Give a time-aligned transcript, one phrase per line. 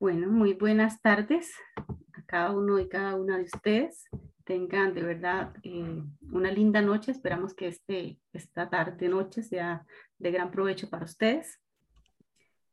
[0.00, 4.08] Bueno, muy buenas tardes a cada uno y cada una de ustedes.
[4.44, 7.12] Tengan de verdad eh, una linda noche.
[7.12, 9.84] Esperamos que este, esta tarde, noche sea
[10.16, 11.60] de gran provecho para ustedes.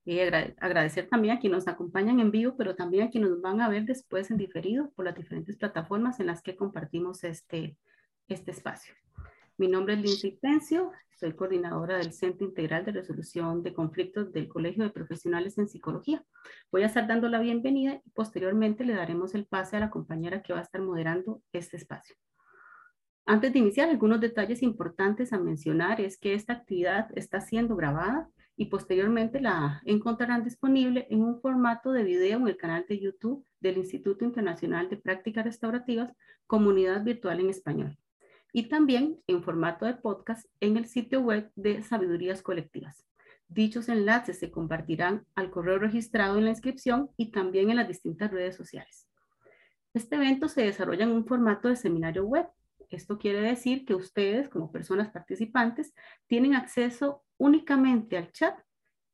[0.06, 3.60] Y agradecer también a quienes nos acompañan en vivo, pero también a quienes nos van
[3.60, 7.76] a ver después en diferido por las diferentes plataformas en las que compartimos este,
[8.30, 8.94] este espacio.
[9.60, 14.48] Mi nombre es Lindsay Pencio, soy coordinadora del Centro Integral de Resolución de Conflictos del
[14.48, 16.24] Colegio de Profesionales en Psicología.
[16.72, 20.44] Voy a estar dando la bienvenida y posteriormente le daremos el pase a la compañera
[20.44, 22.16] que va a estar moderando este espacio.
[23.26, 28.30] Antes de iniciar, algunos detalles importantes a mencionar es que esta actividad está siendo grabada
[28.56, 33.44] y posteriormente la encontrarán disponible en un formato de video en el canal de YouTube
[33.60, 36.14] del Instituto Internacional de Prácticas Restaurativas,
[36.46, 37.98] Comunidad Virtual en Español
[38.58, 43.06] y también en formato de podcast en el sitio web de Sabidurías Colectivas.
[43.48, 48.32] Dichos enlaces se compartirán al correo registrado en la inscripción y también en las distintas
[48.32, 49.08] redes sociales.
[49.94, 52.48] Este evento se desarrolla en un formato de seminario web.
[52.90, 55.94] Esto quiere decir que ustedes, como personas participantes,
[56.26, 58.58] tienen acceso únicamente al chat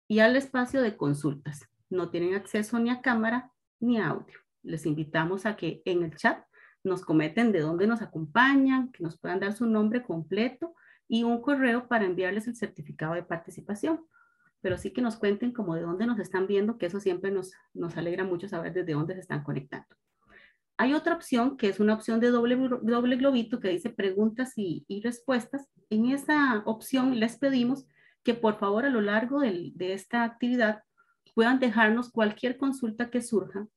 [0.08, 1.68] y al espacio de consultas.
[1.90, 4.40] No tienen acceso ni a cámara ni a audio.
[4.62, 6.46] Les invitamos a que en el chat
[6.84, 10.76] nos cometen de dónde nos acompañan, que nos puedan dar su nombre completo
[11.08, 14.06] y un correo para enviarles el certificado de participación.
[14.62, 17.54] Pero sí que nos cuenten como de dónde nos están viendo, que eso siempre nos,
[17.74, 19.88] nos alegra mucho saber desde dónde se están conectando.
[20.78, 24.86] Hay otra opción que es una opción de doble, doble globito que dice preguntas y,
[24.88, 25.70] y respuestas.
[25.90, 27.86] En esa opción les pedimos
[28.24, 30.84] que por favor a lo largo de, de esta actividad
[31.36, 33.68] puedan dejarnos cualquier consulta que surja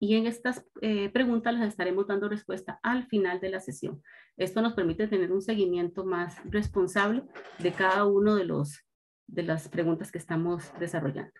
[0.00, 4.02] y en estas eh, preguntas les estaremos dando respuesta al final de la sesión.
[4.36, 7.24] Esto nos permite tener un seguimiento más responsable
[7.58, 8.84] de cada uno de, los,
[9.26, 11.32] de las preguntas que estamos desarrollando.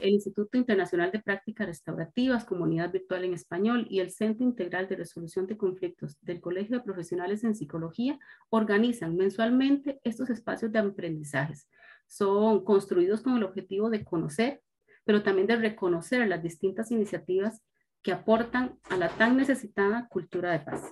[0.00, 4.96] El Instituto Internacional de Prácticas Restaurativas, Comunidad Virtual en Español y el Centro Integral de
[4.96, 8.18] Resolución de Conflictos del Colegio de Profesionales en Psicología
[8.50, 11.68] organizan mensualmente estos espacios de aprendizajes.
[12.06, 14.60] Son construidos con el objetivo de conocer,
[15.06, 17.62] pero también de reconocer las distintas iniciativas
[18.02, 20.90] que aportan a la tan necesitada cultura de paz,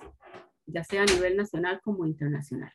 [0.65, 2.71] ya sea a nivel nacional como internacional.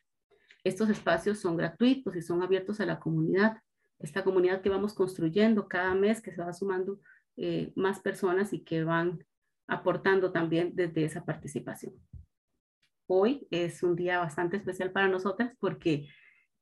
[0.63, 3.57] Estos espacios son gratuitos y son abiertos a la comunidad,
[3.97, 6.99] esta comunidad que vamos construyendo cada mes, que se va sumando
[7.37, 9.25] eh, más personas y que van
[9.67, 11.95] aportando también desde esa participación.
[13.07, 16.07] Hoy es un día bastante especial para nosotras porque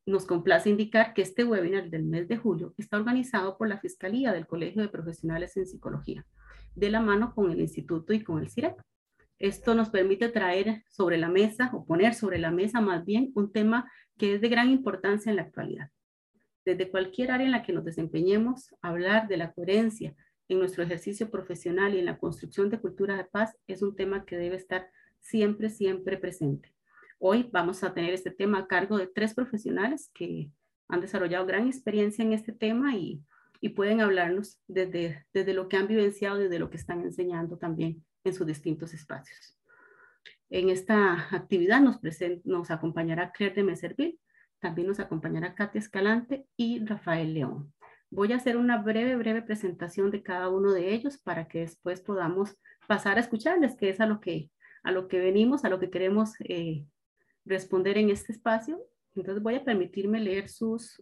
[0.05, 4.31] nos complace indicar que este webinar del mes de julio está organizado por la Fiscalía
[4.31, 6.25] del Colegio de Profesionales en Psicología,
[6.75, 8.79] de la mano con el Instituto y con el CIREP.
[9.37, 13.51] Esto nos permite traer sobre la mesa o poner sobre la mesa más bien un
[13.51, 15.89] tema que es de gran importancia en la actualidad.
[16.65, 20.13] Desde cualquier área en la que nos desempeñemos, hablar de la coherencia
[20.49, 24.25] en nuestro ejercicio profesional y en la construcción de cultura de paz es un tema
[24.25, 24.89] que debe estar
[25.19, 26.73] siempre, siempre presente.
[27.21, 30.49] Hoy vamos a tener este tema a cargo de tres profesionales que
[30.87, 33.21] han desarrollado gran experiencia en este tema y,
[33.75, 38.33] pueden hablarnos desde, desde lo que han vivenciado, desde lo que están enseñando también en
[38.33, 39.57] sus distintos espacios.
[40.49, 41.99] En esta actividad nos,
[42.45, 44.19] nos acompañará Claire de Meserville,
[44.59, 47.73] también nos acompañará Katia Escalante y Rafael León.
[48.09, 51.99] Voy a hacer una breve, breve presentación de cada uno de ellos para que después
[51.99, 54.51] podamos pasar a escucharles, que es a lo que,
[54.83, 56.85] a lo que venimos, a lo que queremos eh,
[57.45, 58.85] responder en este espacio.
[59.15, 61.01] Entonces voy a permitirme leer sus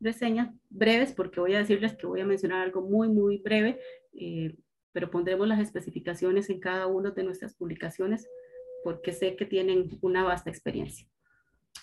[0.00, 3.80] reseñas breves porque voy a decirles que voy a mencionar algo muy, muy breve,
[4.12, 4.56] eh,
[4.92, 8.28] pero pondremos las especificaciones en cada una de nuestras publicaciones
[8.84, 11.08] porque sé que tienen una vasta experiencia.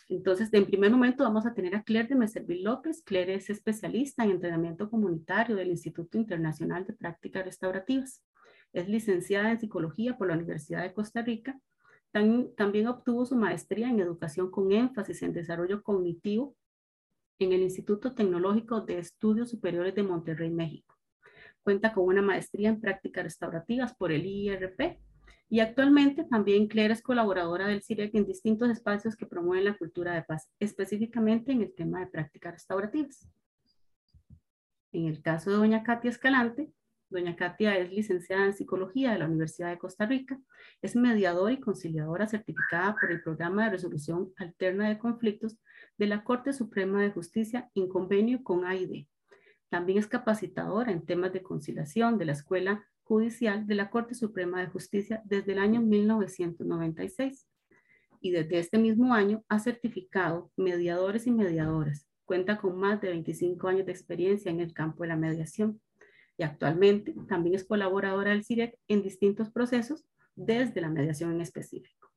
[0.08, 3.02] Entonces, en primer momento vamos a tener a Claire de Meserville López.
[3.02, 8.24] Claire es especialista en entrenamiento comunitario del Instituto Internacional de Prácticas Restaurativas.
[8.72, 11.60] Es licenciada en psicología por la Universidad de Costa Rica
[12.12, 16.56] también obtuvo su maestría en educación con énfasis en desarrollo cognitivo
[17.40, 20.96] en el Instituto Tecnológico de Estudios Superiores de Monterrey, México.
[21.64, 25.00] Cuenta con una maestría en prácticas restaurativas por el IRP
[25.50, 30.14] y actualmente también Claire es colaboradora del CIREC en distintos espacios que promueven la cultura
[30.14, 33.28] de paz, específicamente en el tema de prácticas restaurativas.
[34.94, 36.72] En el caso de doña Katia Escalante,
[37.12, 40.40] Doña Katia es licenciada en Psicología de la Universidad de Costa Rica,
[40.82, 45.58] es mediadora y conciliadora certificada por el Programa de Resolución Alterna de Conflictos
[45.98, 49.08] de la Corte Suprema de Justicia en convenio con AID.
[49.68, 54.62] También es capacitadora en temas de conciliación de la Escuela Judicial de la Corte Suprema
[54.62, 57.46] de Justicia desde el año 1996.
[58.22, 62.08] Y desde este mismo año ha certificado mediadores y mediadoras.
[62.24, 65.82] Cuenta con más de 25 años de experiencia en el campo de la mediación
[66.38, 70.06] y actualmente también es colaboradora del CIREC en distintos procesos
[70.36, 72.10] desde la mediación en específico.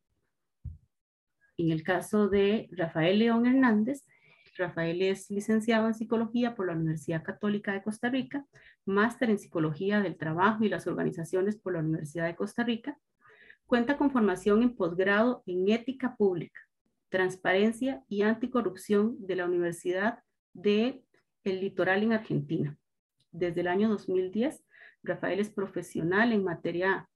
[1.56, 4.04] En el caso de Rafael León Hernández,
[4.56, 8.46] Rafael es licenciado en Psicología por la Universidad Católica de Costa Rica,
[8.84, 12.98] máster en Psicología del Trabajo y las Organizaciones por la Universidad de Costa Rica.
[13.66, 16.60] Cuenta con formación en posgrado en Ética Pública,
[17.08, 20.22] Transparencia y Anticorrupción de la Universidad
[20.52, 21.02] de
[21.42, 22.78] El Litoral en Argentina.
[23.34, 24.64] Desde el año 2010,
[25.02, 27.10] Rafael es profesional en materia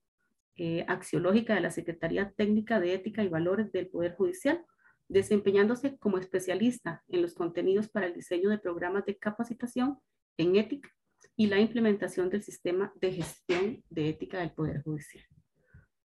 [0.57, 4.65] eh, axiológica de la Secretaría Técnica de Ética y Valores del Poder Judicial,
[5.07, 9.97] desempeñándose como especialista en los contenidos para el diseño de programas de capacitación
[10.35, 10.89] en ética
[11.37, 15.23] y la implementación del sistema de gestión de ética del Poder Judicial.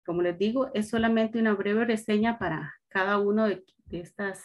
[0.04, 4.44] Como les digo, es solamente una breve reseña para cada uno de, de estas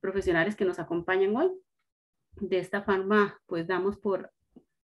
[0.00, 1.52] profesionales que nos acompañan hoy.
[2.40, 4.32] De esta forma, pues damos por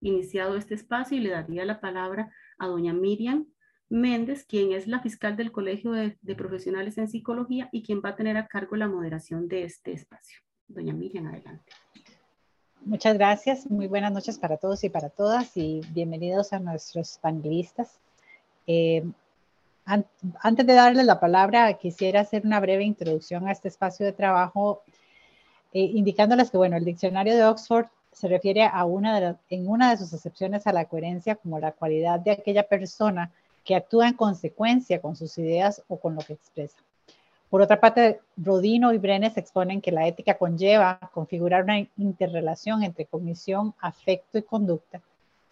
[0.01, 3.47] iniciado este espacio y le daría la palabra a doña Miriam
[3.89, 8.17] Méndez, quien es la fiscal del Colegio de, Profesionales en Psicología y quien va a
[8.17, 10.41] tener a cargo la moderación de este espacio.
[10.69, 11.73] Doña Miriam, adelante.
[12.85, 17.99] Muchas gracias, muy buenas noches para todos y para todas y bienvenidos a nuestros panelistas.
[18.67, 19.05] Eh,
[19.85, 24.83] antes de darle la palabra, quisiera hacer una breve introducción a este espacio de trabajo,
[25.73, 29.91] eh, indicándoles que, bueno, el diccionario de Oxford se refiere a una de en una
[29.91, 33.31] de sus excepciones a la coherencia como la cualidad de aquella persona
[33.63, 36.79] que actúa en consecuencia con sus ideas o con lo que expresa.
[37.51, 43.05] Por otra parte, Rodino y Brenes exponen que la ética conlleva configurar una interrelación entre
[43.05, 45.03] cognición, afecto y conducta,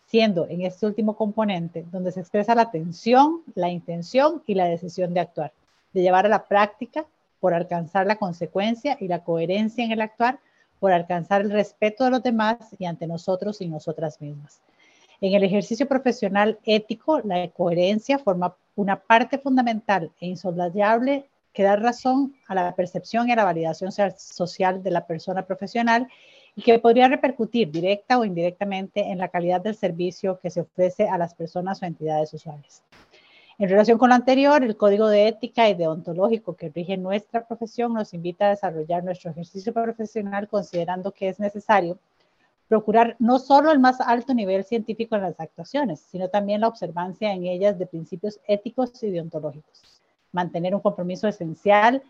[0.06, 5.12] siendo en este último componente donde se expresa la atención, la intención y la decisión
[5.12, 5.52] de actuar,
[5.92, 7.04] de llevar a la práctica
[7.40, 10.38] por alcanzar la consecuencia y la coherencia en el actuar,
[10.84, 14.60] por alcanzar el respeto de los demás y ante nosotros y nosotras mismas.
[15.22, 21.76] En el ejercicio profesional ético, la coherencia forma una parte fundamental e insoslayable que da
[21.76, 26.06] razón a la percepción y a la validación social de la persona profesional
[26.54, 31.08] y que podría repercutir directa o indirectamente en la calidad del servicio que se ofrece
[31.08, 32.82] a las personas o entidades usuales.
[33.56, 37.94] En relación con lo anterior, el código de ética y deontológico que rige nuestra profesión
[37.94, 41.98] nos invita a desarrollar nuestro ejercicio profesional considerando que es necesario
[42.66, 47.32] procurar no solo el más alto nivel científico en las actuaciones, sino también la observancia
[47.32, 50.02] en ellas de principios éticos y deontológicos.
[50.32, 52.02] Mantener un compromiso esencial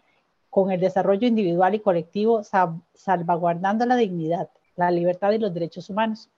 [0.48, 2.42] con el desarrollo individual y colectivo,
[2.94, 6.30] salvaguardando la dignidad, la libertad y los derechos humanos.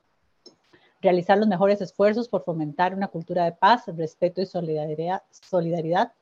[1.00, 6.12] Realizar los mejores esfuerzos por fomentar una cultura de paz, respeto y solidaridad,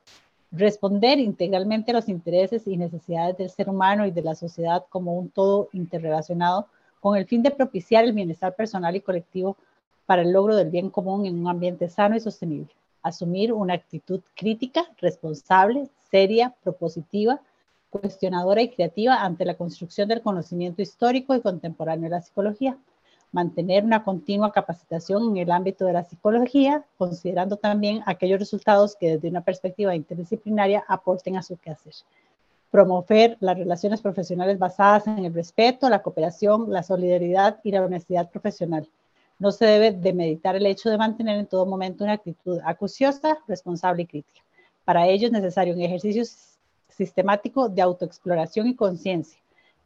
[0.51, 5.17] responder integralmente a los intereses y necesidades del ser humano y de la sociedad como
[5.17, 6.67] un todo interrelacionado
[6.99, 9.57] con el fin de propiciar el bienestar personal y colectivo
[10.05, 12.73] para el logro del bien común en un ambiente sano y sostenible.
[13.01, 17.41] Asumir una actitud crítica, responsable, seria, propositiva,
[17.89, 22.77] cuestionadora y creativa ante la construcción del conocimiento histórico y contemporáneo de la psicología.
[23.35, 29.15] Mantener una continua capacitación en el ámbito de la psicología, considerando también aquellos resultados que
[29.15, 31.95] desde una perspectiva interdisciplinaria aporten a su quehacer
[32.71, 38.29] promover las relaciones profesionales basadas en el respeto, la cooperación, la solidaridad y la honestidad
[38.29, 38.87] profesional.
[39.37, 43.37] No se debe de meditar el hecho de mantener en todo momento una actitud acuciosa,
[43.49, 44.41] responsable y crítica.
[44.85, 46.23] Para ello es necesario un ejercicio
[46.87, 49.39] sistemático de autoexploración y conciencia,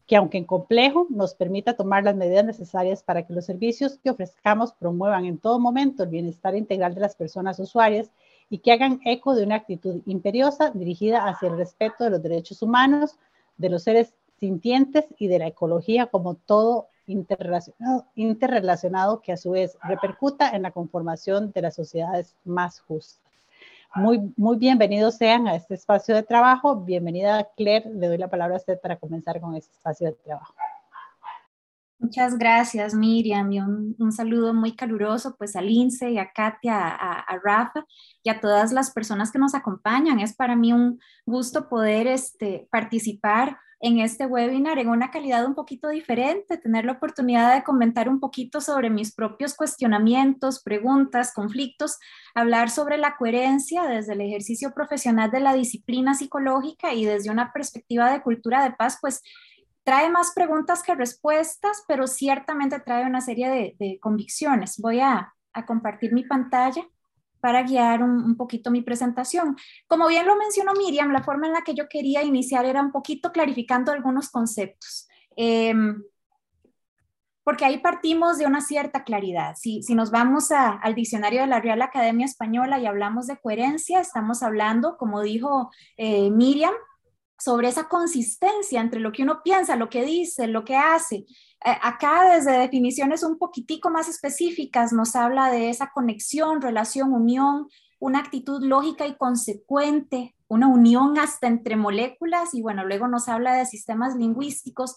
[0.09, 4.09] que aunque en complejo, nos permita tomar las medidas necesarias para que los servicios que
[4.09, 8.09] ofrezcamos promuevan en todo momento el bienestar integral de las personas usuarias
[8.49, 12.63] y que hagan eco de una actitud imperiosa dirigida hacia el respeto de los derechos
[12.63, 13.19] humanos,
[13.57, 19.77] de los seres sintientes y de la ecología como todo interrelacionado, que a su vez
[19.83, 23.28] repercuta en la conformación de las sociedades más justas.
[23.95, 26.75] Muy, muy bienvenidos sean a este espacio de trabajo.
[26.75, 30.53] Bienvenida Claire, le doy la palabra a usted para comenzar con este espacio de trabajo.
[31.97, 37.39] Muchas gracias, Miriam, y un, saludo muy caluroso pues a Lince y a Katia, a,
[37.43, 37.83] Rafa
[38.23, 40.19] y a todas las personas que nos acompañan.
[40.19, 45.55] Es para mí un gusto poder este, participar en este webinar en una calidad un
[45.55, 51.97] poquito diferente, tener la oportunidad de comentar un poquito sobre mis propios cuestionamientos, preguntas, conflictos,
[52.35, 57.53] hablar sobre la coherencia desde el ejercicio profesional de la disciplina psicológica y desde una
[57.53, 59.21] perspectiva de cultura de paz, pues
[59.83, 64.77] trae más preguntas que respuestas, pero ciertamente trae una serie de, convicciones.
[64.79, 65.33] Voy a,
[65.65, 66.87] compartir mi pantalla
[67.39, 69.55] para guiar un, poquito mi presentación.
[69.87, 72.91] Como bien lo mencionó Miriam, la forma en la que yo quería iniciar era un
[72.91, 75.07] poquito clarificando algunos conceptos.
[75.35, 76.01] Em,
[77.43, 79.55] porque ahí partimos de una cierta claridad.
[79.55, 84.01] Si, si nos vamos al diccionario de la Real Academia Española y hablamos de coherencia,
[84.01, 86.73] estamos hablando, como dijo eh, Miriam,
[87.39, 91.25] sobre esa consistencia entre lo que uno piensa, lo que dice, lo que hace.
[91.65, 97.67] Eh, acá desde definiciones un poquitico más específicas nos habla de esa conexión, relación, unión,
[97.99, 103.53] una actitud lógica y consecuente, una unión hasta entre moléculas y bueno, luego nos habla
[103.53, 104.95] de sistemas lingüísticos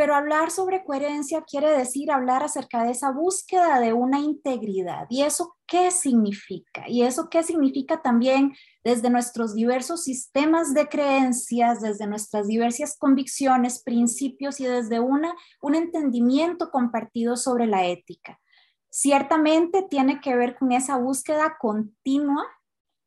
[0.00, 5.06] pero hablar sobre coherencia quiere decir hablar acerca de esa búsqueda de una integridad.
[5.10, 6.88] ¿Y eso qué significa?
[6.88, 13.82] Y eso qué significa también desde nuestros diversos sistemas de creencias, desde nuestras diversas convicciones,
[13.82, 18.40] principios y desde una, un entendimiento compartido sobre la ética.
[18.88, 22.46] Ciertamente tiene que ver con esa búsqueda continua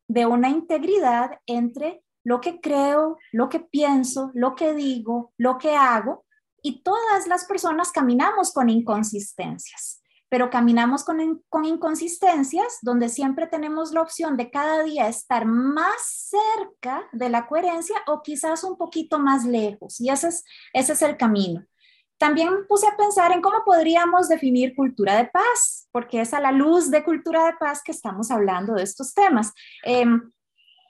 [0.06, 5.74] de una integridad entre lo que creo, lo que pienso, lo que digo, lo que
[5.74, 6.23] hago
[6.64, 13.92] y todas las personas caminamos con inconsistencias, pero caminamos con, con inconsistencias donde siempre tenemos
[13.92, 19.18] la opción de cada día estar más cerca de la coherencia o quizás un poquito
[19.18, 20.00] más lejos.
[20.00, 21.62] Y ese es, ese es el camino.
[22.16, 26.52] También puse a pensar en cómo podríamos definir cultura de paz, porque es a la
[26.52, 29.52] luz de cultura de paz que estamos hablando de estos temas.
[29.82, 30.32] Em,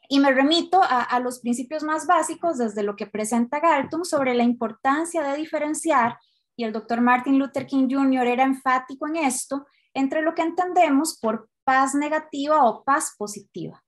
[0.09, 4.43] y me remito a, los principios más básicos desde lo que presenta Galton sobre la
[4.43, 6.19] importancia de diferenciar,
[6.57, 8.27] y el doctor Martin Luther King Jr.
[8.27, 13.83] era enfático en esto, entre lo que entendemos por paz negativa o paz positiva.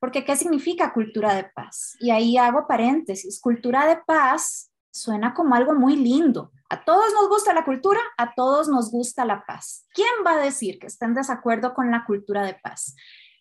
[0.00, 1.96] Porque, ¿qué significa cultura de paz?
[2.00, 3.40] Y ahí hago paréntesis.
[3.40, 6.52] Cultura de paz suena como algo muy lindo.
[6.70, 9.86] A todos nos gusta la cultura, a todos nos gusta la paz.
[9.92, 12.94] ¿Quién va a decir que está en desacuerdo con la cultura de paz?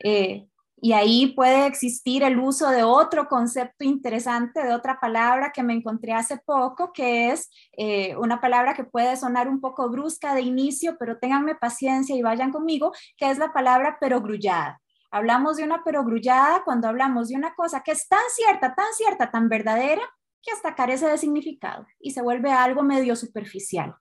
[0.04, 5.64] Eh, y ahí puede existir el uso de otro concepto interesante, de otra palabra que
[5.64, 10.36] me encontré hace poco, que es eh, una palabra que puede sonar un poco brusca
[10.36, 14.82] de inicio, pero ténganme paciencia y vayan conmigo, que es la palabra perogrullada.
[15.12, 19.32] Hablamos de una perogrullada cuando hablamos de una cosa que es tan cierta, tan cierta,
[19.32, 20.02] tan verdadera,
[20.42, 23.96] que hasta carece de significado y se vuelve algo medio superficial.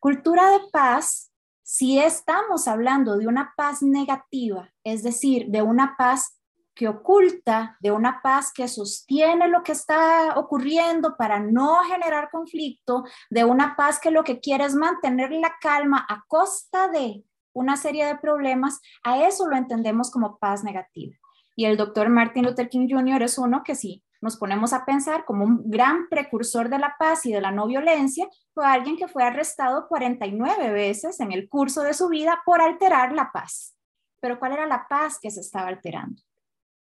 [0.00, 1.32] Cultura de paz
[1.68, 6.40] si estamos hablando de una paz negativa, es decir, de una paz
[6.76, 13.02] que oculta, de una paz que sostiene lo que está ocurriendo para no generar conflicto,
[13.30, 17.76] de una paz que lo que quiere es mantener la calma a costa de una
[17.76, 21.16] serie de problemas, a eso lo entendemos como paz negativa.
[21.56, 23.24] Y el doctor Martin Luther King Jr.
[23.24, 27.26] es uno que sí nos ponemos a pensar como un gran precursor de la paz
[27.26, 31.82] y de la no violencia, fue alguien que fue arrestado 49 veces en el curso
[31.82, 33.76] de su vida por alterar la paz.
[34.20, 36.22] Pero ¿cuál era la paz que se estaba alterando?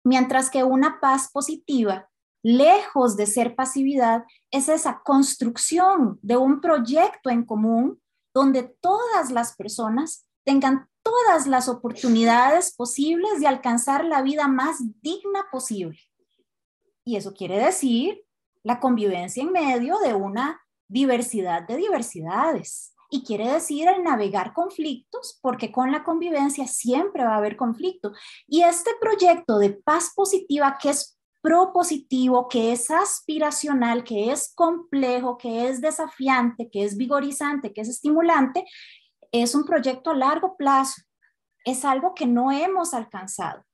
[0.05, 2.09] Mientras que una paz positiva,
[2.43, 8.01] lejos de ser pasividad, es esa construcción de un proyecto en común
[8.33, 15.47] donde todas las personas tengan todas las oportunidades posibles de alcanzar la vida más digna
[15.51, 15.99] posible.
[17.09, 18.23] Y eso quiere decir
[18.63, 22.95] la convivencia en medio de una diversidad de diversidades.
[23.09, 28.13] Y quiere decir el navegar conflictos, porque con la convivencia siempre va a haber conflicto.
[28.47, 35.39] Y este proyecto de paz positiva que es propositivo, que es aspiracional, que es complejo,
[35.39, 38.67] que es desafiante, que es vigorizante, que es estimulante,
[39.33, 41.01] es un proyecto a largo plazo.
[41.65, 43.65] Es algo que no hemos alcanzado.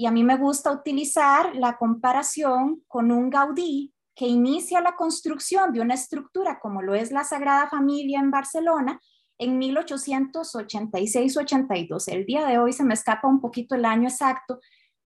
[0.00, 5.74] Y a mí me gusta utilizar la comparación con un Gaudí que inicia la construcción
[5.74, 8.98] de una estructura como lo es la Sagrada Familia en Barcelona
[9.36, 12.10] en 1886-82.
[12.10, 14.60] El día de hoy se me escapa un poquito el año exacto,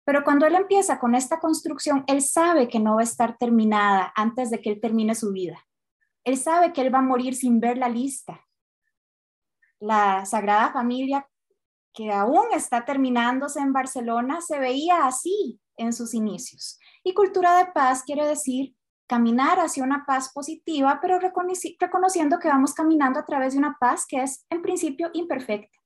[0.03, 4.12] pero cuando él empieza con esta construcción, él sabe que no va a estar terminada
[4.15, 5.63] antes de que él termine su vida.
[6.24, 8.43] Él sabe que él va a morir sin ver la lista.
[9.79, 11.29] La Sagrada Familia
[11.93, 16.79] que aún está terminándose en Barcelona, se veía así en sus inicios.
[17.03, 18.75] Y cultura de paz quiere decir
[19.08, 24.05] caminar hacia una paz positiva, pero reconociendo que vamos caminando a través de una paz
[24.08, 25.79] que es en principio imperfecta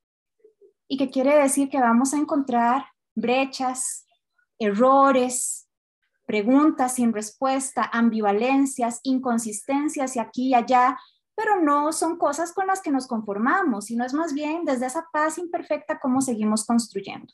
[0.90, 4.06] y que quiere decir que vamos a encontrar brechas,
[4.60, 5.70] errores,
[6.26, 10.98] preguntas sin respuesta, ambivalencias, inconsistencias y aquí y allá,
[11.36, 15.08] pero no son cosas con las que nos conformamos, sino es más bien desde esa
[15.12, 17.34] paz imperfecta cómo seguimos construyendo.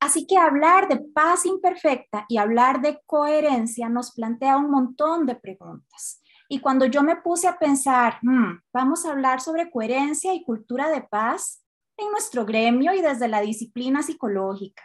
[0.00, 5.34] Así que hablar de paz imperfecta y hablar de coherencia nos plantea un montón de
[5.34, 6.20] preguntas.
[6.48, 10.90] Y cuando yo me puse a pensar, hmm, vamos a hablar sobre coherencia y cultura
[10.90, 11.64] de paz
[11.96, 14.82] en nuestro gremio y desde la disciplina psicológica.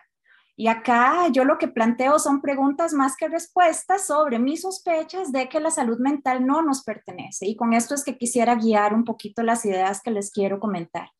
[0.60, 5.48] Y acá yo lo que planteo son preguntas más que respuestas sobre mis sospechas de
[5.48, 7.48] que la salud mental no nos pertenece.
[7.48, 11.12] Y con esto es que quisiera guiar un poquito las ideas que les quiero comentar.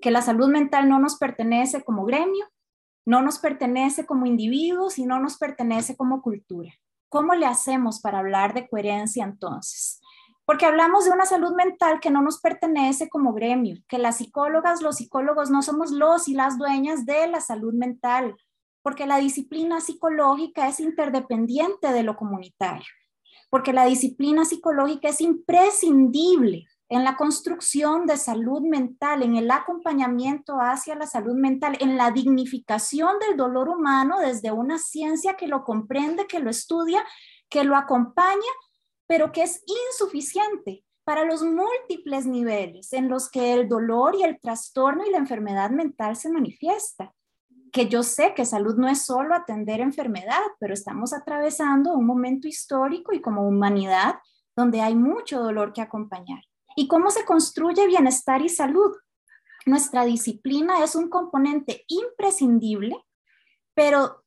[0.00, 2.46] Que la salud mental no nos pertenece como gremio,
[3.04, 6.72] no nos pertenece como individuos y no nos pertenece como cultura.
[7.10, 10.00] ¿Cómo le hacemos para hablar de coherencia entonces?
[10.46, 14.80] Porque hablamos de una salud mental que no nos pertenece como gremio, que las psicólogas,
[14.80, 18.34] los psicólogos no somos los y las dueñas de la salud mental
[18.88, 22.86] porque la disciplina psicológica es interdependiente de lo comunitario,
[23.50, 30.54] porque la disciplina psicológica es imprescindible en la construcción de salud mental, en el acompañamiento
[30.54, 35.64] hacia la salud mental, en la dignificación del dolor humano desde una ciencia que lo
[35.64, 37.04] comprende, que lo estudia,
[37.50, 38.52] que lo acompaña,
[39.06, 44.40] pero que es insuficiente para los múltiples niveles en los que el dolor y el
[44.40, 47.12] trastorno y la enfermedad mental se manifiesta
[47.78, 52.48] que yo sé que salud no es solo atender enfermedad, pero estamos atravesando un momento
[52.48, 54.16] histórico y como humanidad
[54.56, 56.42] donde hay mucho dolor que acompañar.
[56.74, 58.96] ¿Y cómo se construye bienestar y salud?
[59.64, 62.96] Nuestra disciplina es un componente imprescindible,
[63.74, 64.24] pero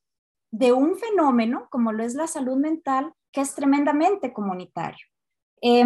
[0.50, 5.04] de un fenómeno como lo es la salud mental, que es tremendamente comunitario.
[5.60, 5.84] Eh,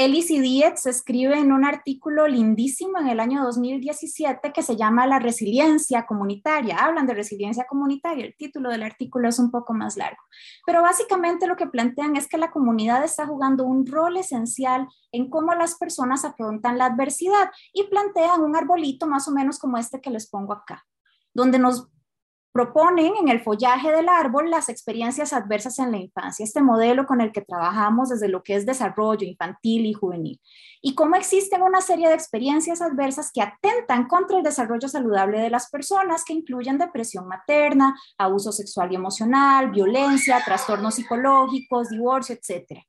[0.00, 5.18] Ellis Dietz escribe en un artículo lindísimo en el año 2017 que se llama La
[5.18, 6.76] resiliencia comunitaria.
[6.76, 10.22] Hablan de resiliencia comunitaria, el título del artículo es un poco más largo,
[10.64, 15.28] pero básicamente lo que plantean es que la comunidad está jugando un rol esencial en
[15.28, 20.00] cómo las personas afrontan la adversidad y plantean un arbolito más o menos como este
[20.00, 20.86] que les pongo acá,
[21.34, 21.88] donde nos
[22.58, 27.20] proponen en el follaje del árbol las experiencias adversas en la infancia, este modelo con
[27.20, 30.40] el que trabajamos desde lo que es desarrollo infantil y juvenil,
[30.82, 35.50] y cómo existen una serie de experiencias adversas que atentan contra el desarrollo saludable de
[35.50, 42.82] las personas, que incluyen depresión materna, abuso sexual y emocional, violencia, trastornos psicológicos, divorcio, etc.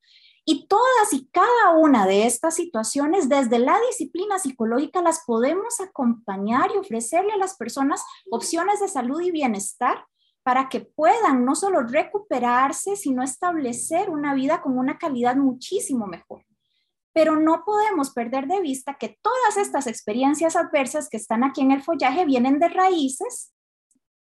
[0.51, 6.71] Y todas y cada una de estas situaciones, desde la disciplina psicológica, las podemos acompañar
[6.73, 10.07] y ofrecerle a las personas opciones de salud y bienestar
[10.41, 16.43] para que puedan no solo recuperarse, sino establecer una vida con una calidad muchísimo mejor.
[17.13, 21.73] Pero no podemos perder de vista que todas estas experiencias adversas que están aquí en
[21.73, 23.53] el follaje vienen de raíces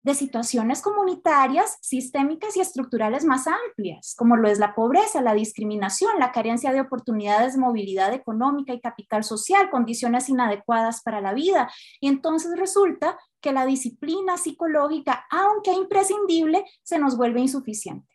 [0.07, 6.21] de situaciones comunitarias, sistémicas y estructurales más amplias, como lo es la pobreza, la discriminación,
[6.21, 11.69] la carencia de oportunidades de movilidad económica y capital social, condiciones inadecuadas para la vida.
[12.01, 18.15] Y entonces resulta que la disciplina psicológica, aunque imprescindible, se nos vuelve insuficiente.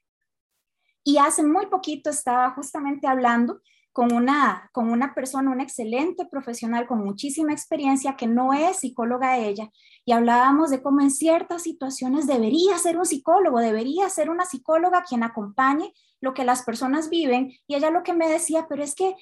[1.03, 3.59] Y hace muy poquito estaba justamente hablando
[3.91, 9.37] con una, con una persona, una excelente profesional con muchísima experiencia que no es psicóloga
[9.37, 9.69] ella,
[10.05, 15.03] y hablábamos de cómo en ciertas situaciones debería ser un psicólogo, debería ser una psicóloga
[15.03, 18.95] quien acompañe lo que las personas viven, y ella lo que me decía, pero es
[18.95, 19.15] que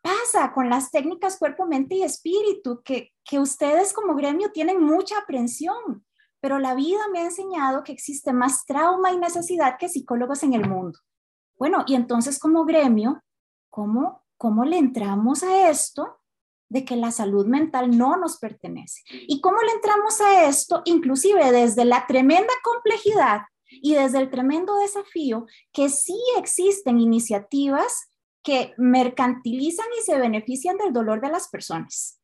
[0.00, 5.18] pasa con las técnicas cuerpo, mente y espíritu, que, que ustedes como gremio tienen mucha
[5.18, 6.06] aprensión,
[6.40, 10.54] pero la vida me ha enseñado que existe más trauma y necesidad que psicólogos en
[10.54, 10.98] el mundo.
[11.58, 13.22] Bueno, y entonces como gremio
[13.70, 16.18] ¿Cómo, ¿Cómo le entramos a esto
[16.68, 19.02] de que la salud mental no nos pertenece?
[19.10, 24.76] ¿Y cómo le entramos a esto, inclusive desde la tremenda complejidad y desde el tremendo
[24.78, 28.08] desafío que sí existen iniciativas
[28.42, 32.20] que mercantilizan y se benefician del dolor de las personas,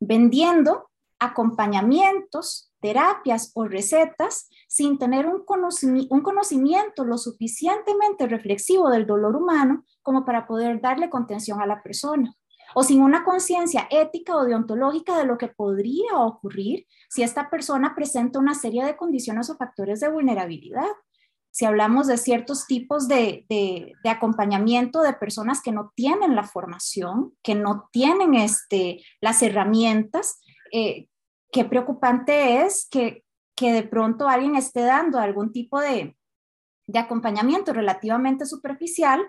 [0.00, 9.84] vendiendo acompañamientos, terapias o recetas sin tener un, conocimiento lo suficientemente reflexivo del dolor humano
[10.02, 12.34] como para poder darle contención a la persona
[12.74, 17.94] o sin una conciencia ética o deontológica de lo que podría ocurrir si esta persona
[17.94, 20.86] presenta una serie de condiciones o factores de vulnerabilidad.
[21.50, 27.32] Si hablamos de ciertos tipos de, de, acompañamiento de personas que no tienen la formación,
[27.42, 30.40] que no tienen este, las herramientas,
[30.72, 31.08] eh,
[31.50, 36.16] qué preocupante es que, que de pronto alguien esté dando algún tipo de,
[36.86, 39.26] de acompañamiento relativamente superficial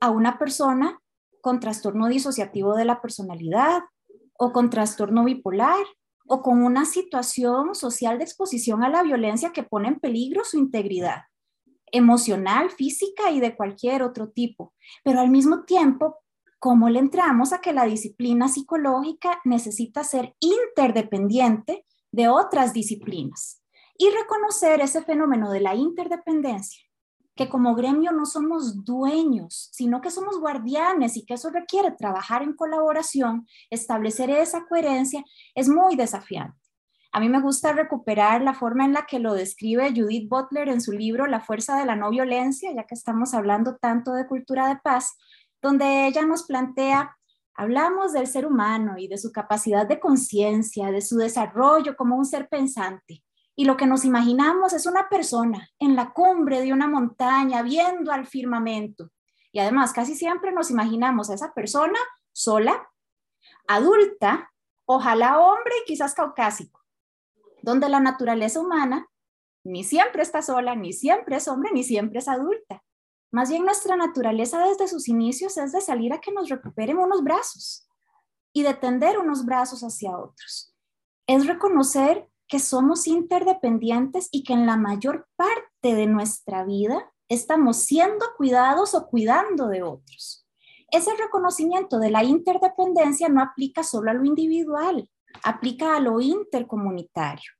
[0.00, 1.00] a una persona
[1.40, 3.82] con trastorno disociativo de la personalidad
[4.38, 5.84] o con trastorno bipolar
[6.26, 10.58] o con una situación social de exposición a la violencia que pone en peligro su
[10.58, 11.24] integridad
[11.92, 14.74] emocional, física y de cualquier otro tipo.
[15.04, 16.23] Pero al mismo tiempo,
[16.64, 23.60] ¿cómo le entramos a que la disciplina psicológica necesita ser interdependiente de otras disciplinas?
[23.96, 26.82] y reconocer ese fenómeno de la interdependencia,
[27.36, 32.42] que como gremio no somos dueños, sino que somos guardianes y que eso requiere trabajar
[32.42, 35.22] en colaboración, establecer esa coherencia,
[35.54, 36.58] es muy desafiante.
[37.12, 40.80] A mí me gusta recuperar la forma en la que lo describe Judith Butler en
[40.80, 44.66] su libro La fuerza de la no violencia, ya que estamos hablando tanto de cultura
[44.66, 45.16] de paz,
[45.64, 47.16] donde ella nos plantea,
[47.54, 52.26] hablamos del ser humano y de su capacidad de conciencia, de su desarrollo como un
[52.26, 53.24] ser pensante.
[53.56, 58.12] Y lo que nos imaginamos es una persona en la cumbre de una montaña viendo
[58.12, 59.10] al firmamento.
[59.52, 61.98] Y además casi siempre nos imaginamos a esa persona
[62.32, 62.90] sola,
[63.66, 64.52] adulta,
[64.84, 66.84] ojalá hombre y quizás caucásico
[67.64, 69.08] donde la naturaleza humana
[69.64, 72.82] ni siempre está sola, ni siempre es hombre, ni siempre es adulta.
[73.34, 77.24] Más bien nuestra naturaleza desde sus inicios es de salir a que nos recuperen unos
[77.24, 77.88] brazos
[78.52, 80.72] y de tender unos brazos hacia otros.
[81.26, 87.78] Es reconocer que somos interdependientes y que en la mayor parte de nuestra vida estamos
[87.78, 90.46] siendo cuidados o cuidando de otros.
[90.92, 95.10] Ese reconocimiento de la interdependencia no aplica solo a lo individual,
[95.42, 97.50] aplica a lo intercomunitario,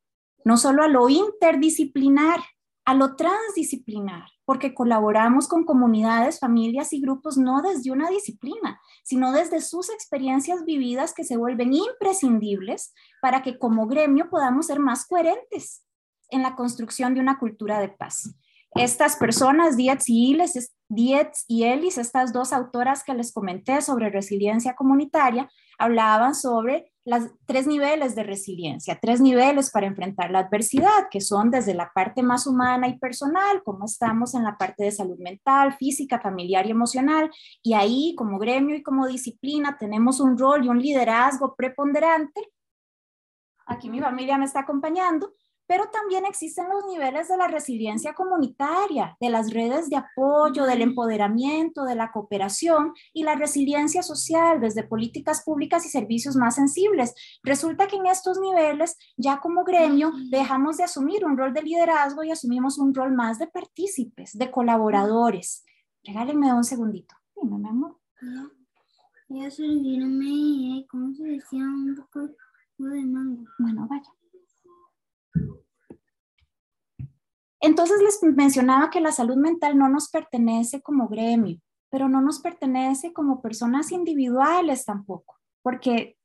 [0.44, 2.44] no solo a lo interdisciplinar,
[2.84, 9.32] a lo transdisciplinar, porque colaboramos con comunidades, familias y grupos no desde una disciplina, sino
[9.32, 12.92] desde sus experiencias vividas que se vuelven imprescindibles
[13.22, 15.84] para que como gremio podamos ser más coherentes
[16.28, 18.34] en la construcción de una cultura de paz.
[18.74, 20.74] Estas personas, Dietz y, Iles,
[21.48, 27.66] y Ellis, estas dos autoras que les comenté sobre resiliencia comunitaria, hablaban sobre los tres
[27.66, 32.46] niveles de resiliencia, tres niveles para enfrentar la adversidad, que son desde la parte más
[32.46, 37.30] humana y personal, como estamos en la parte de salud mental, física, familiar y emocional,
[37.62, 42.40] y ahí como gremio y como disciplina tenemos un rol y un liderazgo preponderante.
[43.66, 45.32] Aquí mi familia me está acompañando,
[45.66, 50.82] pero también existen los niveles de la resiliencia comunitaria, de las redes de apoyo, del
[50.82, 57.14] empoderamiento, de la cooperación y la resiliencia social desde políticas públicas y servicios más sensibles.
[57.42, 62.24] Resulta que en estos niveles, ya como gremio, dejamos de asumir un rol de liderazgo
[62.24, 65.64] y asumimos un rol más de partícipes, de colaboradores.
[66.04, 67.14] Regálenme un segundito.
[67.34, 67.98] Dime, mi amor.
[69.28, 71.64] Ya servirme, ¿cómo se decía?
[71.64, 72.28] Un poco
[72.78, 73.44] de mango.
[73.58, 74.10] Bueno, vaya.
[77.60, 82.40] Entonces les mencionaba que la salud mental no nos pertenece como gremio, pero no nos
[82.40, 86.18] pertenece como personas individuales tampoco, porque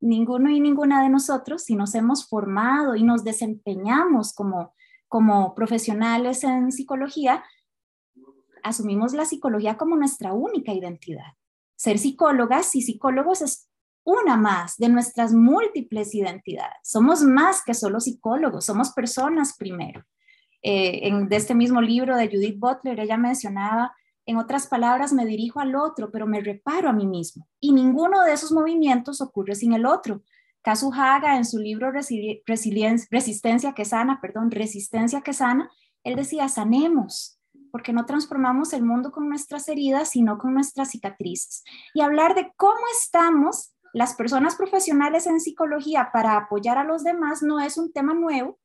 [0.00, 4.74] ninguno y ninguna de nosotros, si nos hemos formado y nos desempeñamos como,
[5.08, 7.42] como profesionales en psicología,
[8.62, 11.32] asumimos la psicología como nuestra única identidad.
[11.76, 13.71] Ser psicólogas y psicólogos es
[14.04, 16.78] una más de nuestras múltiples identidades.
[16.82, 20.04] Somos más que solo psicólogos, somos personas primero.
[20.62, 25.26] Eh, en, de este mismo libro de Judith Butler, ella mencionaba, en otras palabras, me
[25.26, 27.48] dirijo al otro, pero me reparo a mí mismo.
[27.60, 30.22] Y ninguno de esos movimientos ocurre sin el otro.
[30.62, 35.68] Kazu Haga, en su libro Resistencia que sana, perdón, Resistencia que sana,
[36.04, 37.40] él decía, sanemos,
[37.72, 41.64] porque no transformamos el mundo con nuestras heridas, sino con nuestras cicatrices.
[41.94, 47.42] Y hablar de cómo estamos las personas profesionales en psicología para apoyar a los demás
[47.42, 48.58] no es un tema nuevo,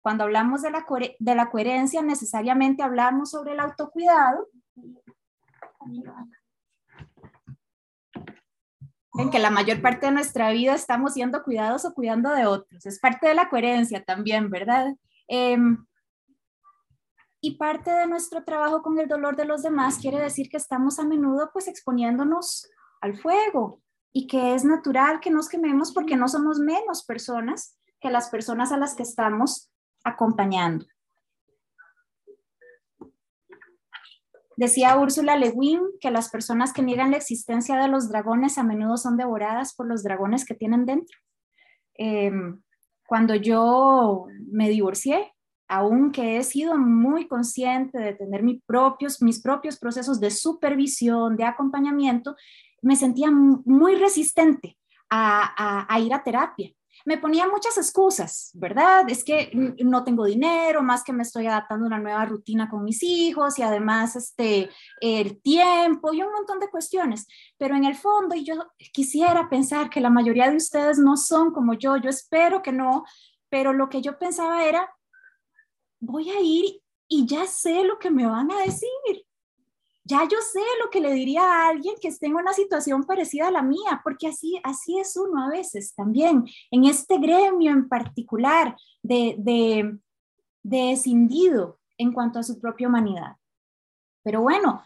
[0.00, 0.84] cuando hablamos de la,
[1.18, 4.48] de la coherencia, necesariamente hablamos sobre el autocuidado.
[9.14, 12.84] En que la mayor parte de nuestra vida estamos siendo cuidados o cuidando de otros.
[12.84, 14.94] Es parte de la coherencia también, ¿verdad?
[15.26, 15.86] Em,
[17.40, 20.98] y parte de nuestro trabajo con el dolor de los demás quiere decir que estamos
[20.98, 23.83] a menudo pues exponiéndonos al fuego
[24.16, 28.70] y que es natural que nos quememos porque no somos menos personas que las personas
[28.70, 29.72] a las que estamos
[30.04, 30.86] acompañando.
[34.56, 38.62] Decía Úrsula Le Guin que las personas que niegan la existencia de los dragones a
[38.62, 41.18] menudo son devoradas por los dragones que tienen dentro.
[41.94, 42.62] Em,
[43.08, 45.32] cuando yo me divorcié,
[45.66, 51.44] aunque he sido muy consciente de tener mis propios, mis propios procesos de supervisión, de
[51.44, 52.36] acompañamiento,
[52.84, 54.78] me sentía muy resistente
[55.10, 56.70] a ir a terapia
[57.04, 59.08] me ponía muchas excusas, ¿verdad?
[59.08, 59.50] Es que
[59.84, 63.58] no tengo dinero, más que me estoy adaptando a una nueva rutina con mis hijos
[63.58, 64.70] y además este,
[65.00, 67.26] el tiempo y un montón de cuestiones.
[67.58, 68.54] Pero en el fondo, y yo
[68.92, 73.04] quisiera pensar que la mayoría de ustedes no son como yo, yo espero que no,
[73.50, 74.90] pero lo que yo pensaba era,
[76.00, 78.88] voy a ir y ya sé lo que me van a decir
[80.04, 83.48] ya yo sé lo que le diría a alguien que esté en una situación parecida
[83.48, 87.88] a la mía, porque así, así es uno a veces también, en este gremio en
[87.88, 89.98] particular de, de,
[90.62, 93.36] de escindido en cuanto a su propia humanidad.
[94.22, 94.82] Pero bueno,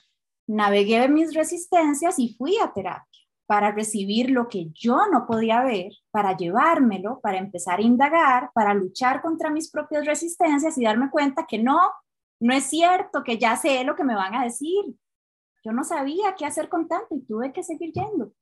[0.46, 3.06] navegué mis resistencias y fui a terapia.
[3.48, 8.74] para recibir lo que yo no podía ver, para llevármelo, para empezar a indagar, para
[8.74, 11.80] luchar contra mis propias resistencias y darme cuenta que no,
[12.40, 14.84] no es cierto, que ya sé lo que me van a decir.
[15.68, 18.32] Yo no sabía qué hacer con tanto y tuve que seguir yendo.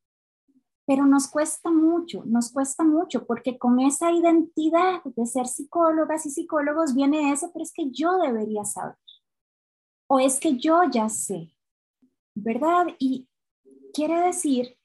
[0.87, 6.31] Pero nos cuesta mucho, nos cuesta mucho, porque con esa identidad de ser psicólogas y
[6.31, 8.95] psicólogos viene ese, pero es que yo debería saber.
[10.07, 11.53] O es que yo ya sé,
[12.37, 12.87] ¿verdad?
[13.01, 13.29] Y
[13.93, 14.79] quiere decir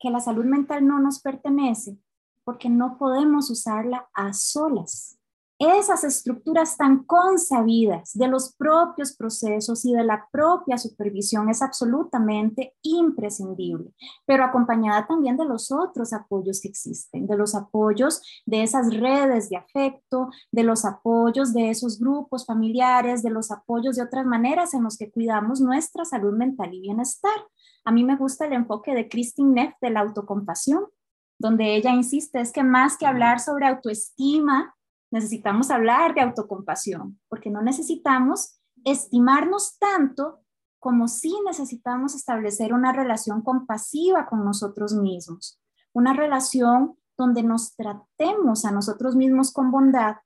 [0.00, 1.98] que la salud mental no nos pertenece
[2.44, 5.18] porque no podemos usarla a solas.
[5.58, 12.74] Esas estructuras tan consabidas de los propios procesos y de la propia supervisión es absolutamente
[12.82, 13.92] imprescindible,
[14.26, 19.50] pero acompañada también de los otros apoyos que existen, de los apoyos de esas redes
[19.50, 24.74] de afecto, de los apoyos de esos grupos familiares, de los apoyos de otras maneras
[24.74, 27.32] en los que cuidamos nuestra salud mental y bienestar.
[27.84, 30.86] A mí me gusta el enfoque de Christine Neff de la autocompasión,
[31.38, 34.74] donde ella insiste, es que más que hablar sobre autoestima,
[35.12, 40.40] necesitamos hablar de autocompasión, porque no necesitamos estimarnos tanto
[40.80, 45.60] como si necesitamos establecer una relación compasiva con nosotros mismos,
[45.92, 50.16] una relación donde nos tratemos a nosotros mismos con bondad,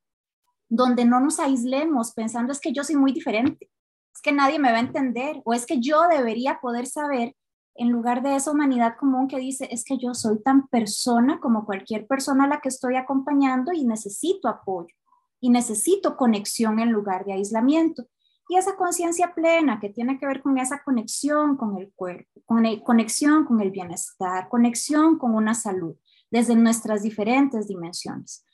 [0.69, 3.71] donde no nos aislemos pensando es que yo soy muy diferente,
[4.15, 7.37] es que nadie me va a entender o es que yo debería poder saber
[7.79, 11.65] en lugar de esa humanidad común que dice, es que yo soy tan persona como
[11.65, 14.95] cualquier persona a la que estoy acompañando y necesito apoyo
[15.41, 18.05] y necesito conexión en lugar de aislamiento.
[18.49, 22.65] Y esa conciencia plena que tiene que ver con esa conexión con el cuerpo, con
[22.81, 25.97] conexión con el bienestar, conexión con una salud
[26.31, 28.45] desde nuestras diferentes dimensiones.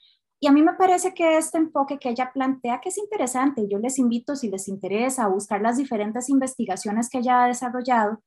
[0.41, 3.79] Y a mí me parece que este enfoque que ella plantea, que es interesante, yo
[3.79, 8.21] les invito si les interesa a buscar las diferentes investigaciones que ella ha desarrollado,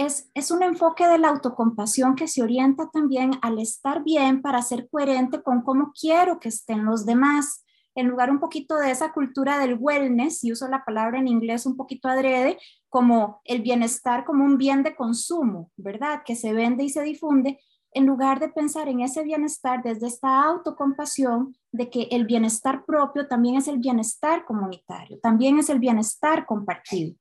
[0.00, 4.88] es, un enfoque de la autocompasión que se orienta también al estar bien para ser
[4.90, 7.64] coherente con cómo quiero que estén los demás.
[7.94, 11.66] En lugar un poquito de esa cultura del wellness, y uso la palabra en inglés
[11.66, 12.58] un poquito adrede,
[12.88, 16.22] como el bienestar como un bien de consumo, ¿verdad?
[16.24, 17.58] Que se vende y se difunde,
[17.92, 23.26] en lugar de pensar en ese bienestar desde esta autocompasión de que el bienestar propio
[23.26, 27.16] también es el bienestar comunitario, también es el bienestar compartido.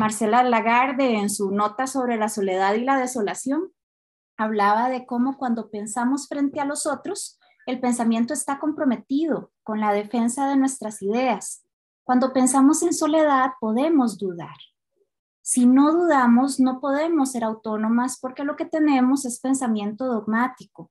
[0.00, 3.70] Marcela Lagarde, en su nota sobre la soledad y la desolación,
[4.38, 9.92] hablaba de cómo cuando pensamos frente a los otros, el pensamiento está comprometido con la
[9.92, 11.66] defensa de nuestras ideas.
[12.02, 14.56] Cuando pensamos en soledad, podemos dudar.
[15.42, 20.90] Si no dudamos, no podemos ser autónomas porque lo que tenemos es pensamiento dogmático.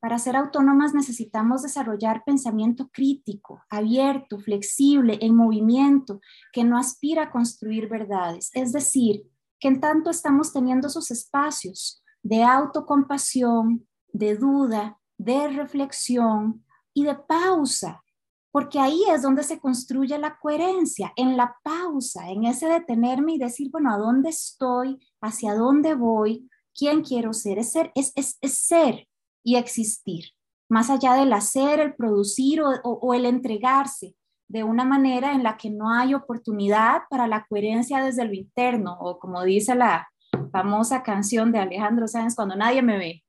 [0.00, 6.20] Para ser autónomas necesitamos desarrollar pensamiento crítico, abierto, flexible, en movimiento,
[6.52, 8.50] que no aspira a construir verdades.
[8.54, 9.26] Es decir,
[9.58, 17.14] que en tanto estamos teniendo esos espacios de autocompasión, de duda, de reflexión y de
[17.14, 18.02] pausa,
[18.50, 23.38] porque ahí es donde se construye la coherencia, en la pausa, en ese detenerme y
[23.38, 24.98] decir, bueno, ¿a dónde estoy?
[25.20, 26.50] ¿Hacia dónde voy?
[26.74, 27.58] ¿Quién quiero ser?
[27.58, 29.06] Es ser, es, es, es ser,
[29.42, 30.26] y existir,
[30.68, 34.14] más allá del hacer, el producir o, el entregarse
[34.48, 38.96] de una manera en la que no hay oportunidad para la coherencia desde lo interno,
[39.00, 40.08] o como dice la
[40.52, 43.22] famosa canción de Alejandro Sáenz, cuando nadie me ve.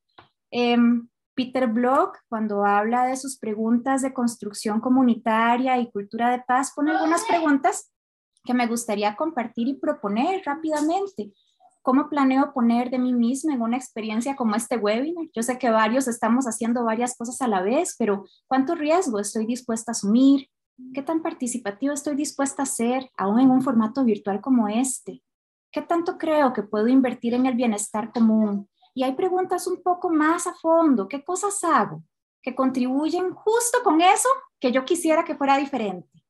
[0.51, 6.73] Em, Peter Block, cuando habla de sus preguntas de construcción comunitaria y cultura de paz,
[6.75, 7.91] pone algunas preguntas
[8.43, 11.31] que me gustaría compartir y proponer rápidamente.
[11.83, 15.25] ¿Cómo planeo poner de mí misma en una experiencia como este webinar?
[15.33, 19.47] Yo sé que varios estamos haciendo varias cosas a la vez, pero ¿cuánto riesgo estoy
[19.47, 20.47] dispuesta a asumir?
[20.93, 25.23] ¿Qué tan participativo estoy dispuesta a ser, aún en un formato virtual como este?
[25.71, 28.69] ¿Qué tanto creo que puedo invertir en el bienestar común?
[28.93, 31.07] Y hay preguntas un poco más a fondo.
[31.07, 32.03] ¿Qué cosas hago
[32.43, 36.23] que contribuyen justo con eso que yo quisiera que fuera diferente?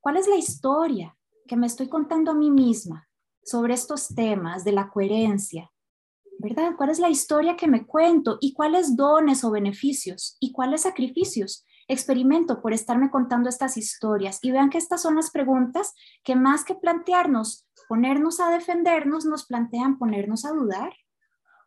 [0.00, 1.14] ¿Cuál es la historia
[1.46, 3.07] que me estoy contando a mí misma
[3.48, 5.70] sobre estos temas de la coherencia,
[6.38, 6.72] ¿verdad?
[6.76, 11.64] ¿Cuál es la historia que me cuento y cuáles dones o beneficios y cuáles sacrificios
[11.88, 14.38] experimento por estarme contando estas historias?
[14.42, 19.46] Y vean que estas son las preguntas que más que plantearnos, ponernos a defendernos, nos
[19.46, 20.92] plantean ponernos a dudar,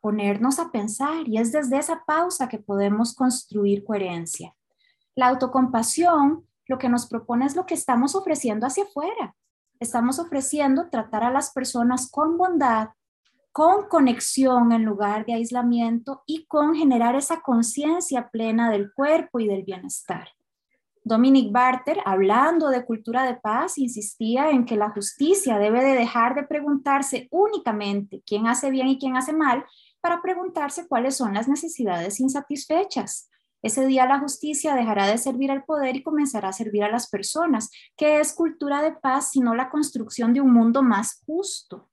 [0.01, 4.55] ponernos a pensar y es desde esa pausa que podemos construir coherencia.
[5.15, 9.35] La autocompasión lo que nos propone es lo que estamos ofreciendo hacia afuera,
[9.81, 12.89] estamos ofreciendo tratar a las personas con bondad,
[13.51, 19.47] con conexión en lugar de aislamiento y con generar esa conciencia plena del cuerpo y
[19.47, 20.29] del bienestar.
[21.03, 26.35] Dominic Barter, hablando de cultura de paz, insistía en que la justicia debe de dejar
[26.35, 29.65] de preguntarse únicamente quién hace bien y quién hace mal
[29.99, 33.31] para preguntarse cuáles son las necesidades insatisfechas.
[33.61, 37.09] Ese día la justicia dejará de servir al poder y comenzará a servir a las
[37.09, 37.69] personas.
[37.95, 41.89] ¿Qué es cultura de paz sino la construcción de un mundo más justo?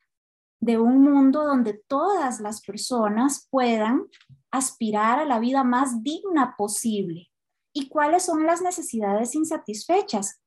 [0.61, 4.07] De un mundo donde todas las personas puedan
[4.51, 7.31] aspirar a la vida más digna posible.
[7.73, 10.41] ¿Y cuáles son las necesidades insatisfechas?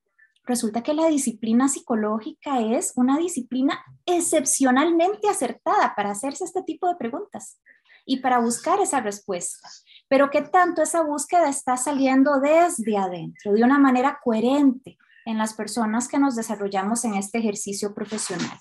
[0.43, 6.95] Resulta que la disciplina psicológica es una disciplina excepcionalmente acertada para hacerse este tipo de
[6.95, 7.61] preguntas
[8.05, 9.69] y para buscar esa respuesta.
[10.11, 15.53] Pero qué tanto esa búsqueda está saliendo desde adentro, de una manera coherente en las
[15.53, 18.57] personas que nos desarrollamos en este ejercicio profesional.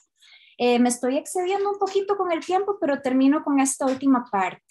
[0.59, 4.63] Eh, me estoy excediendo un poquito con el tiempo, pero termino con esta última parte.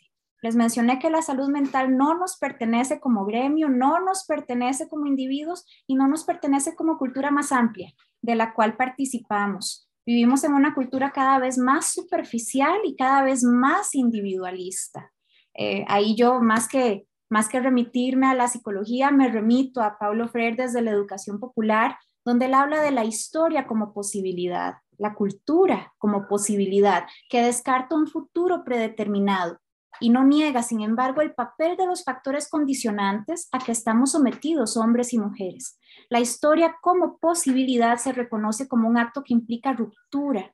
[0.42, 5.06] Les mencioné que la salud mental no nos pertenece como gremio, no nos pertenece como
[5.06, 9.90] individuos y no nos pertenece como cultura más amplia de la cual participamos.
[10.06, 15.12] Vivimos en una cultura cada vez más superficial y cada vez más individualista.
[15.54, 20.28] Eh, ahí yo, más que, más que remitirme a la psicología, me remito a Paulo
[20.28, 25.94] Freire desde la educación popular, donde él habla de la historia como posibilidad, la cultura
[25.98, 29.60] como posibilidad, que descarta un futuro predeterminado
[30.00, 34.78] y no niega, sin embargo, el papel de los factores condicionantes a que estamos sometidos
[34.78, 35.78] hombres y mujeres.
[36.10, 40.54] La historia como posibilidad se reconoce como un acto que implica ruptura,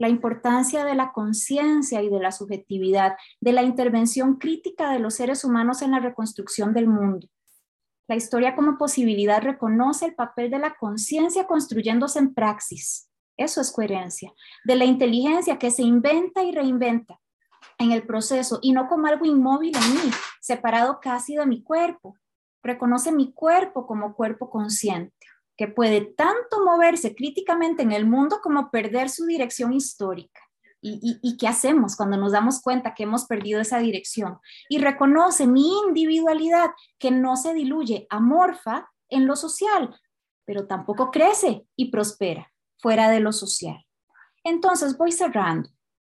[0.00, 5.14] la importancia de la conciencia y de la subjetividad, de la intervención crítica de los
[5.14, 7.28] seres humanos en la reconstrucción del mundo.
[8.08, 13.10] La historia como posibilidad reconoce el papel de la conciencia construyéndose en praxis.
[13.36, 14.32] Eso es coherencia.
[14.64, 17.20] De la inteligencia que se inventa y reinventa
[17.76, 20.10] en el proceso y no como algo inmóvil en mí,
[20.40, 22.16] separado casi de mi cuerpo.
[22.62, 25.26] Reconoce mi cuerpo como cuerpo consciente,
[25.60, 30.40] que puede tanto moverse críticamente en el mundo como perder su dirección histórica.
[30.80, 34.38] Y, y, qué hacemos cuando nos damos cuenta que hemos perdido esa dirección?
[34.70, 39.94] Y reconoce mi individualidad que no se diluye, amorfa en lo social,
[40.46, 43.84] pero tampoco crece y prospera fuera de lo social.
[44.42, 45.68] Entonces voy cerrando.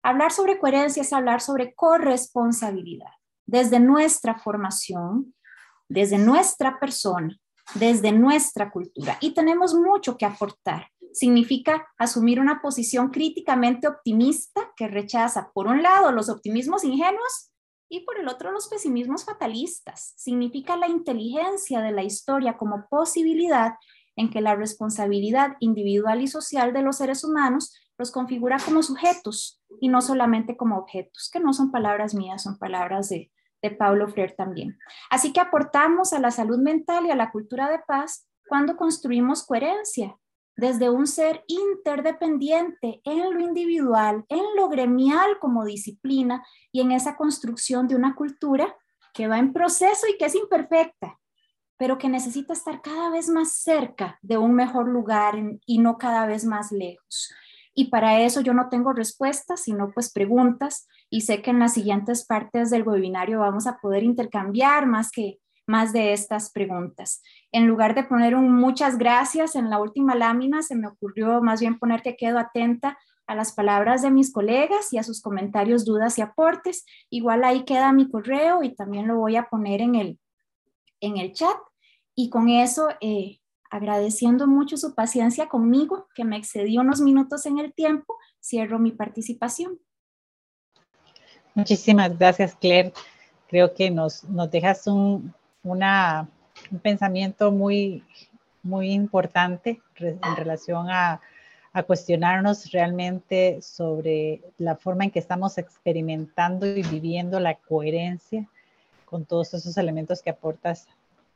[0.05, 3.11] Hablar sobre coherencia es hablar sobre corresponsabilidad.
[3.45, 5.35] Desde nuestra formación,
[5.89, 7.37] desde nuestra persona,
[7.75, 9.19] desde nuestra cultura.
[9.21, 10.89] Y tenemos mucho que aportar.
[11.13, 17.51] Significa asumir una posición críticamente optimista que rechaza, por un lado, los optimismos ingenuos
[17.89, 20.15] y por el otro, los pesimismos fatalistas.
[20.17, 23.75] Significa la inteligencia de la historia como posibilidad
[24.17, 29.61] en que la responsabilidad individual y social de los seres humanos los configura como sujetos
[29.81, 33.31] y no solamente como objetos, que no son palabras mías, son palabras de,
[33.63, 34.79] de Paulo Freire también.
[35.09, 39.47] Así que aportamos a la salud mental y a la cultura de paz cuando construimos
[39.47, 40.19] coherencia
[40.57, 47.17] desde un ser interdependiente en lo individual, en lo gremial como disciplina y en esa
[47.17, 48.77] construcción de una cultura
[49.15, 51.19] que va en proceso y que es imperfecta,
[51.79, 55.35] pero que necesita estar cada vez más cerca de un mejor lugar
[55.67, 57.33] y no cada vez más lejos.
[57.75, 61.75] Y para eso yo no tengo respuestas, sino pues preguntas y sé que en las
[61.75, 67.23] siguientes partes del webinario vamos a poder intercambiar más que más de estas preguntas.
[67.53, 71.61] En lugar de poner un muchas gracias en la última lámina, se me ocurrió más
[71.61, 75.85] bien poner que quedo atenta a las palabras de mis colegas y a sus comentarios,
[75.85, 76.87] dudas y aportes.
[77.11, 80.19] Igual ahí queda mi correo y también lo voy a poner en el,
[81.03, 81.59] en el chat.
[82.15, 83.39] Y con eso eh,
[83.71, 88.93] agradeciendo mucho su paciencia conmigo, que me excedió unos minutos en el tiempo, cierro mi
[88.93, 89.79] participación.
[91.55, 92.93] Muchísimas gracias, Claire.
[93.49, 98.05] Creo que nos, nos dejas un, un pensamiento muy,
[98.63, 101.21] muy importante en relación a,
[101.73, 108.47] a cuestionarnos realmente sobre la forma en que estamos experimentando y viviendo la coherencia
[109.07, 110.87] con todos esos elementos que aportas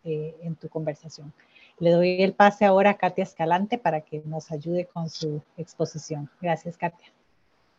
[0.05, 1.33] eh, en tu conversación.
[1.79, 6.31] Le doy el pase ahora a Katia Escalante para que nos ayude con su exposición.
[6.41, 7.13] Gracias, Katia.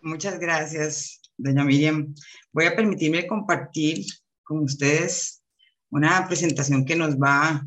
[0.02, 2.14] Muchas gracias, doña Miriam.
[2.52, 4.06] Voy a permitirme compartir
[4.44, 5.44] con ustedes
[5.90, 7.64] una presentación que nos va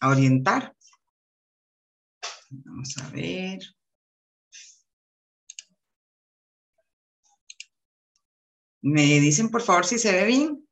[0.00, 0.74] a orientar.
[2.50, 3.60] Vamos a ver.
[8.82, 10.68] ¿Me dicen por favor si se ve bien?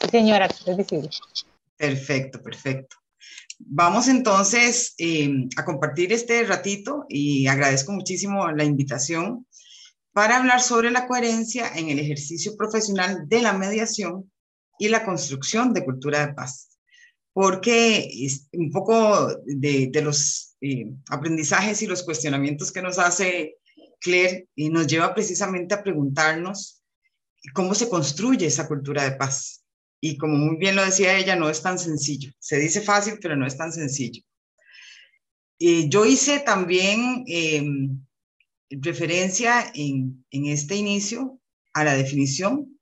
[0.00, 1.10] Sí, señora, es visible.
[1.76, 2.96] Perfecto, perfecto.
[3.58, 9.46] Vamos entonces eh, a compartir este ratito y agradezco muchísimo la invitación
[10.12, 14.30] para hablar sobre la coherencia en el ejercicio profesional de la mediación
[14.78, 16.78] y la construcción de cultura de paz.
[17.32, 18.10] Porque
[18.52, 23.56] un poco de, los eh, aprendizajes y los cuestionamientos que nos hace
[24.00, 26.82] Claire nos lleva precisamente a preguntarnos
[27.54, 29.64] cómo se construye esa cultura de paz.
[30.00, 32.32] Y como muy bien lo decía ella, no es tan sencillo.
[32.38, 34.22] Se dice fácil, pero no es tan sencillo.
[35.58, 38.02] yo hice también em,
[38.70, 41.40] referencia en, en este inicio
[41.72, 42.78] a la definición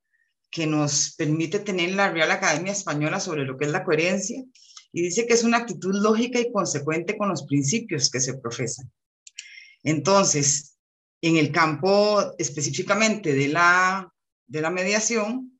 [0.51, 4.43] que nos permite tener la Real Academia Española sobre lo que es la coherencia
[4.91, 8.91] y dice que es una actitud lógica y consecuente con los principios que se profesan.
[9.83, 10.77] Entonces,
[11.21, 14.11] en el campo específicamente de la,
[14.47, 15.57] de la mediación,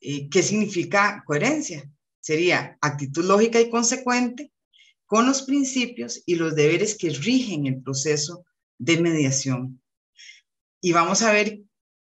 [0.00, 1.90] eh, ¿qué significa coherencia?
[2.20, 4.52] Sería actitud lógica y consecuente
[5.06, 8.44] con los principios y los deberes que rigen el proceso
[8.80, 9.80] de mediación.
[10.80, 11.60] Y vamos a ver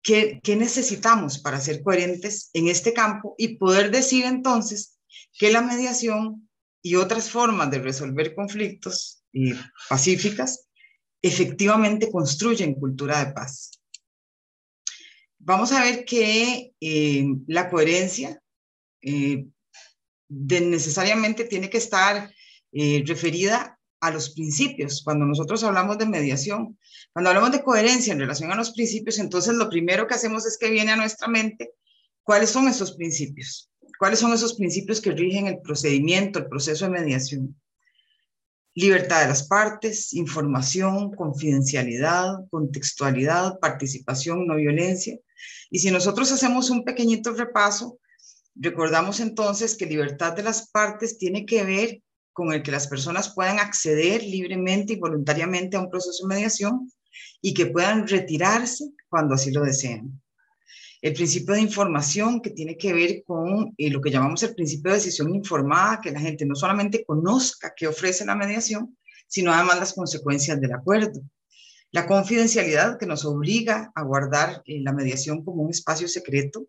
[0.03, 4.99] qué, qué necesitamos para ser coherentes en este campo y poder decir entonces
[5.33, 6.47] que la mediación
[6.81, 9.53] y otras formas de resolver conflictos y
[9.89, 10.69] pacíficas
[11.21, 13.71] efectivamente construyen cultura de paz.
[15.39, 18.41] Vamos a ver que eh, la coherencia
[19.01, 19.45] eh,
[20.29, 22.31] necesariamente tiene que estar
[22.71, 25.01] eh, referida a los principios.
[25.03, 26.77] Cuando nosotros hablamos de mediación,
[27.13, 30.57] cuando hablamos de coherencia en relación a los principios, entonces lo primero que hacemos es
[30.57, 31.71] que viene a nuestra mente
[32.23, 36.91] cuáles son esos principios, cuáles son esos principios que rigen el procedimiento, el proceso de
[36.91, 37.55] mediación
[38.79, 45.17] libertad de las partes, información, confidencialidad, contextualidad, participación, no violencia.
[45.69, 47.99] Y si nosotros hacemos un pequeñito repaso,
[48.55, 52.01] recordamos entonces que libertad de las partes tiene que ver
[52.39, 56.89] con el que las personas puedan acceder libremente y voluntariamente a un proceso de mediación
[57.41, 60.21] y que puedan retirarse cuando así lo deseen
[61.01, 64.91] el principio de información que tiene que ver con eh, lo que llamamos el principio
[64.91, 69.79] de decisión informada, que la gente no solamente conozca qué ofrece la mediación, sino además
[69.79, 71.21] las consecuencias del acuerdo.
[71.91, 76.67] La confidencialidad que nos obliga a guardar eh, la mediación como un espacio secreto.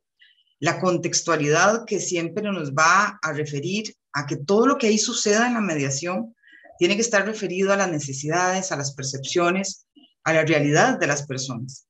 [0.60, 5.46] La contextualidad que siempre nos va a referir a que todo lo que ahí suceda
[5.46, 6.34] en la mediación
[6.78, 9.86] tiene que estar referido a las necesidades, a las percepciones,
[10.24, 11.86] a la realidad de las personas.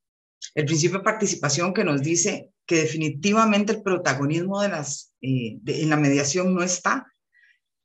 [0.54, 4.70] El principio de participación que nos dice que definitivamente el protagonismo eh,
[5.20, 7.06] en la mediación no está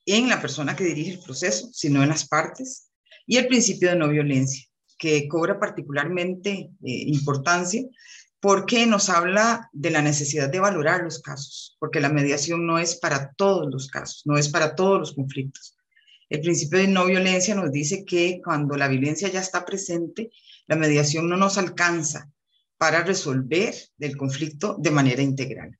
[0.05, 2.89] en la persona que dirige el proceso, sino en las partes,
[3.25, 4.63] y el principio de no violencia,
[4.97, 7.83] que cobra particularmente eh, importancia
[8.45, 12.95] porque nos habla de la necesidad de valorar los casos, porque la mediación no es
[12.95, 15.75] para todos los casos, no es para todos los conflictos.
[16.29, 20.29] El principio de no violencia nos dice que cuando la violencia ya está presente,
[20.67, 22.29] la mediación no nos alcanza
[22.77, 25.79] para resolver el conflicto de manera integral.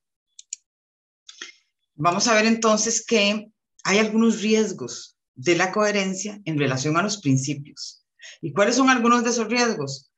[1.94, 3.48] Vamos a ver entonces que
[3.84, 8.04] hay algunos riesgos de la coherencia en relación a los principios.
[8.40, 10.10] ¿Y cuáles son algunos de esos riesgos?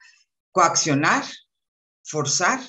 [0.51, 1.25] Coaccionar,
[2.09, 2.61] forzar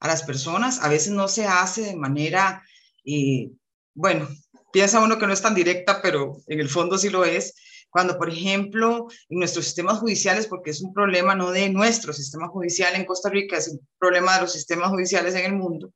[0.00, 0.82] a las personas.
[0.82, 2.62] A veces no se hace de manera,
[3.04, 3.50] eh,
[3.94, 4.28] bueno,
[4.72, 7.54] piensa uno que no es tan directa, pero en el fondo sí lo es,
[7.90, 12.48] cuando, por ejemplo, en nuestros sistemas judiciales, porque es un problema no de nuestro sistema
[12.48, 15.92] judicial en Costa Rica, es un problema de los sistemas judiciales en el mundo,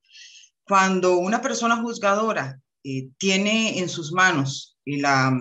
[0.67, 5.39] cuando una persona juzgadora eh, tiene en sus manos la,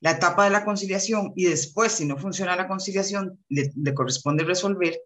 [0.00, 5.00] la etapa de la conciliación y después, si no funciona la conciliación, le corresponde resolver,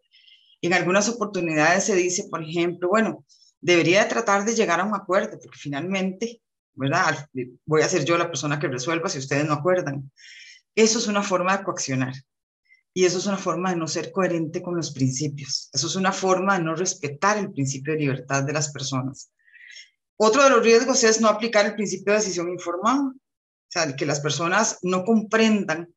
[0.63, 3.25] en algunas oportunidades se dice, por ejemplo, bueno,
[3.61, 6.41] debería tratar de llegar a un acuerdo, porque finalmente,
[6.75, 7.29] ¿verdad?
[7.67, 10.11] Voy a ser yo la persona que resuelva si ustedes no acuerdan.
[10.75, 12.15] Eso es una forma de coaccionar.
[12.95, 15.71] Y eso es una forma de no ser coherente con los principios.
[15.73, 19.33] Eso es una forma de no respetar el principio de libertad de las personas.
[20.17, 23.01] Otro de los riesgos es no aplicar el principio de decisión informada.
[23.01, 23.15] O
[23.69, 25.93] sea, que las personas no comprendan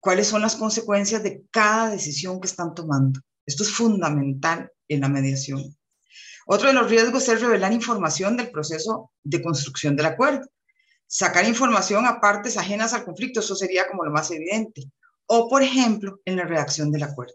[0.00, 3.20] cuáles son las consecuencias de cada decisión que están tomando.
[3.50, 5.76] Esto es fundamental en la mediación.
[6.46, 10.46] Otro de los riesgos es revelar información del proceso de construcción del acuerdo
[11.10, 14.84] sacar información a partes ajenas al conflicto, eso sería como lo más evidente.
[15.26, 17.34] O, por ejemplo, en la redacción del acuerdo.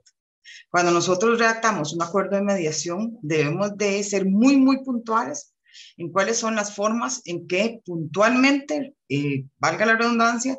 [0.71, 5.53] Cuando nosotros redactamos un acuerdo de mediación, debemos de ser muy, muy puntuales
[5.97, 10.57] en cuáles son las formas en que puntualmente, eh, valga la redundancia,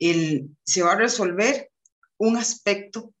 [0.00, 1.70] se va a resolver
[2.18, 3.12] un aspecto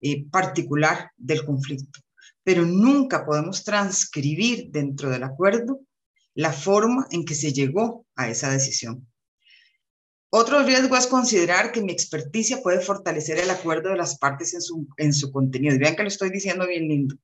[0.00, 2.00] eh, particular del conflicto.
[2.42, 5.80] Pero nunca podemos transcribir dentro del acuerdo
[6.34, 9.06] la forma en que se llegó a esa decisión.
[10.32, 14.62] Otro riesgo es considerar que mi experticia puede fortalecer el acuerdo de las partes en
[14.62, 15.76] su, en su contenido.
[15.76, 17.16] Vean que lo estoy diciendo bien lindo.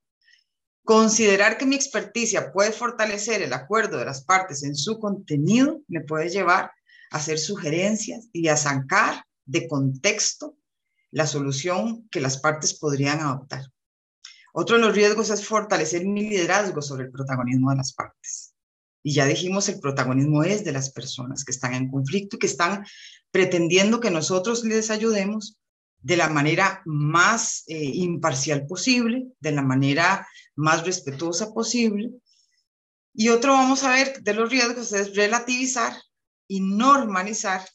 [0.84, 6.00] Considerar que mi experticia puede fortalecer el acuerdo de las partes en su contenido me
[6.00, 6.72] puede llevar
[7.10, 10.56] a hacer sugerencias y a sacar de contexto
[11.11, 13.64] la solución que las partes podrían adoptar.
[14.52, 18.54] Otro de los riesgos es fortalecer mi liderazgo sobre el protagonismo de las partes.
[19.02, 22.46] Y ya dijimos, el protagonismo es de las personas que están en conflicto y que
[22.46, 22.84] están
[23.30, 25.59] pretendiendo que nosotros les ayudemos
[26.00, 32.12] de la manera más eh, imparcial posible, de la manera más respetuosa posible.
[33.12, 35.92] Y otro vamos a ver de los riesgos es relativizar
[36.48, 37.66] y normalizar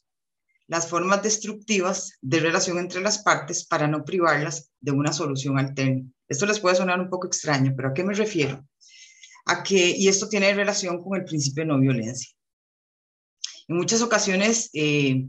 [0.72, 6.10] las formas destructivas de relación entre las partes para no privarlas de una solución alterna.
[6.30, 8.66] Esto les puede sonar un poco extraño, pero ¿a qué me refiero?
[9.48, 12.32] A que, y esto tiene relación con el principio de no violencia.
[13.68, 15.28] En muchas ocasiones eh,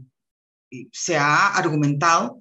[0.93, 2.39] se ha argumentado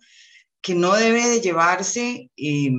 [0.61, 2.71] que no debe de llevarse, eh,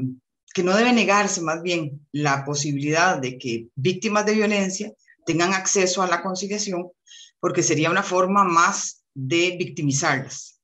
[0.54, 4.94] que no debe negarse más bien la posibilidad de que víctimas de violencia
[5.26, 6.92] tengan acceso a la conciliación,
[7.42, 10.60] porque sería una forma más de victimizarlas.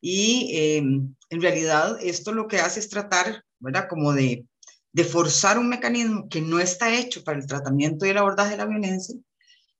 [0.00, 3.88] Y eh, en realidad esto lo que hace es tratar, ¿verdad?
[3.88, 4.46] Como de,
[4.92, 8.58] de forzar un mecanismo que no está hecho para el tratamiento y el abordaje de
[8.58, 9.16] la violencia,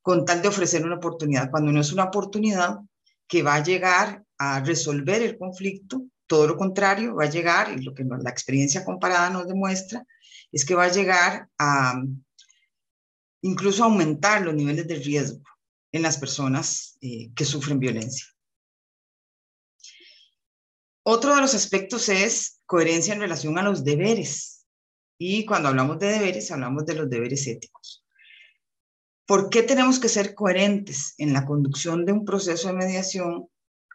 [0.03, 2.79] con tal de ofrecer una oportunidad, cuando no es una oportunidad
[3.27, 7.83] que va a llegar a resolver el conflicto, todo lo contrario, va a llegar, y
[7.83, 10.05] lo que la experiencia comparada nos demuestra,
[10.51, 12.03] es que va a llegar a
[13.43, 15.43] incluso aumentar los niveles de riesgo
[15.93, 18.27] en las personas eh, que sufren violencia.
[21.03, 24.67] Otro de los aspectos es coherencia en relación a los deberes.
[25.19, 28.05] Y cuando hablamos de deberes, hablamos de los deberes éticos.
[29.27, 33.49] ¿Por qué tenemos que ser coherentes en la conducción de un proceso de mediación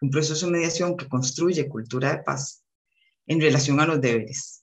[0.04, 2.66] un proceso de mediación que construye cultura de paz
[3.26, 4.63] en relación a los deberes.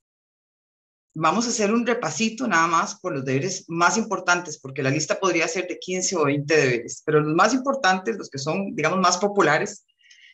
[1.14, 5.18] Vamos a hacer un repasito nada más por los deberes más importantes, porque la lista
[5.18, 9.00] podría ser de 15 o 20 deberes, pero los más importantes, los que son, digamos,
[9.00, 9.84] más populares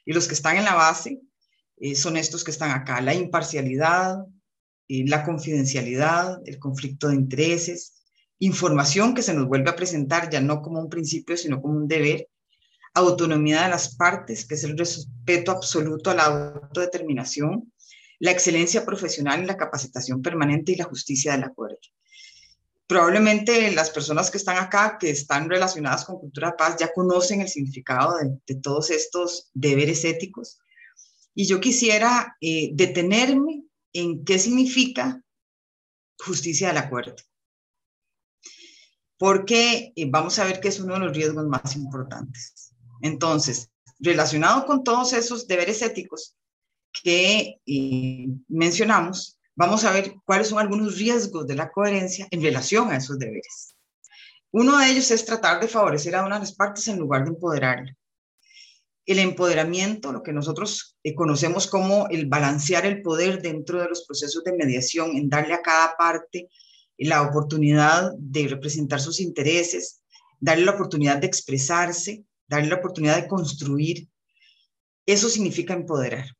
[0.04, 1.20] y los que están en la base,
[1.78, 4.18] eh, son estos que están acá, la imparcialidad,
[4.88, 8.04] eh, la confidencialidad, el conflicto de intereses,
[8.38, 11.88] información que se nos vuelve a presentar ya no como un principio, sino como un
[11.88, 12.28] deber,
[12.94, 17.72] autonomía de las partes, que es el respeto absoluto a la autodeterminación,
[18.18, 21.78] la excelencia profesional, la capacitación permanente y la justicia del acuerdo.
[22.86, 27.48] Probablemente las personas que están acá, que están relacionadas con cultura paz, ya conocen el
[27.48, 30.58] significado de, todos estos deberes éticos.
[31.34, 35.22] Y yo quisiera eh, detenerme en qué significa
[36.18, 37.16] justicia del acuerdo.
[39.18, 42.72] Porque eh, vamos a ver que es uno de los riesgos más importantes.
[43.02, 46.36] Entonces, relacionado con todos esos deberes éticos
[47.02, 52.90] que eh, mencionamos, vamos a ver cuáles son algunos riesgos de la coherencia en relación
[52.90, 53.74] a esos deberes.
[54.50, 57.30] Uno de ellos es tratar de favorecer a una de las partes en lugar de
[57.30, 57.96] empoderarla.
[59.04, 64.04] El empoderamiento, lo que nosotros eh, conocemos como el balancear el poder dentro de los
[64.04, 66.48] procesos de mediación, en darle a cada parte
[66.98, 70.00] la oportunidad de representar sus intereses,
[70.40, 74.08] darle la oportunidad de expresarse, darle la oportunidad de construir,
[75.06, 76.35] eso significa empoderar.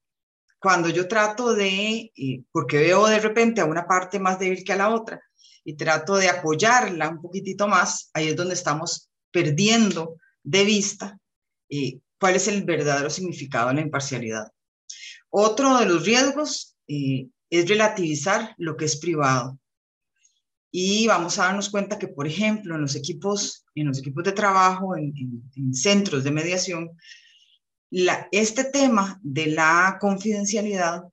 [0.66, 2.10] Cuando yo trato de,
[2.50, 5.22] porque veo de repente a una parte más débil que a la otra,
[5.62, 11.20] y trato de apoyarla un poquitito más, ahí es donde estamos perdiendo de vista
[11.68, 14.48] eh, cuál es el verdadero significado de la imparcialidad.
[15.30, 19.60] Otro de los riesgos eh, es relativizar lo que es privado.
[20.72, 24.32] Y vamos a darnos cuenta que, por ejemplo, en los equipos, en los equipos de
[24.32, 25.14] trabajo, en,
[25.72, 26.90] centros de mediación,
[28.30, 31.04] este tema de la confidencialidad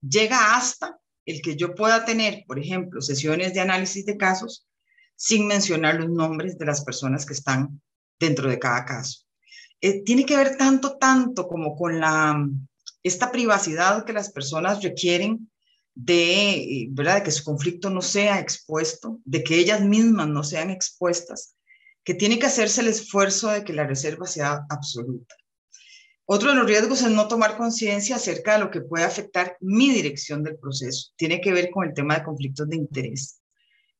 [0.00, 4.66] llega hasta el que yo pueda tener, por ejemplo, sesiones de análisis de casos
[5.16, 7.82] sin mencionar los nombres de las personas que están
[8.18, 9.26] dentro de cada caso.
[9.82, 12.48] Eh, tiene que ver tanto, tanto como con la,
[13.02, 15.50] esta privacidad que las personas requieren
[15.94, 17.16] de, eh, ¿verdad?
[17.16, 21.54] de que su conflicto no sea expuesto, de que ellas mismas no sean expuestas,
[22.02, 25.34] que tiene que hacerse el esfuerzo de que la reserva sea absoluta.
[26.32, 29.90] Otro de los riesgos es no tomar conciencia acerca de lo que puede afectar mi
[29.90, 31.10] dirección del proceso.
[31.16, 33.40] Tiene que ver con el tema de conflictos de interés.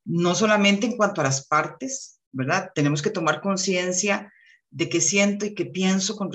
[0.04, 2.70] No solamente en cuanto a las partes, ¿verdad?
[2.72, 4.32] Tenemos que tomar conciencia
[4.70, 6.30] de qué siento y qué pienso con,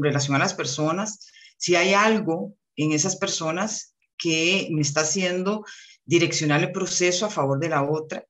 [0.00, 1.26] relación a las personas.
[1.56, 5.64] Si hay algo en esas personas que me está haciendo
[6.04, 8.24] direccionar el proceso a favor de la otra,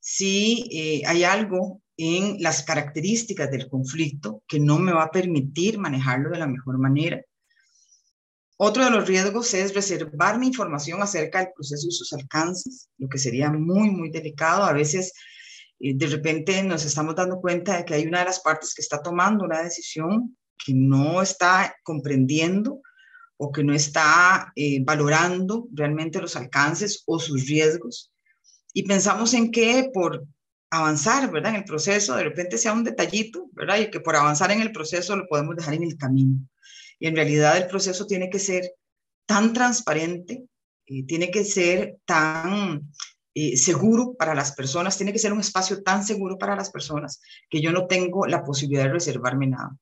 [0.00, 5.78] si eh, hay algo en las características del conflicto que no me va a permitir
[5.78, 7.22] manejarlo de la mejor manera.
[8.58, 13.08] Otro de los riesgos es reservar mi información acerca del proceso y sus alcances, lo
[13.08, 14.64] que sería muy, muy delicado.
[14.64, 15.12] A veces,
[15.78, 18.80] eh, de repente, nos estamos dando cuenta de que hay una de las partes que
[18.80, 22.80] está tomando una decisión que no está comprendiendo
[23.36, 28.10] o que no está eh, valorando realmente los alcances o sus riesgos.
[28.72, 30.26] Y pensamos en que por
[30.76, 31.50] avanzar, ¿verdad?
[31.50, 33.78] En el proceso, de repente sea un detallito, ¿verdad?
[33.78, 36.38] Y que por avanzar en el proceso lo podemos dejar en el camino.
[36.98, 38.72] Y en realidad el proceso tiene que ser
[39.26, 40.46] tan transparente,
[40.86, 42.90] eh, tiene que ser tan
[43.34, 47.20] eh, seguro para las personas, tiene que ser un espacio tan seguro para las personas
[47.50, 49.76] que yo no tengo la posibilidad de reservarme nada.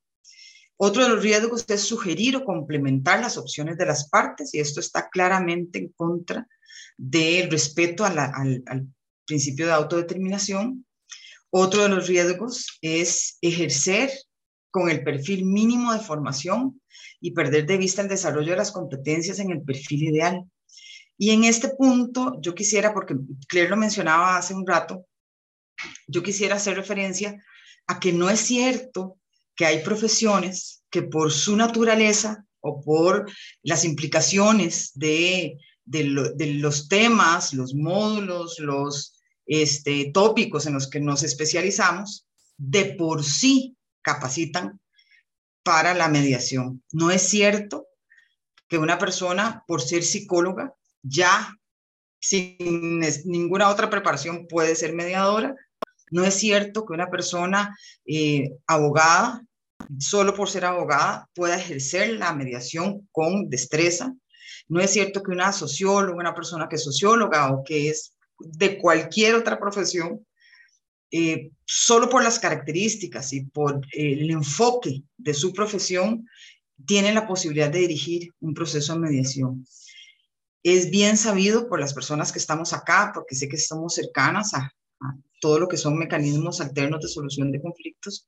[0.76, 4.80] Otro de los riesgos es sugerir o complementar las opciones de las partes y esto
[4.80, 6.48] está claramente en contra
[6.96, 8.93] del respeto al, al
[9.26, 10.86] principio de autodeterminación.
[11.50, 14.10] Otro de los riesgos es ejercer
[14.70, 16.80] con el perfil mínimo de formación
[17.20, 20.44] y perder de vista el desarrollo de las competencias en el perfil ideal.
[21.16, 23.14] Y en este punto yo quisiera, porque
[23.48, 25.06] Claire lo mencionaba hace un rato,
[26.08, 27.42] yo quisiera hacer referencia
[27.86, 29.18] a que no es cierto
[29.54, 33.30] que hay profesiones que por su naturaleza o por
[33.62, 39.13] las implicaciones de, los temas, los módulos, los
[39.46, 42.26] este, tópicos en los que nos especializamos,
[42.56, 44.80] de por sí capacitan
[45.62, 46.82] para la mediación.
[46.92, 47.86] No es cierto
[48.68, 51.56] que una persona, por ser psicóloga, ya
[52.20, 55.54] sin ninguna otra preparación puede ser mediadora.
[56.10, 57.76] No es cierto que una persona
[58.06, 59.42] eh, abogada,
[59.98, 64.14] solo por ser abogada, pueda ejercer la mediación con destreza.
[64.68, 68.78] No es cierto que una socióloga, una persona que es socióloga o que es de
[68.78, 70.26] cualquier otra profesión,
[71.10, 76.26] eh, solo por las características y por el enfoque de su profesión,
[76.86, 79.64] tiene la posibilidad de dirigir un proceso de mediación.
[80.62, 84.72] Es bien sabido por las personas que estamos acá, porque sé que estamos cercanas a,
[85.40, 88.26] todo lo que son mecanismos alternos de solución de conflictos,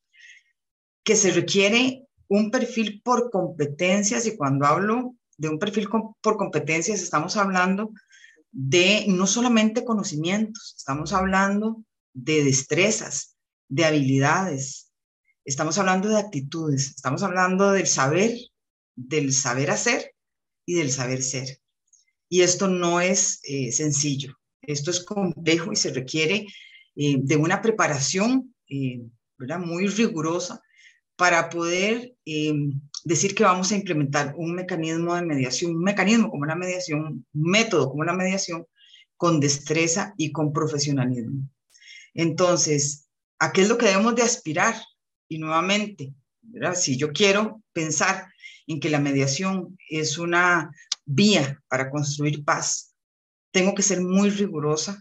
[1.03, 5.89] que se requiere un perfil por competencias y cuando hablo de un perfil
[6.21, 7.91] por competencias estamos hablando
[8.59, 11.85] de no solamente conocimientos, estamos hablando
[12.15, 13.37] de destrezas,
[13.69, 14.91] de habilidades,
[15.45, 18.35] estamos hablando de actitudes, estamos hablando del saber,
[18.95, 20.15] del saber hacer
[20.65, 21.59] y del saber ser.
[22.31, 26.47] Y esto no es eh, sencillo, esto es complejo y se requiere
[26.95, 29.03] eh, de una preparación eh,
[29.61, 30.63] muy rigurosa
[31.17, 32.15] para poder
[33.07, 37.51] decir que vamos a implementar un mecanismo de mediación, un mecanismo como la mediación, un
[37.53, 38.67] método como la mediación,
[39.17, 41.49] con destreza y con profesionalismo.
[42.15, 43.07] Entonces,
[43.39, 44.75] ¿a qué es lo que debemos de aspirar?
[45.29, 46.75] Y nuevamente, ¿verdad?
[46.75, 48.27] si yo quiero pensar
[48.67, 50.73] en que la mediación es una
[51.05, 52.93] vía para construir paz,
[53.53, 55.01] tengo que ser muy rigurosa.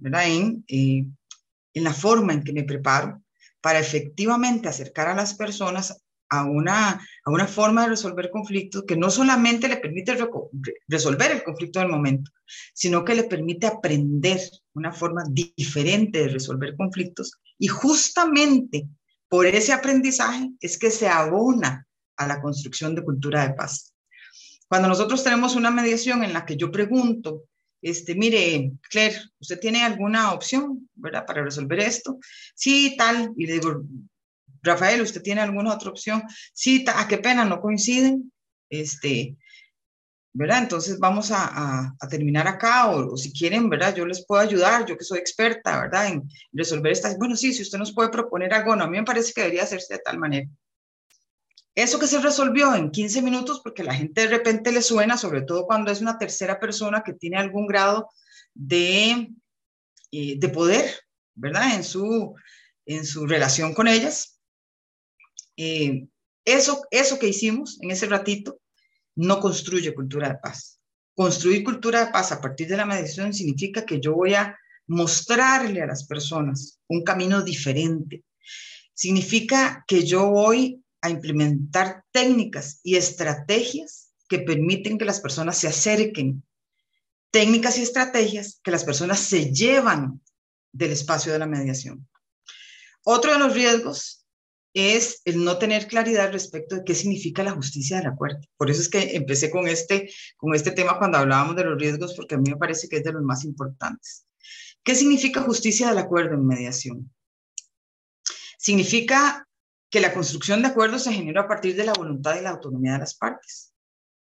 [0.00, 1.06] En, eh,
[1.72, 3.22] en la forma en que me preparo
[3.60, 6.90] para efectivamente acercar a las personas a una,
[7.24, 10.16] a una forma de resolver conflictos que no solamente le permite
[10.88, 12.30] resolver el conflicto del momento,
[12.72, 14.40] sino que le permite aprender
[14.74, 18.88] una forma diferente de resolver conflictos y justamente
[19.28, 23.94] por ese aprendizaje es que se abona a la construcción de cultura de paz.
[24.68, 27.44] Cuando nosotros tenemos una mediación en la que yo pregunto,
[27.82, 32.18] este, mire, Claire, ¿usted tiene alguna opción, verdad, para resolver esto?
[32.54, 33.32] Sí, tal.
[33.36, 33.82] Y le digo,
[34.64, 36.22] Rafael, ¿usted tiene alguna otra opción?
[36.52, 38.32] Sí, a ah, qué pena, no coinciden.
[38.68, 39.36] Este,
[40.32, 40.62] ¿verdad?
[40.62, 43.94] Entonces vamos a, a, terminar acá o, si quieren, ¿verdad?
[43.94, 46.08] Yo les puedo ayudar, yo que soy experta, ¿verdad?
[46.08, 47.16] En resolver estas.
[47.16, 49.62] Bueno, sí, si usted nos puede proponer algo, no, a mí me parece que debería
[49.62, 50.48] hacerse de tal manera.
[51.76, 55.42] Eso que se resolvió en 15 minutos, porque la gente de repente le suena, sobre
[55.42, 58.10] todo cuando es una tercera persona que tiene algún grado
[58.54, 59.30] de,
[60.10, 61.00] eh, de poder,
[61.34, 61.74] ¿verdad?
[61.74, 62.34] En su,
[62.86, 64.33] en su relación con ellas.
[65.56, 66.06] Eh,
[66.44, 68.60] eso, eso que hicimos en ese ratito
[69.16, 70.80] no construye cultura de paz.
[71.14, 75.80] Construir cultura de paz a partir de la mediación significa que yo voy a mostrarle
[75.80, 78.24] a las personas un camino diferente.
[78.92, 85.68] Significa que yo voy a implementar técnicas y estrategias que permiten que las personas se
[85.68, 86.42] acerquen,
[87.30, 90.20] técnicas y estrategias que las personas se llevan
[90.72, 92.08] del espacio de la mediación.
[93.04, 94.23] Otro de los riesgos
[94.74, 98.40] es el no tener claridad respecto de qué significa la justicia del acuerdo.
[98.56, 102.14] Por eso es que empecé con este, con este tema cuando hablábamos de los riesgos,
[102.14, 104.26] porque a mí me parece que es de los más importantes.
[104.82, 107.14] ¿Qué significa justicia del acuerdo en mediación?
[108.58, 109.48] Significa
[109.88, 112.94] que la construcción de acuerdos se genera a partir de la voluntad y la autonomía
[112.94, 113.72] de las partes.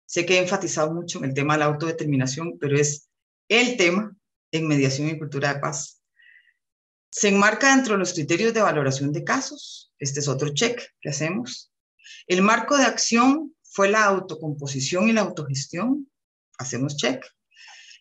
[0.04, 3.08] Sé que he enfatizado mucho en el tema de la autodeterminación, pero es
[3.48, 4.14] el tema
[4.52, 6.02] en mediación y cultura de paz.
[7.10, 9.85] Se enmarca dentro de los criterios de valoración de casos.
[9.98, 11.72] Este es otro check que hacemos.
[12.26, 16.10] El marco de acción fue la autocomposición y la autogestión,
[16.58, 17.24] hacemos check.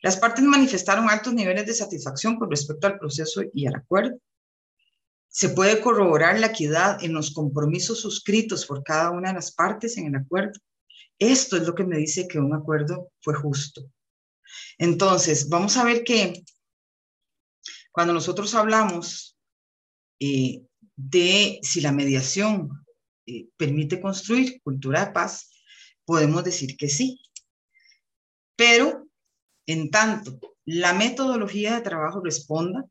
[0.01, 4.19] Las partes manifestaron altos niveles de satisfacción con respecto al proceso y al acuerdo.
[5.27, 9.97] Se puede corroborar la equidad en los compromisos suscritos por cada una de las partes
[9.97, 10.59] en el acuerdo.
[11.17, 13.89] Esto es lo que me dice que un acuerdo fue justo.
[14.77, 16.43] Entonces, vamos a ver que
[17.91, 19.37] cuando nosotros hablamos
[20.19, 20.64] eh,
[20.95, 22.85] de si la mediación
[23.25, 25.51] eh, permite construir cultura de paz,
[26.05, 27.21] podemos decir que sí.
[28.55, 29.07] Pero,
[29.65, 32.85] en tanto, la metodología de trabajo responda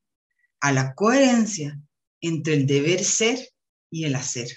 [0.60, 1.80] a la coherencia
[2.20, 3.38] entre el deber ser
[3.90, 4.48] y el hacer.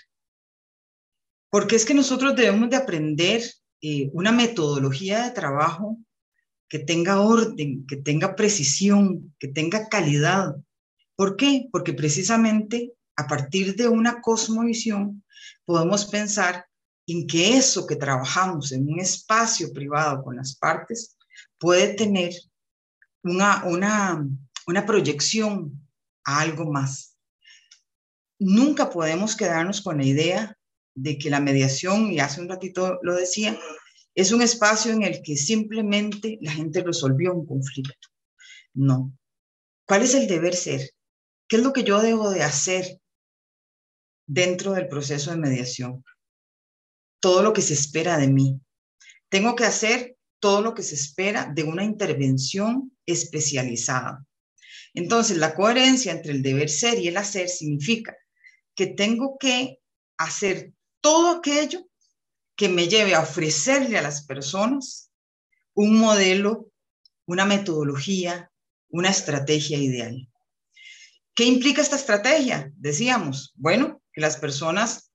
[1.50, 3.44] Porque es que nosotros debemos de aprender
[3.82, 5.98] eh, una metodología de trabajo
[6.70, 10.56] que tenga orden, que tenga precisión, que tenga calidad.
[11.16, 11.68] ¿Por qué?
[11.72, 15.24] Porque precisamente a partir de una cosmovisión
[15.66, 16.66] podemos pensar
[17.08, 21.18] en que eso que trabajamos en un espacio privado con las partes
[21.58, 22.34] puede tener
[23.24, 24.26] una, una,
[24.68, 25.88] una proyección
[26.26, 27.18] a algo más.
[28.40, 30.58] Nunca podemos quedarnos con la idea
[30.94, 33.58] de que la mediación, y hace un ratito lo decía,
[34.14, 38.10] es un espacio en el que simplemente la gente resolvió un conflicto.
[38.74, 39.12] No.
[39.86, 40.92] ¿Cuál es el deber ser?
[41.48, 43.00] ¿Qué es lo que yo debo de hacer
[44.28, 46.04] dentro del proceso de mediación?
[47.20, 48.60] Todo lo que se espera de mí.
[49.30, 54.24] Tengo que hacer todo lo que se espera de una intervención especializada.
[54.94, 58.16] Entonces, la coherencia entre el deber ser y el hacer significa
[58.76, 59.80] que tengo que
[60.18, 61.88] hacer todo aquello
[62.56, 65.12] que me lleve a ofrecerle a las personas
[65.74, 66.72] un modelo,
[67.26, 68.52] una metodología,
[68.90, 70.28] una estrategia ideal.
[71.36, 72.72] ¿Qué implica esta estrategia?
[72.76, 75.12] Decíamos, bueno, que las personas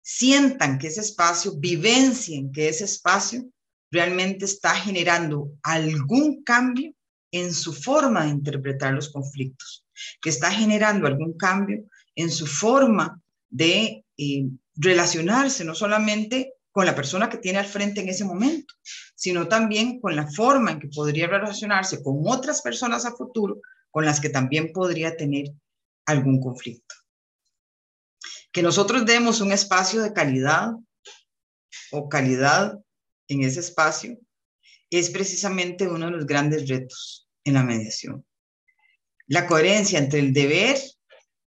[0.00, 3.44] sientan que ese espacio, vivencien que ese espacio
[3.90, 6.94] realmente está generando algún cambio
[7.32, 9.84] en su forma de interpretar los conflictos,
[10.22, 11.84] que está generando algún cambio
[12.14, 13.20] en su forma
[13.50, 18.72] de eh, relacionarse, no solamente con la persona que tiene al frente en ese momento,
[19.14, 23.60] sino también con la forma en que podría relacionarse con otras personas a futuro
[23.90, 25.52] con las que también podría tener
[26.06, 26.99] algún conflicto.
[28.52, 30.72] Que nosotros demos un espacio de calidad
[31.92, 32.78] o calidad
[33.28, 34.18] en ese espacio
[34.90, 38.24] es precisamente uno de los grandes retos en la mediación.
[39.28, 40.78] La coherencia entre el deber,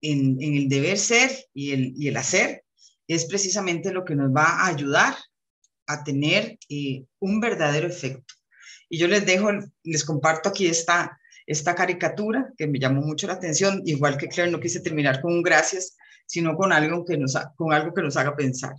[0.01, 2.65] en, el deber ser y el, y el hacer,
[3.07, 5.15] es precisamente lo que nos va a ayudar
[5.87, 8.33] a tener eh, un verdadero efecto.
[8.89, 9.51] Y yo les dejo,
[9.83, 14.51] les comparto aquí esta, esta caricatura que me llamó mucho la atención, igual que Claire
[14.51, 15.95] no quise terminar con un gracias,
[16.31, 18.75] sino con algo que nos, con algo que nos haga pensar.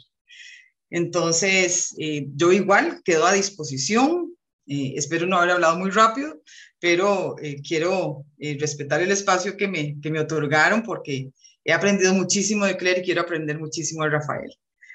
[0.88, 4.34] Entonces, eh, yo igual quedo a disposición,
[4.66, 6.40] eh, espero no haber hablado muy rápido,
[6.80, 7.36] pero
[7.66, 8.24] quiero
[8.58, 11.30] respetar el espacio que me, que me otorgaron porque
[11.64, 14.52] he aprendido muchísimo de Claire y quiero aprender muchísimo de Rafael.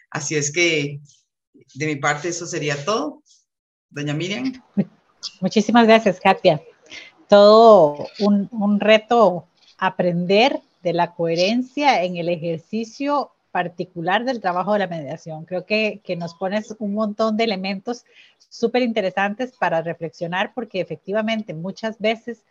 [0.09, 0.99] Así es que
[1.75, 3.23] de mi parte eso sería todo.
[3.89, 4.51] Doña Miriam.
[5.39, 6.61] Muchísimas gracias, Katia.
[7.29, 9.47] Todo un, un reto
[9.77, 15.45] aprender de la coherencia en el ejercicio particular del trabajo de la mediación.
[15.45, 18.05] Creo que, que nos pones un montón de elementos
[18.49, 22.45] súper interesantes para reflexionar porque efectivamente muchas veces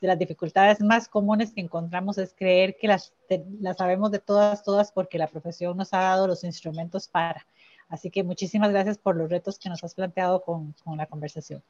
[0.00, 3.12] de las dificultades más comunes que encontramos es creer que las,
[3.60, 7.46] las sabemos de todas, todas, porque la profesión nos ha dado los instrumentos para.
[7.88, 11.62] Así que muchísimas gracias por los retos que nos has planteado con, con la conversación.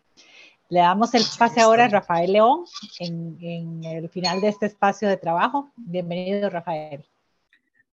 [0.68, 2.64] Le damos el pase ahora a Rafael León
[2.98, 5.70] en, en, el final de este espacio de trabajo.
[5.76, 7.04] Bienvenido, Rafael.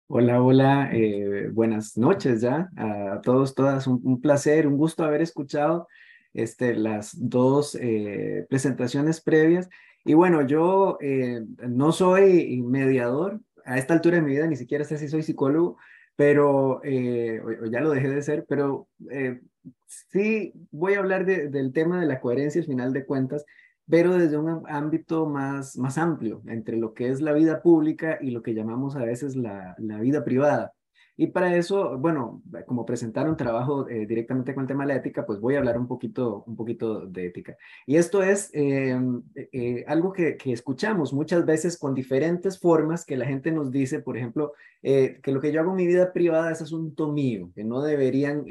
[0.07, 3.87] Hola, hola, eh, buenas noches ya a todos, todas.
[3.87, 5.87] Un, un, placer, un gusto haber escuchado
[6.33, 9.69] este, las dos eh, presentaciones previas
[10.03, 14.83] y bueno, yo eh, no soy mediador, a esta altura de mi vida ni siquiera
[14.83, 15.77] sé si soy psicólogo,
[16.15, 17.39] pero eh,
[17.71, 19.41] ya lo dejé de ser, pero eh,
[19.87, 23.45] sí voy a hablar del tema de la coherencia al final de cuentas,
[23.89, 28.31] pero desde un ámbito más, más amplio, entre lo que es la vida pública y
[28.31, 30.73] lo que llamamos a veces la, la vida privada.
[31.17, 35.25] Y para eso, bueno, como presentaron trabajo eh, directamente con el tema de la ética,
[35.25, 37.57] pues voy a hablar un poquito, un poquito de ética.
[37.85, 43.05] Y esto es em, eh, eh, algo que, que, escuchamos muchas veces con diferentes formas
[43.05, 46.11] que la gente nos dice, por ejemplo, que lo que yo hago en mi vida
[46.11, 48.45] privada es asunto mío, que no deberían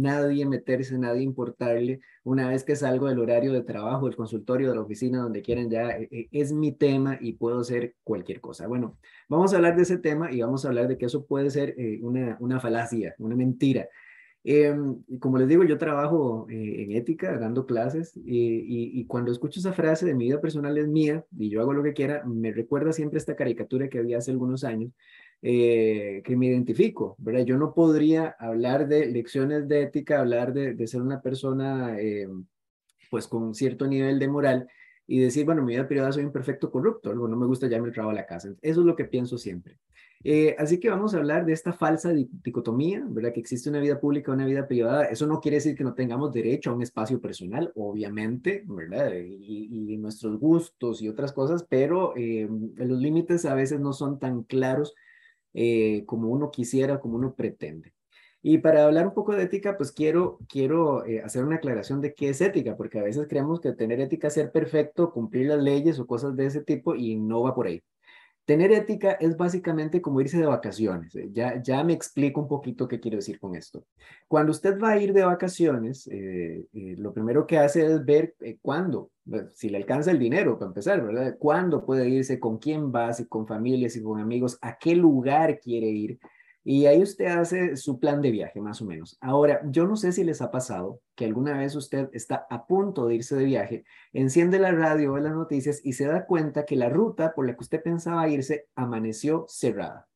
[0.00, 4.76] nadie meterse, nadie importarle una vez que salgo del horario de trabajo, del consultorio, de
[4.76, 8.66] la oficina, donde quieran, ya es mi tema y puedo hacer cualquier cosa.
[8.66, 8.96] Bueno,
[9.28, 11.74] Vamos a hablar de ese tema y vamos a hablar de que eso puede ser
[11.78, 13.88] eh, una, una falacia, una mentira.
[14.46, 19.58] Em, como les digo, yo trabajo eh, en ética, dando clases, y, y, cuando escucho
[19.58, 22.52] esa frase de mi vida personal es mía y yo hago lo que quiera, me
[22.52, 24.92] recuerda siempre esta caricatura que había hace algunos años,
[25.40, 27.46] eh, que me identifico, ¿verdad?
[27.46, 32.44] Yo no podría hablar de lecciones de ética, hablar de, de ser una persona, em,
[33.10, 34.68] pues con cierto nivel de moral,
[35.06, 37.80] y decir, bueno, mi vida privada soy un perfecto corrupto, algo no me gusta ya
[37.80, 38.48] me trabajo a la casa.
[38.62, 39.78] Eso es lo que pienso siempre.
[40.26, 43.34] Eh, así que vamos a hablar de esta falsa dicotomía, ¿verdad?
[43.34, 45.04] Que existe una vida pública, una vida privada.
[45.04, 49.12] Eso no quiere decir que no tengamos derecho a un espacio personal, obviamente, ¿verdad?
[49.14, 54.42] Y, nuestros gustos y otras cosas, pero eh, los límites a veces no son tan
[54.42, 54.94] claros
[55.54, 57.94] eh, como uno quisiera, como uno pretende.
[58.46, 62.28] Y para hablar un poco de ética, pues quiero, quiero hacer una aclaración de qué
[62.28, 65.98] es ética, porque a veces creemos que tener ética es ser perfecto, cumplir las leyes
[65.98, 67.82] o cosas de ese tipo y no va por ahí.
[68.44, 71.14] Tener ética es básicamente como irse de vacaciones.
[71.16, 73.86] Eh, ya, ya me explico un poquito qué quiero decir con esto.
[74.28, 78.34] Cuando usted va a ir de vacaciones, eh, eh, lo primero que hace es ver
[78.60, 79.10] cuándo,
[79.54, 81.36] si le alcanza el dinero para empezar, ¿verdad?
[81.38, 82.38] ¿Cuándo puede irse?
[82.38, 83.14] ¿Con quién va?
[83.14, 86.18] Si con familias, y con amigos, ¿a qué lugar quiere ir?
[86.66, 89.18] Y ahí usted hace su plan de viaje, más o menos.
[89.20, 93.06] Ahora, yo no sé si les ha pasado que alguna vez usted está a punto
[93.06, 93.84] de irse de viaje,
[94.14, 97.54] enciende la radio o las noticias y se da cuenta que la ruta por la
[97.54, 100.08] que usted pensaba irse amaneció cerrada.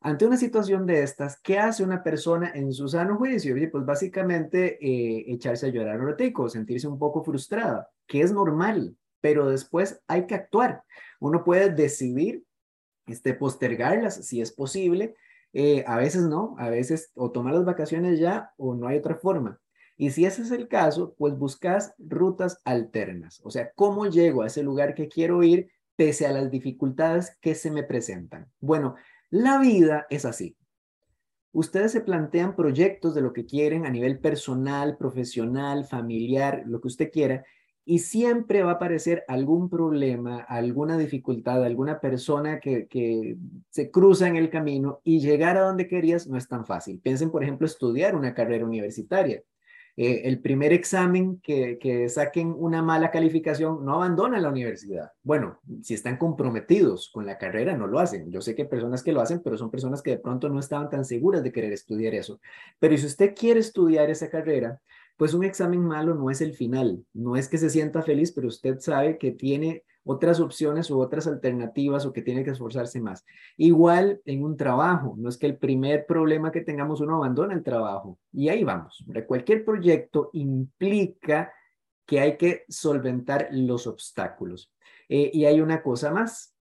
[0.00, 3.56] Ante una situación de estas, ¿qué hace una persona en su sano juicio?
[3.72, 8.94] pues básicamente eh, echarse a llorar un ratico, sentirse un poco frustrada, que es normal,
[9.22, 10.84] pero después hay que actuar.
[11.20, 12.44] Uno puede decidir
[13.06, 15.16] este, postergarlas si es posible,
[15.54, 19.14] eh, a veces no, a veces o tomar las vacaciones ya o no hay otra
[19.14, 19.60] forma.
[19.96, 23.40] Y si ese es el caso, pues buscas rutas alternas.
[23.44, 27.54] O sea, ¿cómo llego a ese lugar que quiero ir pese a las dificultades que
[27.54, 28.50] se me presentan?
[28.60, 28.96] Bueno,
[29.30, 30.56] la vida es así.
[31.52, 36.88] Ustedes se plantean proyectos de lo que quieren a nivel personal, profesional, familiar, lo que
[36.88, 37.44] usted quiera,
[37.86, 43.36] y siempre va a aparecer algún problema, alguna dificultad, alguna persona que,
[43.68, 47.00] se cruza en el camino y llegar a donde querías no es tan fácil.
[47.00, 49.42] Piensen, por ejemplo, estudiar una carrera universitaria.
[49.96, 55.12] Eh, el primer examen que, que, saquen una mala calificación no abandonan la universidad.
[55.22, 58.30] Bueno, si están comprometidos con la carrera, no lo hacen.
[58.32, 60.58] Yo sé que hay personas que lo hacen, pero son personas que de pronto no
[60.58, 62.40] estaban tan seguras de querer estudiar eso.
[62.80, 64.80] Pero si usted quiere estudiar esa carrera,
[65.16, 68.48] pues un examen malo no es el final, no es que se sienta feliz, pero
[68.48, 73.24] usted sabe que tiene otras opciones u otras alternativas o que tiene que esforzarse más.
[73.56, 77.62] Igual en un trabajo, no es que el primer problema que tengamos uno abandona el
[77.62, 79.04] trabajo y ahí vamos.
[79.26, 81.52] Cualquier proyecto implica
[82.06, 84.70] que hay que solventar los obstáculos.
[85.08, 86.54] Eh, y hay una cosa más.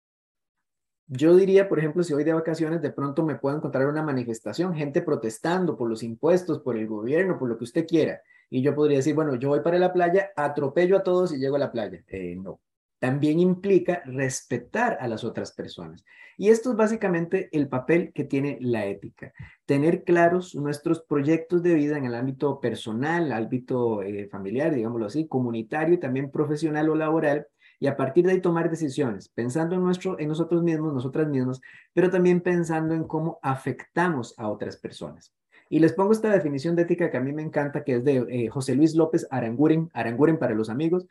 [1.07, 4.73] Yo diría, por ejemplo, si hoy de vacaciones de pronto me puedo encontrar una manifestación,
[4.73, 8.21] gente protestando por los impuestos, por el gobierno, por lo que usted quiera
[8.53, 11.55] y yo podría decir, bueno, yo voy para la playa, atropello a todos y llego
[11.55, 12.03] a la playa.
[12.07, 12.61] Eh, no.
[12.99, 16.05] También implica respetar a las otras personas.
[16.37, 19.33] Y esto es básicamente el papel que tiene la ética.
[19.65, 25.27] Tener claros nuestros proyectos de vida en el ámbito personal, ámbito eh, familiar, digámoslo así,
[25.27, 27.47] comunitario y también profesional o laboral,
[27.79, 31.59] y a partir de ahí tomar decisiones, pensando en, nuestro, en nosotros mismos, nosotras mismas,
[31.91, 35.33] pero también pensando en cómo afectamos a otras personas.
[35.73, 38.17] Y les pongo esta definición de ética que a mí me encanta, que es de
[38.29, 41.07] eh, José Luis López Aranguren, Aranguren para los amigos,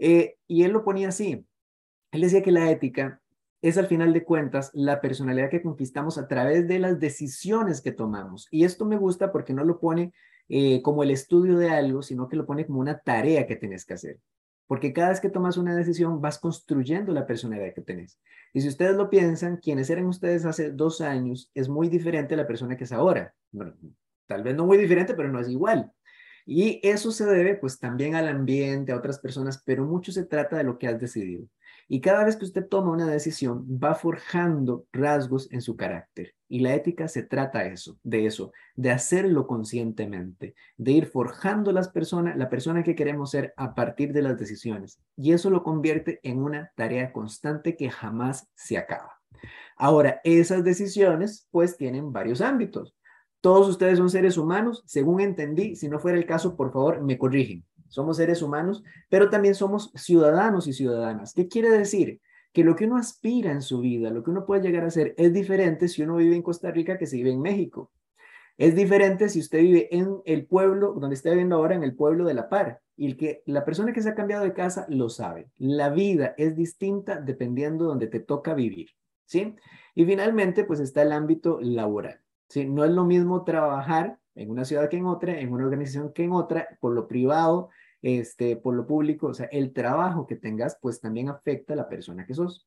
[0.00, 1.46] eh, y él lo ponía así.
[2.10, 3.20] Él decía que la ética
[3.62, 7.92] es al final de cuentas la personalidad que conquistamos a través de las decisiones que
[7.92, 8.48] tomamos.
[8.50, 10.12] Y esto me gusta porque no lo pone
[10.48, 13.84] eh, como el estudio de algo, sino que lo pone como una tarea que tienes
[13.84, 14.18] que hacer.
[14.70, 18.20] Porque cada vez que tomas una decisión vas construyendo la personalidad que tenés.
[18.52, 22.36] Y si ustedes lo piensan, quienes eran ustedes hace dos años es muy diferente a
[22.36, 23.34] la persona que es ahora.
[24.28, 25.90] Tal vez no muy diferente, pero no es igual.
[26.46, 30.58] Y eso se debe pues también al ambiente, a otras personas, pero mucho se trata
[30.58, 31.48] de lo que has decidido.
[31.92, 36.36] Y cada vez que usted toma una decisión, va forjando rasgos en su carácter.
[36.48, 41.88] Y la ética se trata eso, de eso, de hacerlo conscientemente, de ir forjando las
[41.88, 45.00] personas, la persona que queremos ser a partir de las decisiones.
[45.16, 49.20] Y eso lo convierte en una tarea constante que jamás se acaba.
[49.76, 52.94] Ahora, esas decisiones pues tienen varios ámbitos.
[53.40, 57.18] Todos ustedes son seres humanos, según entendí, si no fuera el caso, por favor, me
[57.18, 57.64] corrigen.
[57.90, 61.34] Somos seres humanos, pero también somos ciudadanos y ciudadanas.
[61.34, 62.20] ¿Qué quiere decir?
[62.52, 65.14] Que lo que uno aspira en su vida, lo que uno puede llegar a ser,
[65.18, 67.90] es diferente si uno vive en Costa Rica que si vive en México.
[68.60, 72.24] Es diferente si usted vive en el pueblo, donde está viviendo ahora, en el pueblo
[72.24, 72.80] de La Par.
[72.96, 75.50] Y el que, la persona que se ha cambiado de casa lo sabe.
[75.56, 78.90] La vida es distinta dependiendo de donde te toca vivir.
[79.24, 79.56] ¿sí?
[79.94, 82.20] Y finalmente, pues está el ámbito laboral.
[82.48, 82.66] ¿sí?
[82.66, 86.24] No es lo mismo trabajar en una ciudad que en otra, en una organización que
[86.24, 87.70] en otra, por lo privado,
[88.02, 91.88] este, por lo público, o sea, el trabajo que tengas, pues también afecta a la
[91.88, 92.66] persona que sos.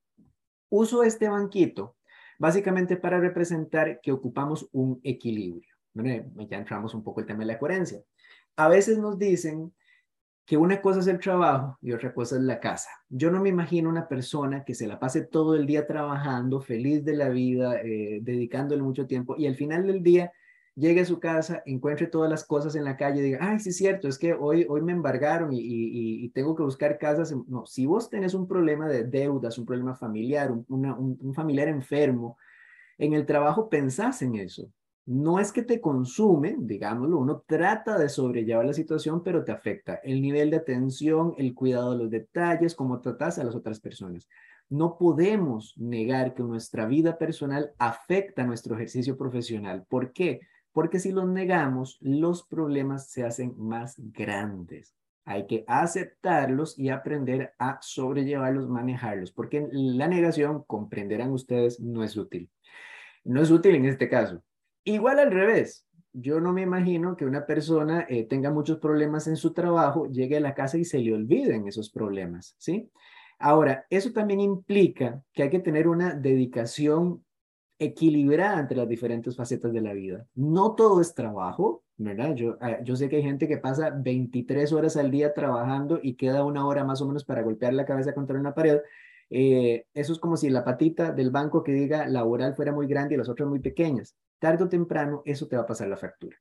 [0.69, 1.95] Uso este banquito
[2.39, 5.73] básicamente para representar que ocupamos un equilibrio.
[5.93, 8.01] Ya entramos un poco el tema de la coherencia.
[8.55, 9.73] A veces nos dicen
[10.45, 12.89] que una cosa es el trabajo y otra cosa es la casa.
[13.07, 17.05] Yo no me imagino una persona que se la pase todo el día trabajando, feliz
[17.05, 20.33] de la vida, eh, dedicándole mucho tiempo y al final del día
[20.75, 23.69] llegue a su casa, encuentre todas las cosas en la calle y diga, ay, sí
[23.69, 27.35] es cierto, es que hoy, hoy me embargaron y, tengo que buscar casas.
[27.47, 32.37] No, si vos tenés un problema de deudas, un problema familiar, un, un familiar enfermo,
[32.97, 34.71] en el trabajo pensás en eso
[35.05, 39.95] no es que te consume, digámoslo, uno trata de sobrellevar la situación, pero te afecta
[39.95, 44.29] el nivel de atención, el cuidado de los detalles, cómo tratas a las otras personas.
[44.69, 49.85] No podemos negar que nuestra vida personal afecta nuestro ejercicio profesional.
[49.89, 50.39] ¿Por qué?
[50.73, 54.93] Porque si los negamos, los problemas se hacen más grandes.
[55.25, 62.17] Hay que aceptarlos y aprender a sobrellevarlos, manejarlos, porque la negación, comprenderán ustedes, no es
[62.17, 62.49] útil.
[63.23, 64.43] No es útil en este caso
[64.85, 69.37] Igual al revés, yo no me imagino que una persona eh, tenga muchos problemas en
[69.37, 72.89] su trabajo, llegue a la casa y se le olviden esos problemas, ¿sí?
[73.39, 77.23] Ahora, eso también implica que hay que tener una dedicación
[77.83, 80.25] equilibrada entre las diferentes facetas de la vida.
[80.35, 82.35] No todo es trabajo, ¿verdad?
[82.35, 86.15] Yo, ah, yo sé que hay gente que pasa 23 horas al día trabajando y
[86.15, 88.79] queda una hora más o menos para golpear la cabeza contra una pared,
[89.29, 93.15] eh, eso es como si la patita del banco que diga laboral fuera muy grande
[93.15, 94.15] y las otras muy pequeñas.
[94.39, 96.37] Tarde o temprano, eso te va a pasar la factura.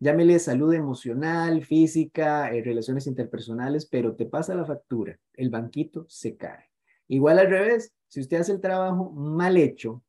[0.00, 5.16] Llámele salud emocional, física, eh, relaciones interpersonales, pero te pasa la factura.
[5.34, 6.70] El banquito se cae.
[7.06, 10.02] Igual al revés, si usted hace el trabajo mal hecho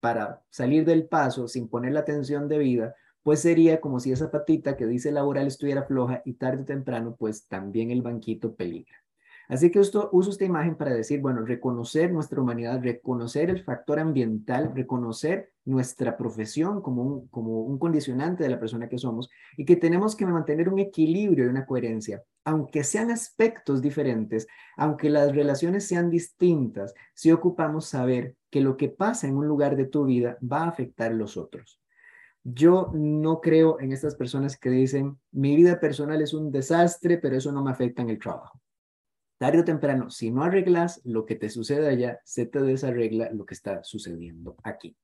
[0.00, 4.76] para salir del paso sin poner la atención debida, pues sería como si esa patita
[4.76, 8.96] que dice laboral estuviera floja y tarde o temprano, pues también el banquito peligra.
[9.48, 13.98] Así que esto, uso esta imagen para decir, bueno, reconocer nuestra humanidad, reconocer el factor
[13.98, 19.64] ambiental, reconocer nuestra profesión como un, como un condicionante de la persona que somos y
[19.64, 22.22] que tenemos que mantener un equilibrio y una coherencia.
[22.44, 24.46] Aunque sean aspectos diferentes,
[24.76, 29.76] aunque las relaciones sean distintas, si ocupamos saber que lo que pasa en un lugar
[29.76, 31.80] de tu vida va a afectar a los otros.
[32.44, 37.36] Yo no creo en estas personas que dicen, mi vida personal es un desastre, pero
[37.36, 38.60] eso no me afecta en el trabajo
[39.38, 43.46] tarde o temprano, si no arreglas lo que te sucede allá, se te desarregla lo
[43.46, 44.96] que está sucediendo aquí.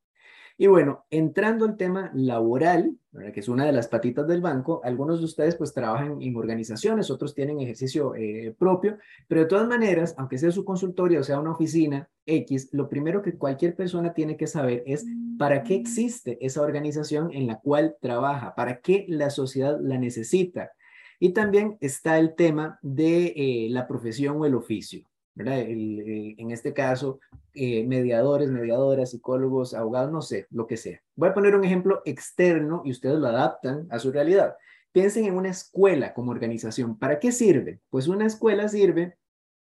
[0.56, 2.96] Y bueno, entrando al tema laboral,
[3.32, 7.10] que es una de las patitas del banco, algunos de ustedes pues trabajan en organizaciones,
[7.10, 11.40] otros tienen ejercicio eh, propio, pero de todas maneras, aunque sea su consultorio o sea
[11.40, 15.04] una oficina X, lo primero que cualquier persona tiene que saber es
[15.38, 20.70] para qué existe esa organización en la cual trabaja, para qué la sociedad la necesita.
[21.18, 25.60] Y también está el tema de eh, la profesión o el oficio, ¿verdad?
[25.60, 27.20] Eh, en este caso,
[27.54, 31.00] eh, mediadores, mediadoras, psicólogos, abogados, no sé, lo que sea.
[31.16, 34.56] Voy a poner un ejemplo externo y ustedes lo adaptan a su realidad.
[34.92, 36.98] Piensen en una escuela como organización.
[36.98, 37.80] ¿Para qué sirve?
[37.90, 39.16] Pues una escuela sirve,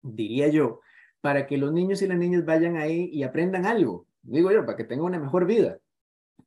[0.02, 0.82] diría yo,
[1.22, 4.06] para que los niños y las niñas vayan ahí y aprendan algo.
[4.22, 5.80] Digo yo, para que tengan una mejor vida.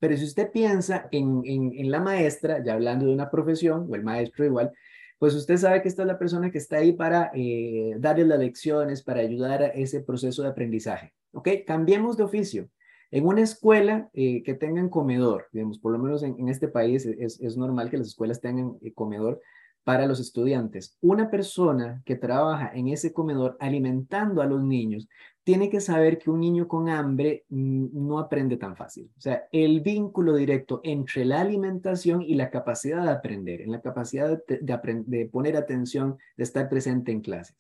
[0.01, 4.05] Pero si usted piensa en, en, la maestra, ya hablando de una profesión, o el
[4.05, 4.73] maestro igual,
[5.19, 8.39] pues usted sabe que esta es la persona que está ahí para eh, darle las
[8.39, 11.13] lecciones, para ayudar a ese proceso de aprendizaje.
[11.33, 11.49] ¿Ok?
[11.67, 12.69] Cambiemos de oficio.
[13.11, 17.41] En una escuela eh, que tengan comedor, digamos, por lo menos en, este país es,
[17.41, 19.41] es, normal que las escuelas tengan eh, comedor
[19.89, 20.99] para los estudiantes.
[21.01, 25.09] Una persona que trabaja en ese comedor alimentando a los niños
[25.45, 29.11] tiene que saber que un niño con hambre mm, no aprende tan fácil.
[29.17, 33.81] O sea, el vínculo directo entre la alimentación y la capacidad de aprender, en la
[33.81, 34.61] capacidad de,
[35.07, 37.57] de, poner atención, de estar presente en clases.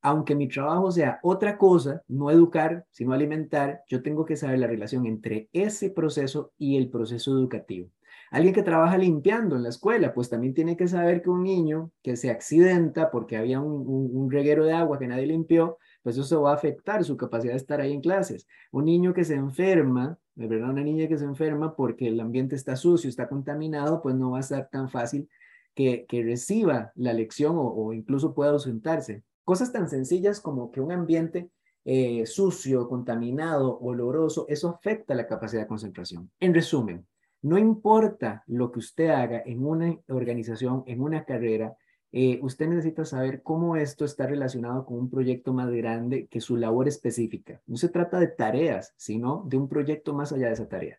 [0.00, 4.68] Aunque mi trabajo sea otra cosa, no educar, sino alimentar, yo tengo que saber la
[4.68, 7.90] relación entre ese proceso y el proceso educativo.
[8.30, 11.92] Alguien que trabaja limpiando en la escuela, pues también tiene que saber que un niño
[12.02, 16.50] que se accidenta porque había un, reguero de agua que nadie limpió, pues eso va
[16.50, 18.46] a afectar su capacidad de estar ahí en clases.
[18.72, 22.56] Un niño que se enferma, de verdad, una niña que se enferma porque el ambiente
[22.56, 25.28] está sucio, está contaminado, pues no va a ser tan fácil
[25.74, 29.22] que, que reciba la lección o, incluso pueda ausentarse.
[29.44, 31.50] Cosas tan sencillas como que un ambiente
[31.84, 36.30] eh, sucio, contaminado, oloroso, eso afecta la capacidad de concentración.
[36.40, 37.06] En resumen,
[37.44, 41.76] no importa lo que usted haga en una organización, en una carrera,
[42.10, 46.56] eh, usted necesita saber cómo esto está relacionado con un proyecto más grande que su
[46.56, 47.60] labor específica.
[47.66, 50.98] No se trata de tareas, sino de un proyecto más allá de esa tarea.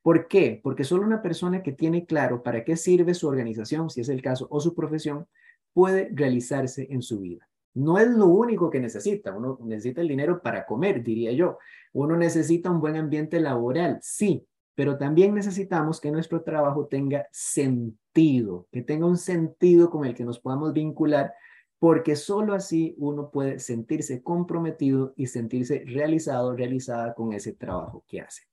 [0.00, 0.58] ¿Por qué?
[0.62, 4.22] Porque solo una persona que tiene claro para qué sirve su organización, si es el
[4.22, 5.26] caso, o su profesión,
[5.74, 7.46] puede realizarse en su vida.
[7.74, 9.34] No es lo único que necesita.
[9.34, 11.58] Uno necesita el dinero para comer, diría yo.
[11.92, 18.66] Uno necesita un buen ambiente laboral, sí, pero también necesitamos que nuestro trabajo tenga sentido,
[18.72, 21.32] que tenga un sentido con el que nos podamos vincular,
[21.78, 28.20] porque solo así uno puede sentirse comprometido y sentirse realizado, realizada con ese trabajo que
[28.20, 28.44] hace.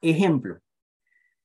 [0.00, 0.60] Ejemplo,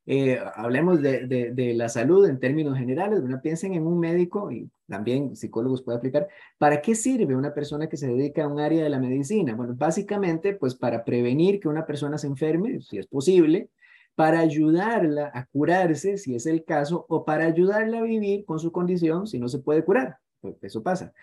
[0.06, 3.42] eh, hablemos de, de, la salud en términos generales, ¿verdad?
[3.44, 7.96] piensen en un médico y también psicólogos pueden aplicar, ¿para qué sirve una persona que
[7.96, 9.54] se dedica a un área de la medicina?
[9.54, 13.70] Bueno, básicamente, pues para prevenir que una persona se enferme, si es posible,
[14.16, 18.72] para ayudarla a curarse, si es el caso, o para ayudarla a vivir con su
[18.72, 20.18] condición si no se puede curar.
[20.42, 21.14] Pues eso pasa.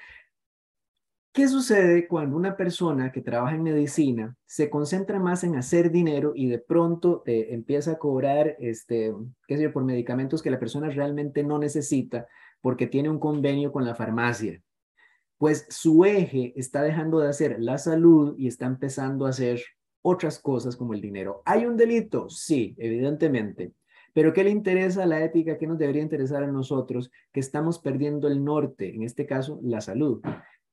[1.37, 6.32] ¿Qué sucede cuando una persona que trabaja en medicina se concentra más en hacer dinero
[6.34, 9.12] y de pronto eh, empieza a cobrar, este,
[9.47, 12.26] qué sé yo, por medicamentos que la persona realmente no necesita
[12.62, 14.62] porque tiene un convenio con la farmacia?
[15.37, 19.62] Pues su eje está dejando de hacer la salud y está empezando a hacer
[20.09, 21.42] otras cosas como el dinero.
[21.44, 22.30] ¿Hay un delito?
[22.30, 23.72] Sí, evidentemente.
[24.12, 25.59] Pero ¿qué le interesa a la ética?
[25.59, 27.11] ¿Qué nos debería interesar a nosotros?
[27.32, 30.22] Que estamos perdiendo el norte, en este caso, la salud.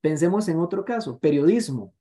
[0.01, 1.95] Pensemos en otro caso, periodismo.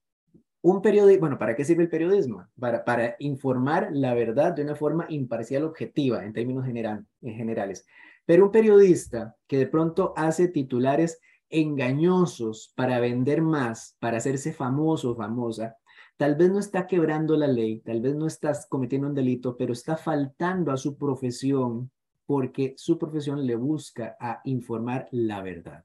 [0.60, 2.46] Un periodismo, bueno, ¿para qué sirve el periodismo?
[2.60, 7.86] Para, para informar la verdad de una forma imparcial, objetiva, en términos general, en generales.
[8.26, 11.18] Pero un periodista que de pronto hace titulares
[11.48, 15.76] engañosos para vender más, para hacerse famoso o famosa,
[16.16, 19.72] tal vez no está quebrando la ley, tal vez no está cometiendo un delito, pero
[19.72, 21.90] está faltando a su profesión
[22.26, 25.84] porque su profesión le busca a informar la verdad.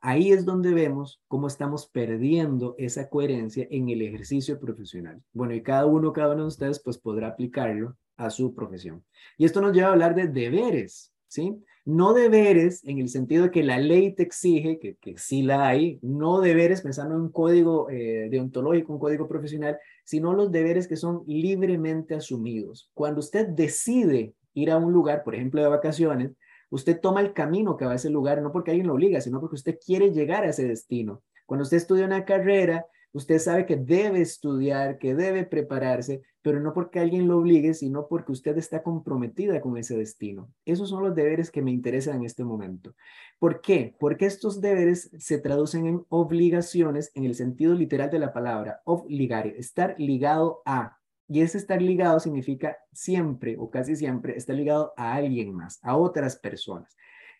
[0.00, 5.22] Ahí es donde vemos cómo estamos perdiendo esa coherencia en el ejercicio profesional.
[5.32, 9.02] Bueno, y cada uno, cada uno de ustedes, pues podrá aplicarlo a su profesión.
[9.38, 11.58] Y esto nos lleva a hablar de deberes, ¿sí?
[11.84, 15.68] No deberes en el sentido de que la ley te exige, que, que sí la
[15.68, 20.88] hay, no deberes pensando en un código eh, deontológico, un código profesional, sino los deberes
[20.88, 22.90] que son libremente asumidos.
[22.94, 26.32] Cuando usted decide ir a un lugar, por ejemplo, de vacaciones,
[26.74, 29.38] Usted toma el camino que va a ese lugar, no porque alguien lo obliga, sino
[29.38, 31.22] porque usted quiere llegar a ese destino.
[31.46, 32.84] Cuando usted estudia una carrera,
[33.14, 38.08] usted sabe que debe estudiar, que debe prepararse, pero no porque alguien lo obligue, sino
[38.08, 40.50] porque usted está comprometida con ese destino.
[40.66, 42.94] Esos son los deberes que me interesan en este momento.
[43.38, 43.94] ¿Por qué?
[43.98, 49.46] Porque estos deberes se traducen en obligaciones en el sentido literal de la palabra, obligar,
[49.46, 50.98] estar ligado a.
[51.28, 55.96] Y ese estar ligado significa siempre o casi siempre estar ligado a alguien más, a
[55.96, 56.94] otras personas.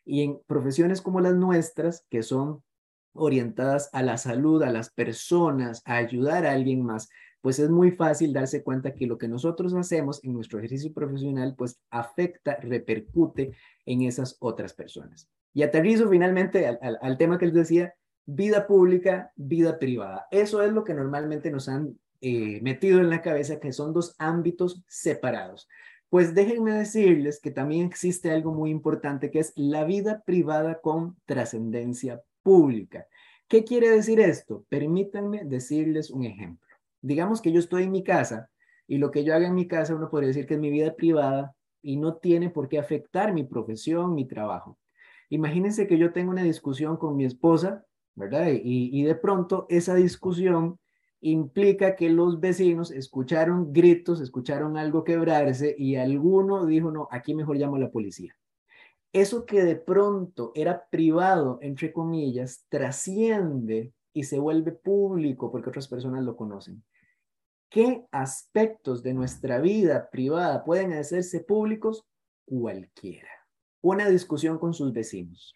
[0.05, 2.62] Y en profesiones como las nuestras, que son
[3.15, 7.09] orientadas a la salud, a las personas, a ayudar a alguien más,
[7.41, 11.55] pues es muy fácil darse cuenta que lo que nosotros hacemos en nuestro ejercicio profesional,
[11.57, 13.53] pues afecta, repercute
[13.85, 15.29] en esas otras personas.
[15.53, 17.95] Y aterrizo finalmente al, al tema que les decía,
[18.27, 20.27] vida pública, vida privada.
[20.31, 24.15] Eso es lo que normalmente nos han eh, metido en la cabeza que son dos
[24.19, 25.69] ámbitos separados.
[26.09, 31.17] Pues déjenme decirles que también existe algo muy importante que es la vida privada con
[31.27, 33.09] trascendencia pública.
[33.49, 34.64] ¿Qué quiere decir esto?
[34.68, 36.68] Permítanme decirles un ejemplo.
[37.03, 38.49] Digamos que yo estoy en mi casa
[38.86, 40.95] y lo que yo haga en mi casa uno podría decir que es mi vida
[40.95, 44.78] privada y no tiene por qué afectar mi profesión, mi trabajo.
[45.28, 47.84] Imagínense que yo tengo una discusión con mi esposa,
[48.14, 48.47] ¿verdad?
[48.53, 50.78] Y, de pronto esa discusión
[51.20, 57.57] implica que los vecinos escucharon gritos, escucharon algo quebrarse y alguno dijo, no, aquí mejor
[57.57, 58.37] llamo a la policía.
[59.14, 65.86] Eso que de pronto era privado, entre comillas, trasciende y se vuelve público porque otras
[65.86, 66.82] personas lo conocen.
[67.70, 72.04] ¿Qué aspectos de nuestra vida privada pueden hacerse públicos?
[72.45, 73.30] Cualquiera.
[73.82, 75.54] Una discusión con sus vecinos,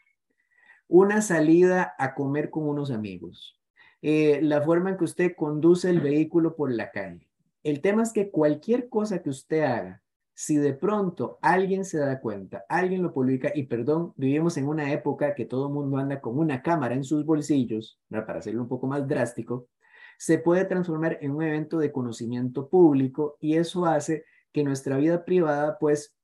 [0.86, 3.60] una salida a comer con unos amigos,
[4.02, 7.28] eh, la forma en que usted conduce el vehículo por la calle.
[7.64, 10.00] El tema es que cualquier cosa que usted haga,
[10.40, 14.92] si de pronto alguien se da cuenta, alguien lo publica, y perdón, vivimos en una
[14.92, 18.68] época que todo el mundo anda con una cámara en sus bolsillos, para hacerlo un
[18.68, 19.66] poco más drástico,
[20.16, 25.24] se puede transformar en un evento de conocimiento público y eso hace que nuestra vida
[25.24, 26.14] privada pues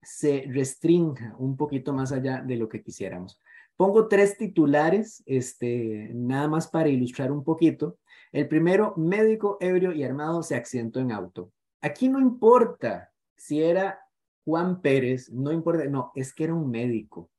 [0.00, 3.38] se restrinja un poquito más allá de lo que quisiéramos.
[3.76, 7.98] Pongo tres titulares, este, nada más para ilustrar un poquito.
[8.32, 11.52] El primero, médico ebrio y armado se accidentó en auto.
[11.82, 13.98] Aquí no importa si era
[14.44, 17.30] Juan Pérez, no importa, no, es que era un médico.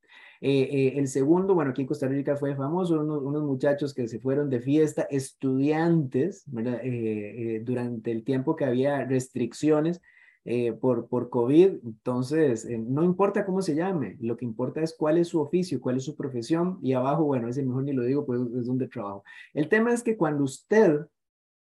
[0.42, 4.20] Eh, eh, el segundo, bueno, aquí en Costa Rica fue famoso, unos, muchachos que se
[4.20, 6.80] fueron de fiesta, estudiantes, ¿verdad?
[6.82, 10.02] Eh, durante el tiempo que había restricciones,
[10.46, 14.96] eh, por, por COVID, entonces eh, no importa cómo se llame, lo que importa es
[14.98, 18.04] cuál es su oficio, cuál es su profesión y abajo, bueno, ese mejor ni lo
[18.04, 19.24] digo, pues es donde trabajo.
[19.54, 21.02] El tema es que cuando usted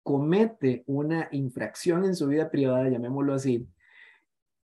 [0.02, 3.66] comete una infracción en su vida privada, llamémoslo así,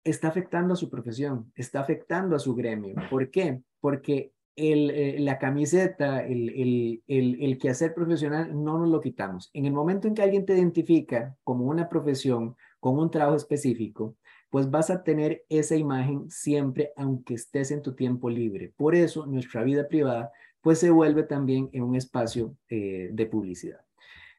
[0.05, 2.95] está afectando a su profesión, está afectando a su gremio.
[3.09, 3.61] ¿Por qué?
[3.81, 9.49] Porque eh, la camiseta, el, el, el, el quehacer profesional, no nos lo quitamos.
[9.53, 14.15] En el momento en que alguien te identifica como una profesión, con un trabajo específico,
[14.51, 18.71] pues vas a tener esa imagen siempre, aunque estés en tu tiempo libre.
[18.77, 23.81] Por eso nuestra vida privada, pues se vuelve también en un espacio eh, de publicidad.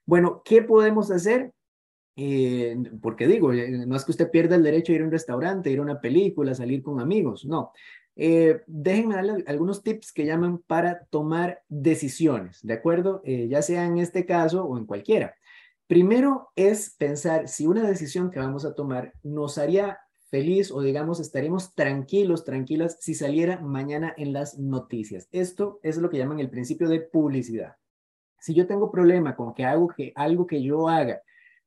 [0.07, 1.53] Bueno, ¿qué podemos hacer?
[2.17, 5.11] Eh, porque digo, eh, no es que usted pierda el derecho a ir a un
[5.11, 7.73] restaurante, ir a una película, salir con amigos, no.
[8.17, 13.23] déjenme darle algunos tips que llaman para tomar decisiones, ¿de acuerdo?
[13.25, 15.35] ya sea en este caso o en cualquiera.
[15.87, 19.99] Primero es pensar si una decisión que vamos a tomar nos haría
[20.31, 25.29] feliz o digamos estaríamos tranquilos, tranquilas si saliera mañana en las noticias.
[25.31, 27.77] Esto es lo que llaman el principio de publicidad.
[28.41, 31.23] Si yo tengo problema con que algo que, algo que yo haga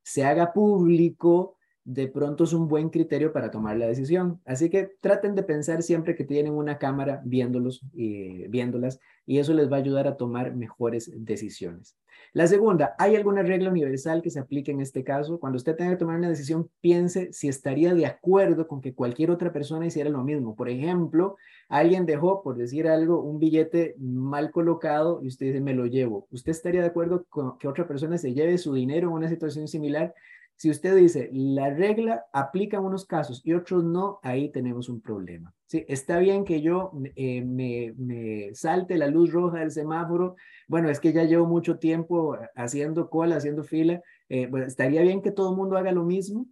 [0.10, 1.59] se haga público,
[1.90, 4.40] de pronto es un buen criterio para tomar la decisión.
[4.46, 9.54] Así que traten de pensar siempre que tienen una cámara viéndolos, y viéndolas y eso
[9.54, 11.98] les va a ayudar a tomar mejores decisiones.
[12.34, 15.40] La segunda, ¿hay alguna regla universal que se aplique en este caso?
[15.40, 19.32] Cuando usted tenga que tomar una decisión, piense si estaría de acuerdo con que cualquier
[19.32, 20.56] otra persona hiciera lo mismo.
[20.56, 21.38] Por ejemplo,
[21.70, 26.28] alguien dejó, por decir algo, un billete mal colocado y usted dice, me lo llevo.
[26.30, 29.68] ¿Usted estaría de acuerdo con que otra persona se lleve su dinero en una situación
[29.68, 30.14] similar?
[30.60, 35.00] Si usted dice, la regla aplica en unos casos y otros no, ahí tenemos un
[35.00, 35.56] problema.
[35.68, 35.86] ¿sí?
[35.88, 40.36] Está bien que yo eh, me, salte la luz roja del semáforo.
[40.68, 44.02] Bueno, es que ya llevo mucho tiempo haciendo cola, haciendo fila.
[44.28, 46.46] Eh, estaría bien que todo el mundo haga lo mismo.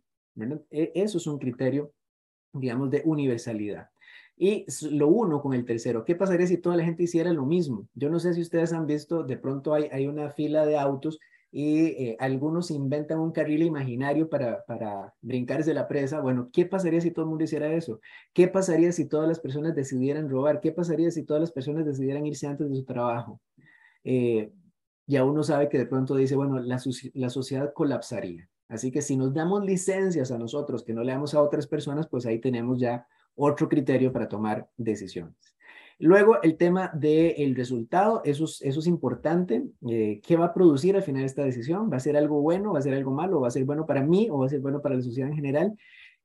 [0.72, 1.92] E, eso es un criterio,
[2.54, 3.90] digamos, de universalidad.
[4.38, 7.90] Y lo uno con el tercero, ¿qué pasaría si toda la gente hiciera lo mismo?
[7.94, 11.20] Yo no sé si ustedes han visto, de pronto hay una fila de autos
[11.52, 16.20] y eh, algunos inventan un carril imaginario para, para brincarse la presa.
[16.20, 18.00] Bueno, ¿qué pasaría si todo el mundo hiciera eso?
[18.34, 20.60] ¿Qué pasaría si todas las personas decidieran robar?
[20.60, 23.42] ¿Qué pasaría si todas las personas decidieran irse antes de su trabajo?
[24.04, 24.52] Eh,
[25.06, 26.80] ya uno sabe que de pronto dice, bueno, la,
[27.14, 28.50] la sociedad colapsaría.
[28.68, 32.08] Así que si nos damos licencias a nosotros que no le damos a otras personas,
[32.08, 35.57] pues ahí tenemos ya otro criterio para tomar decisiones.
[36.00, 39.64] Luego, el tema del resultado, eso es, eso es importante.
[39.90, 41.90] Eh, ¿Qué va a producir al final esta decisión?
[41.92, 42.74] ¿Va a ser algo bueno?
[42.74, 43.42] ¿Va a ser algo malo?
[43.42, 45.36] ¿Va a ser bueno para mí o va a ser bueno para la sociedad en
[45.36, 45.76] general?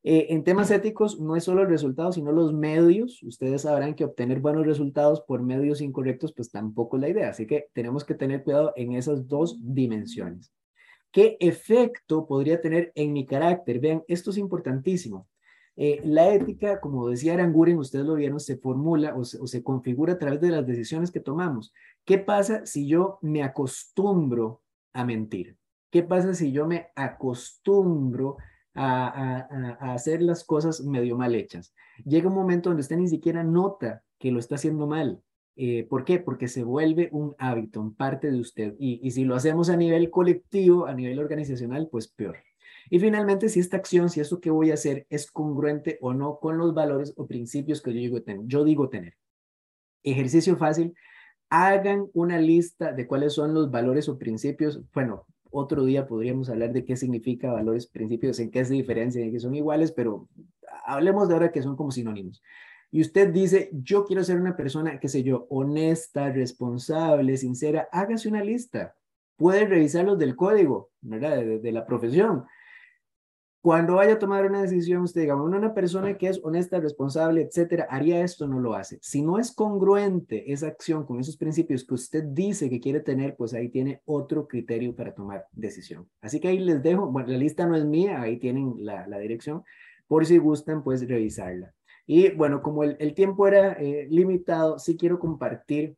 [0.04, 3.22] Eh, en temas éticos, no es solo el resultado, sino los medios.
[3.22, 7.30] Ustedes sabrán que obtener buenos resultados por medios incorrectos, pues tampoco es la idea.
[7.30, 10.52] Así que tenemos que tener cuidado en esas dos dimensiones.
[11.12, 13.80] ¿Qué efecto podría tener en mi carácter?
[13.80, 15.28] Vean, esto es importantísimo.
[15.76, 20.18] Eh, la ética, como decía Aranguren, ustedes lo vieron, se formula o se, configura a
[20.18, 21.72] través de las decisiones que tomamos.
[22.04, 24.62] ¿Qué pasa si yo me acostumbro
[24.92, 25.56] a mentir?
[25.90, 28.36] ¿Qué pasa si yo me acostumbro
[28.74, 29.46] a,
[29.92, 31.74] hacer las cosas medio mal hechas?
[32.04, 35.22] Llega un momento donde usted ni siquiera nota que lo está haciendo mal.
[35.56, 36.18] Eh, ¿Por qué?
[36.18, 38.74] Porque se vuelve un hábito, un parte de usted.
[38.78, 42.36] Y si lo hacemos a nivel colectivo, a nivel organizacional, pues peor.
[42.92, 46.38] Y finalmente, si esta acción, si eso que voy a hacer es congruente o no
[46.38, 48.42] con los valores o principios que yo digo tener.
[48.44, 49.14] Yo digo tener.
[50.02, 50.94] Ejercicio fácil.
[51.48, 54.78] Hagan una lista de cuáles son los valores o principios.
[54.92, 59.32] Bueno, otro día podríamos hablar de qué significa valores, principios, en qué se diferencian, en
[59.32, 60.28] qué son iguales, pero
[60.84, 62.42] hablemos de ahora que son como sinónimos.
[62.90, 68.28] Y usted dice, yo quiero ser una persona, qué sé yo, honesta, responsable, sincera, hágase
[68.28, 68.94] una lista.
[69.38, 71.42] Puede revisar los del código, ¿verdad?
[71.42, 72.44] de la profesión
[73.62, 77.86] cuando vaya a tomar una decisión, usted diga, una persona que es honesta, responsable, etcétera,
[77.88, 78.98] haría esto, no lo hace.
[79.00, 83.36] Si no es congruente esa acción con esos principios que usted dice que quiere tener,
[83.36, 86.08] pues ahí tiene otro criterio para tomar decisión.
[86.20, 89.62] Así que ahí les dejo, bueno, la lista no es mía, ahí tienen la, dirección,
[90.08, 91.72] por si gustan, pues revisarla.
[92.04, 95.94] Y bueno, como el, tiempo era eh, limitado, sí quiero compartir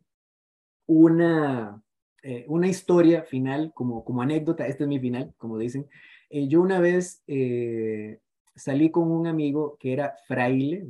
[0.85, 1.83] una,
[2.23, 5.89] eh, una historia final, como, como anécdota, este es mi final, como dicen,
[6.31, 8.21] eh, yo una vez eh,
[8.55, 10.87] salí con un amigo que era fraile,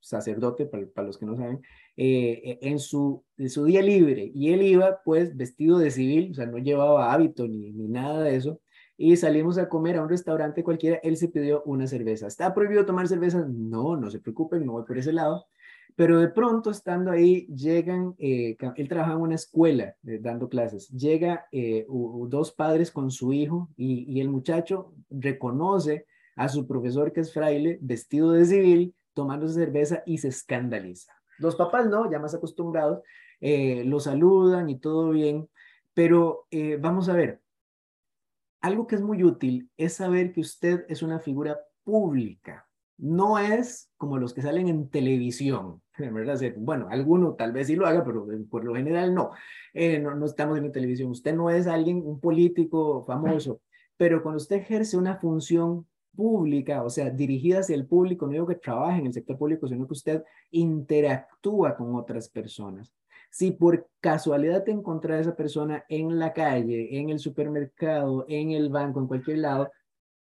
[0.00, 1.60] sacerdote, para, los que no saben,
[1.96, 4.30] eh, en, su, día libre.
[4.34, 8.22] Y él iba pues vestido de civil, o sea, no llevaba hábito ni, ni nada
[8.22, 8.60] de eso.
[8.98, 12.26] Y salimos a comer a un restaurante cualquiera, él se pidió una cerveza.
[12.26, 13.44] ¿Está prohibido tomar cerveza?
[13.46, 15.46] No, no se preocupen, no voy por ese lado.
[15.96, 20.88] Pero de pronto, estando ahí, llegan, eh, él trabaja en una escuela eh, dando clases,
[20.90, 26.06] llega eh, dos padres con su hijo y, el muchacho reconoce
[26.36, 31.14] a su profesor que es fraile, vestido de civil, tomando cerveza y se escandaliza.
[31.38, 33.00] Los papás no, ya más acostumbrados,
[33.40, 35.48] eh, lo saludan y todo bien,
[35.94, 36.46] pero
[36.78, 37.40] vamos a ver,
[38.60, 42.65] algo que es muy útil es saber que usted es una figura pública,
[42.98, 45.82] no es como los que salen en televisión.
[46.58, 49.30] Bueno, alguno tal vez sí lo haga, pero por lo general no.
[49.72, 51.10] Eh, no, estamos en televisión.
[51.10, 53.60] Usted no es alguien, un político famoso,
[53.96, 58.46] pero cuando usted ejerce una función pública, o sea, dirigida hacia el público, no digo
[58.46, 62.92] que trabaje en el sector público, sino que usted interactúa con otras personas.
[63.30, 68.50] Si por casualidad te encuentras a esa persona en la calle, en el supermercado, en
[68.50, 69.70] el banco, en cualquier lado,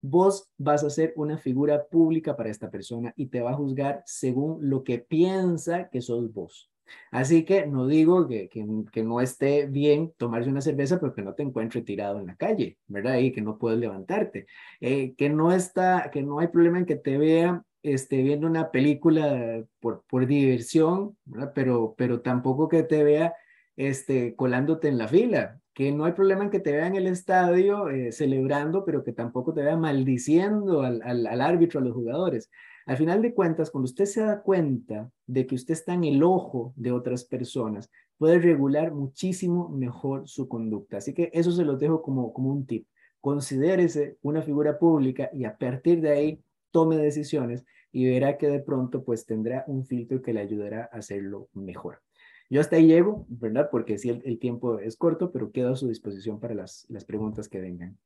[0.09, 4.03] vos vas a ser una figura pública para esta persona y te va a juzgar
[4.05, 6.71] según lo que piensa que sos vos.
[7.11, 11.41] Así que no digo que, que, no esté bien tomarse una cerveza porque no te
[11.41, 13.17] encuentre tirado en la calle, ¿verdad?
[13.17, 14.45] Y que no puedes levantarte.
[14.79, 18.69] Eh, que no está, que no hay problema en que te vea este, viendo una
[18.69, 21.53] película por, por diversión, ¿verdad?
[21.55, 23.33] Pero, pero tampoco que te vea
[23.75, 27.07] este, colándote en la fila que no hay problema en que te vean en el
[27.07, 32.49] estadio eh, celebrando, pero que tampoco te vean maldiciendo al, al, árbitro, a los jugadores.
[32.85, 36.23] Al final de cuentas, cuando usted se da cuenta de que usted está en el
[36.23, 40.97] ojo de otras personas, puede regular muchísimo mejor su conducta.
[40.97, 42.87] Así que eso se lo dejo como, como un tip.
[43.19, 46.41] Considérese una figura pública y a partir de ahí
[46.71, 50.99] tome decisiones y verá que de pronto pues tendrá un filtro que le ayudará a
[50.99, 52.04] hacerlo mejor.
[52.49, 53.69] Yo hasta ahí llego, ¿verdad?
[53.71, 57.49] Porque sí, el, tiempo es corto, pero quedo a su disposición para las, las preguntas
[57.49, 57.97] que vengan.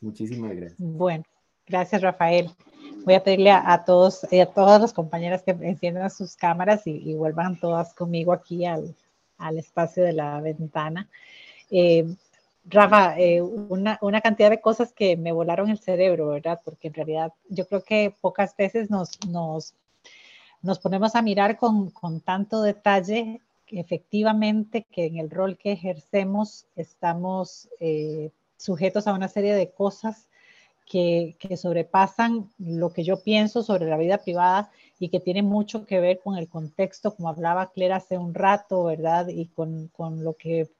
[0.00, 0.78] Muchísimas gracias.
[0.78, 1.24] Bueno,
[1.66, 2.50] gracias Rafael.
[3.04, 7.14] Voy a pedirle a, todos y a todas las compañeras que enciendan sus cámaras y,
[7.14, 8.94] vuelvan todas conmigo aquí al,
[9.38, 11.08] al, espacio de la ventana.
[11.70, 12.04] Eh,
[12.68, 16.60] Rafa, eh, una, una, cantidad de cosas que me volaron el cerebro, ¿verdad?
[16.64, 19.74] Porque en realidad yo creo que pocas veces nos, nos,
[20.62, 26.66] nos ponemos a mirar con, con tanto detalle efectivamente que en el rol que ejercemos
[26.76, 30.28] estamos eh, sujetos a una serie de cosas
[30.86, 36.00] que, sobrepasan lo que yo pienso sobre la vida privada y que tienen mucho que
[36.00, 39.28] ver con el contexto, como hablaba Claire hace un rato, ¿verdad?
[39.28, 39.90] Y con,
[40.22, 40.70] lo que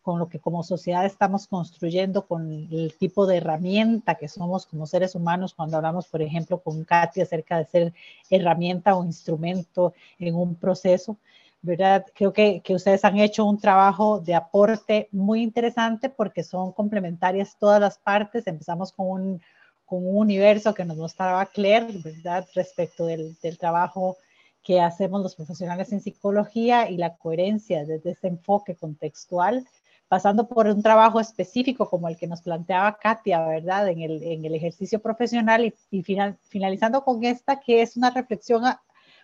[0.00, 4.86] con lo que como sociedad estamos construyendo, con el tipo de herramienta que somos como
[4.86, 7.92] seres humanos cuando hablamos, por ejemplo, con Katy acerca de ser
[8.30, 11.18] herramienta o instrumento en un proceso.
[11.62, 12.04] ¿Verdad?
[12.14, 17.56] Creo que, que, ustedes han hecho un trabajo de aporte muy interesante porque son complementarias
[17.58, 18.46] todas las partes.
[18.48, 19.42] Empezamos con un,
[19.84, 22.46] con un universo que nos mostraba Claire, ¿verdad?
[22.54, 24.16] Respecto del, del, trabajo
[24.64, 29.66] que hacemos los profesionales en psicología y la coherencia desde ese enfoque contextual,
[30.08, 33.88] pasando por un trabajo específico como el que nos planteaba Katia, ¿verdad?
[33.88, 38.10] En el, en el ejercicio profesional y, y final, finalizando con esta que es una
[38.10, 38.64] reflexión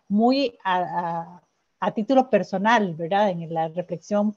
[0.06, 0.56] muy...
[0.62, 1.47] a, a
[1.94, 3.30] título personal, ¿verdad?
[3.30, 4.36] En la reflexión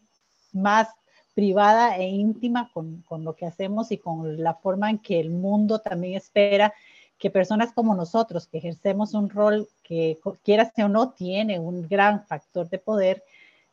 [0.53, 0.87] más
[1.33, 5.29] privada e íntima con, con, lo que hacemos y con la forma en que el
[5.29, 6.73] mundo también espera
[7.21, 12.25] que personas como nosotros, que ejercemos un rol que quiera o no tiene un gran
[12.25, 13.23] factor de poder,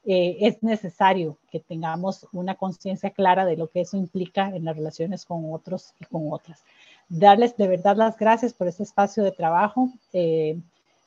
[0.04, 4.76] eh, es necesario que tengamos una conciencia clara de lo que eso implica en las
[4.76, 6.62] relaciones con otros y con otras.
[7.08, 9.90] Darles de verdad las gracias por este espacio de trabajo.
[10.12, 10.58] Eh,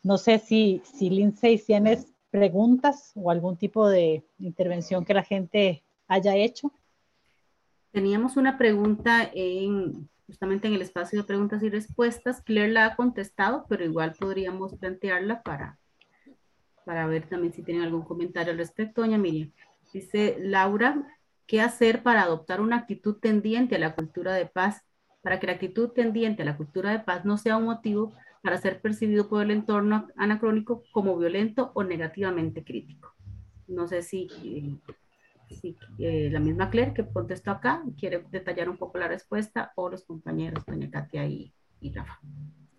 [0.02, 5.84] no sé si, si Lindsay tienes preguntas o algún tipo de intervención que la gente
[6.08, 6.72] haya hecho.
[7.92, 12.42] Teníamos una pregunta en justamente en el espacio de preguntas y respuestas.
[12.42, 15.78] Claire la ha contestado, pero igual podríamos plantearla para,
[16.86, 19.02] para ver también si tienen algún comentario al respecto.
[19.02, 19.52] Doña Miriam,
[19.92, 21.06] dice Laura,
[21.48, 24.86] ¿qué hacer para adoptar una actitud tendiente a la cultura de paz?
[25.22, 28.58] Para que la actitud tendiente a la cultura de paz no sea un motivo para
[28.58, 33.14] ser percibido por el entorno anacrónico como violento o negativamente crítico.
[33.68, 34.28] No sé si,
[36.00, 40.04] eh, la misma Claire que contestó acá quiere detallar un poco la respuesta o los
[40.04, 42.20] compañeros, doña Katia y, y Rafa.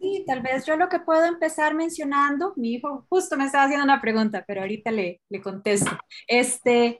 [0.00, 3.84] Sí, tal vez yo lo que puedo empezar mencionando, mi hijo justo me estaba haciendo
[3.84, 5.96] una pregunta, pero ahorita le, le contesto.
[6.26, 6.98] Este,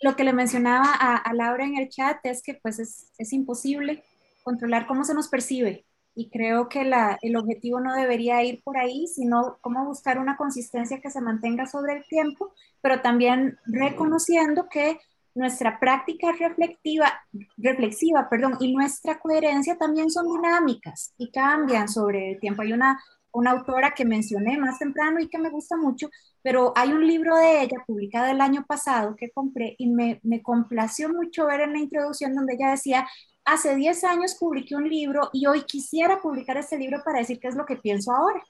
[0.00, 3.32] lo que le mencionaba a, a, Laura en el chat es que pues es, es
[3.32, 4.04] imposible
[4.44, 5.84] controlar cómo se nos percibe
[6.14, 10.36] y creo que la, el objetivo no debería ir por ahí, sino cómo buscar una
[10.36, 15.00] consistencia que se mantenga sobre el tiempo, pero también reconociendo que
[15.34, 17.12] nuestra práctica reflexiva,
[17.56, 22.62] reflexiva perdón, y nuestra coherencia también son dinámicas y cambian sobre el tiempo.
[22.62, 26.08] Hay una, una autora que mencioné más temprano y que me gusta mucho,
[26.42, 30.40] pero hay un libro de ella publicado el año pasado que compré y me, me
[30.42, 33.08] complació mucho ver en la introducción donde ella decía
[33.44, 37.48] hace 10 años publiqué un libro y hoy quisiera publicar este libro para decir qué
[37.48, 38.42] es lo que pienso ahora.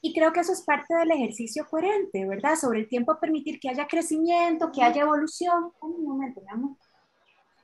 [0.00, 2.56] Y creo que eso es parte del ejercicio coherente, ¿verdad?
[2.56, 5.72] Sobre el tiempo permitir que haya crecimiento, que haya evolución.
[5.80, 6.76] Un momento, mi amor.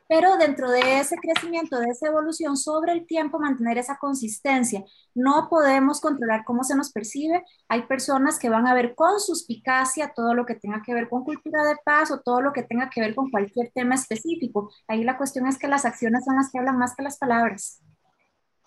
[0.08, 4.82] Pero dentro de ese crecimiento, de esa evolución, sobre el tiempo mantener esa consistencia.
[5.14, 7.44] No podemos controlar cómo se nos percibe.
[7.68, 11.24] Hay personas que van a ver con suspicacia todo lo que tenga que ver con
[11.24, 14.72] cultura de paz o todo lo que tenga que ver con cualquier tema específico.
[14.86, 17.82] Ahí la cuestión es que las acciones son las que hablan más que las palabras.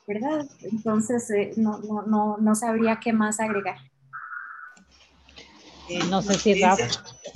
[0.07, 0.47] ¿Verdad?
[0.61, 3.77] Entonces, eh, no, no, no, no sabría qué más agregar.
[6.09, 6.53] No sé si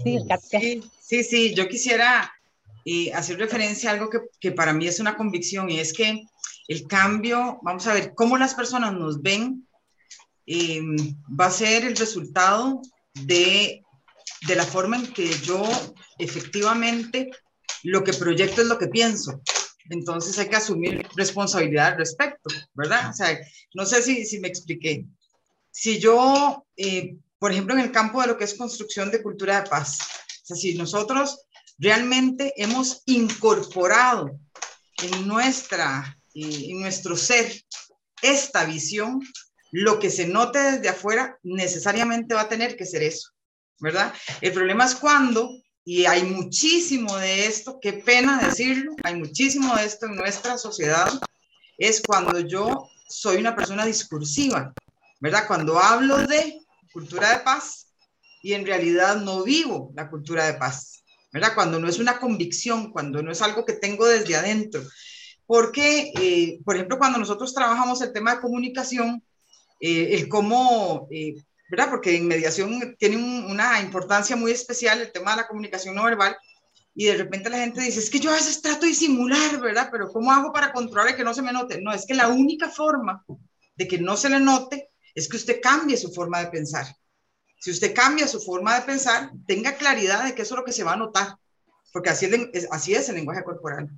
[0.03, 2.31] Sí, sí, sí, yo quisiera
[2.87, 6.23] y hacer referencia a algo que, que, para mí es una convicción y es que
[6.67, 9.67] el cambio, vamos a ver, cómo las personas nos ven,
[10.45, 10.81] eh,
[11.27, 12.81] va a ser el resultado
[13.13, 13.83] de,
[14.47, 15.67] de la forma en que yo
[16.19, 17.31] efectivamente
[17.83, 19.41] lo que proyecto es lo que pienso.
[19.89, 23.09] Entonces hay que asumir responsabilidad al respecto, ¿verdad?
[23.09, 23.35] O sea,
[23.73, 25.05] no sé si, si me expliqué.
[25.71, 29.61] Si yo, eh, por ejemplo, en el campo de lo que es construcción de cultura
[29.61, 29.99] de paz,
[30.43, 31.45] o sea, si nosotros
[31.77, 34.39] realmente hemos incorporado
[35.01, 37.51] en, nuestra, en nuestro ser
[38.21, 39.21] esta visión,
[39.71, 43.31] lo que se note desde afuera necesariamente va a tener que ser eso,
[43.79, 44.13] ¿verdad?
[44.41, 45.49] El problema es cuando,
[45.83, 51.11] y hay muchísimo de esto, qué pena decirlo, hay muchísimo de esto en nuestra sociedad,
[51.77, 54.73] es cuando yo soy una persona discursiva,
[55.19, 55.45] ¿verdad?
[55.47, 56.61] Cuando hablo de
[56.93, 57.87] cultura de paz
[58.41, 60.94] y en realidad no vivo la cultura de paz.
[61.35, 61.53] ¿Verdad?
[61.53, 64.81] Cuando no es una convicción, cuando no es algo que tengo desde adentro.
[65.45, 69.21] Porque, eh, por ejemplo, cuando nosotros trabajamos el tema de comunicación,
[69.81, 71.35] eh, el cómo, eh,
[71.69, 71.89] ¿verdad?
[71.89, 76.37] Porque en mediación tiene una importancia muy especial el tema de la comunicación no verbal,
[76.95, 79.89] y de repente la gente dice, es que yo a veces trato de simular, ¿verdad?
[79.91, 81.81] Pero ¿cómo hago para controlar que no se me note?
[81.81, 83.25] No, es que la única forma
[83.75, 86.85] de que no se le note es que usted cambie su forma de pensar.
[87.59, 90.71] Si usted cambia su forma de pensar, tenga claridad de que eso es lo que
[90.71, 91.35] se va a notar,
[91.91, 93.89] porque así es, así es el lenguaje corporal.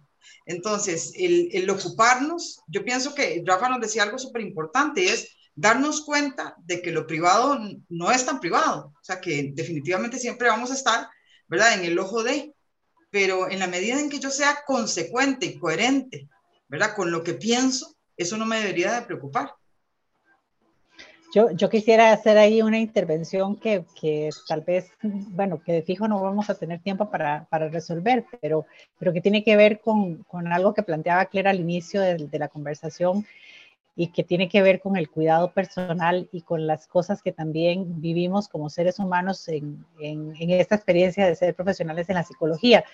[0.46, 6.02] Entonces, el, el ocuparnos, yo pienso que Rafa nos decía algo súper importante, es darnos
[6.02, 7.60] cuenta de que lo privado
[7.90, 11.10] no es tan privado, o sea, que definitivamente siempre vamos a estar,
[11.48, 12.54] ¿verdad?, en el ojo de,
[13.10, 16.30] pero en la medida en que yo sea consecuente y coherente,
[16.68, 19.56] ¿verdad?, con lo que pienso, eso no me debería de preocupar.
[21.34, 26.08] Yo, yo, quisiera hacer ahí una intervención que, que, tal vez, bueno, que de fijo
[26.08, 28.66] no vamos a tener tiempo para, para resolver, pero,
[28.98, 32.40] pero que tiene que ver con, con algo que planteaba Claire al inicio de, de,
[32.40, 33.26] la conversación
[33.96, 38.00] y que tiene que ver con el cuidado personal y con las cosas que también
[38.00, 42.86] vivimos como seres humanos en, en, en esta experiencia de ser profesionales en la psicología.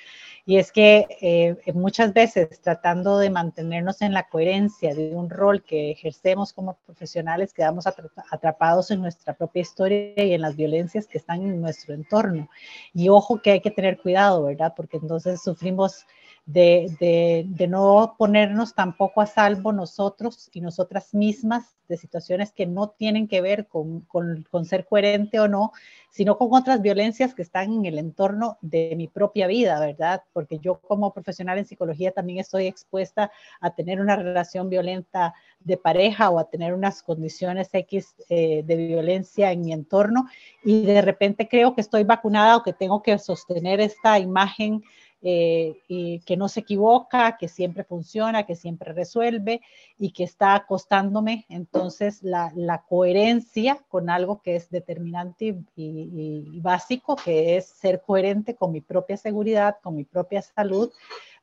[0.45, 5.63] Y es que eh, muchas veces tratando de mantenernos en la coherencia de un rol
[5.63, 11.17] que ejercemos como profesionales, quedamos atrapados en nuestra propia historia y en las violencias que
[11.17, 12.49] están en nuestro entorno.
[12.93, 14.73] Y ojo que hay que tener cuidado, ¿verdad?
[14.75, 16.05] Porque entonces sufrimos
[16.45, 23.27] de, no ponernos tampoco a salvo nosotros y nosotras mismas de situaciones que no tienen
[23.27, 25.71] que ver con, con, con, ser coherente o no,
[26.09, 30.23] sino con otras violencias que están en el entorno de mi propia vida, ¿verdad?
[30.33, 35.77] Porque yo como profesional en psicología también estoy expuesta a tener una relación violenta de
[35.77, 40.27] pareja o a tener unas condiciones X eh, de violencia en mi entorno
[40.63, 44.83] y de repente creo que estoy vacunada o que tengo que sostener esta imagen
[45.25, 49.61] eh, que no se equivoca, que siempre funciona, que siempre resuelve
[49.97, 56.59] y que está costándome entonces la, la coherencia con algo que es determinante y, y,
[56.59, 60.91] básico, que es ser coherente con mi propia seguridad, con mi propia salud,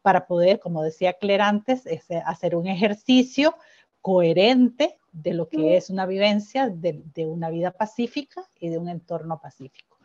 [0.03, 1.85] para poder, como decía Claire antes,
[2.27, 3.55] hacer un ejercicio
[4.03, 8.91] coherente de lo que es una vivencia de, de una vida pacífica y de un
[8.91, 9.97] entorno pacífico.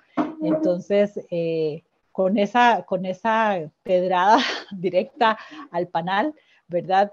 [0.41, 1.83] Entonces, eh,
[2.15, 4.37] con esa, con esa pedrada
[4.71, 5.37] directa
[5.69, 6.33] al panal,
[6.65, 7.11] ¿verdad?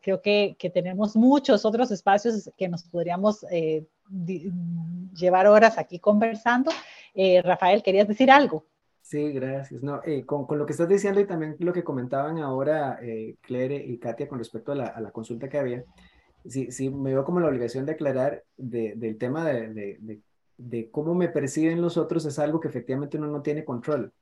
[0.00, 3.84] creo que, tenemos muchos otros espacios que nos podríamos eh,
[5.16, 6.70] llevar horas aquí conversando.
[7.12, 8.64] Eh, Rafael, ¿querías decir algo?
[9.02, 9.82] Sí, gracias.
[9.82, 13.00] No, eh, con, con, lo que estás diciendo y también lo que comentaban ahora
[13.40, 15.84] Claire y Katia con respecto a la, consulta que había,
[16.46, 20.20] sí, sí, me veo como la obligación de aclarar de, del tema de, de,
[20.56, 24.12] de cómo me perciben los otros es algo que efectivamente uno no tiene control.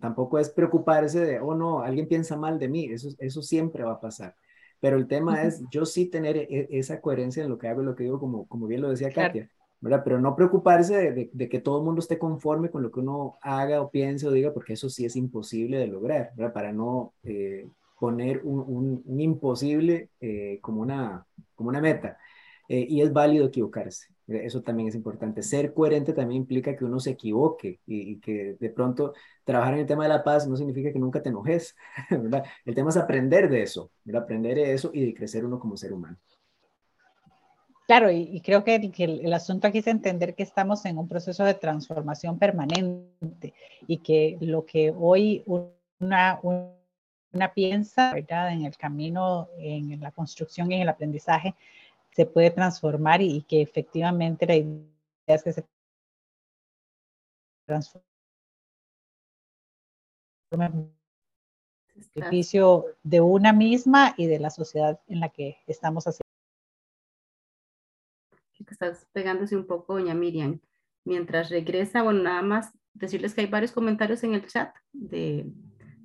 [0.00, 3.92] Tampoco es preocuparse de, oh no, alguien piensa mal de mí, eso, eso siempre va
[3.92, 4.34] a pasar.
[4.80, 7.86] Pero el tema es yo sí tener e, esa coherencia en lo que hago y
[7.86, 9.48] lo que digo, como, como bien lo decía Katia,
[9.80, 10.02] ¿verdad?
[10.04, 13.38] Pero no preocuparse de, de, que todo el mundo esté conforme con lo que uno
[13.42, 16.52] haga o piense o diga, porque eso sí es imposible de lograr, ¿verdad?
[16.52, 17.66] Para no, eh,
[17.98, 22.18] poner un, imposible eh, como, una, como una meta.
[22.68, 24.13] Eh, y es válido equivocarse.
[24.26, 25.42] Eso también es importante.
[25.42, 29.12] Ser coherente también implica que uno se equivoque y, que de pronto
[29.44, 31.76] trabajar en el tema de la paz no significa que nunca te enojes,
[32.10, 32.44] ¿verdad?
[32.64, 35.92] El tema es aprender de eso, aprender de eso y de crecer uno como ser
[35.92, 36.16] humano.
[37.86, 41.52] Claro, y, creo que, el, asunto aquí es entender que estamos en un proceso de
[41.52, 43.52] transformación permanente
[43.86, 45.44] y que lo que hoy
[46.00, 48.52] una, una piensa, ¿verdad?
[48.52, 51.54] En el camino, en la construcción y en el aprendizaje,
[52.14, 54.84] se puede transformar y, que efectivamente la idea
[55.26, 55.66] es que se
[57.66, 58.04] transforme
[60.52, 66.22] el beneficio de una misma y de la sociedad en la que estamos haciendo.
[68.70, 70.60] Estás pegándose un poco, doña Miriam.
[71.04, 75.52] Mientras regresa, bueno, nada más decirles que hay varios comentarios en el chat de,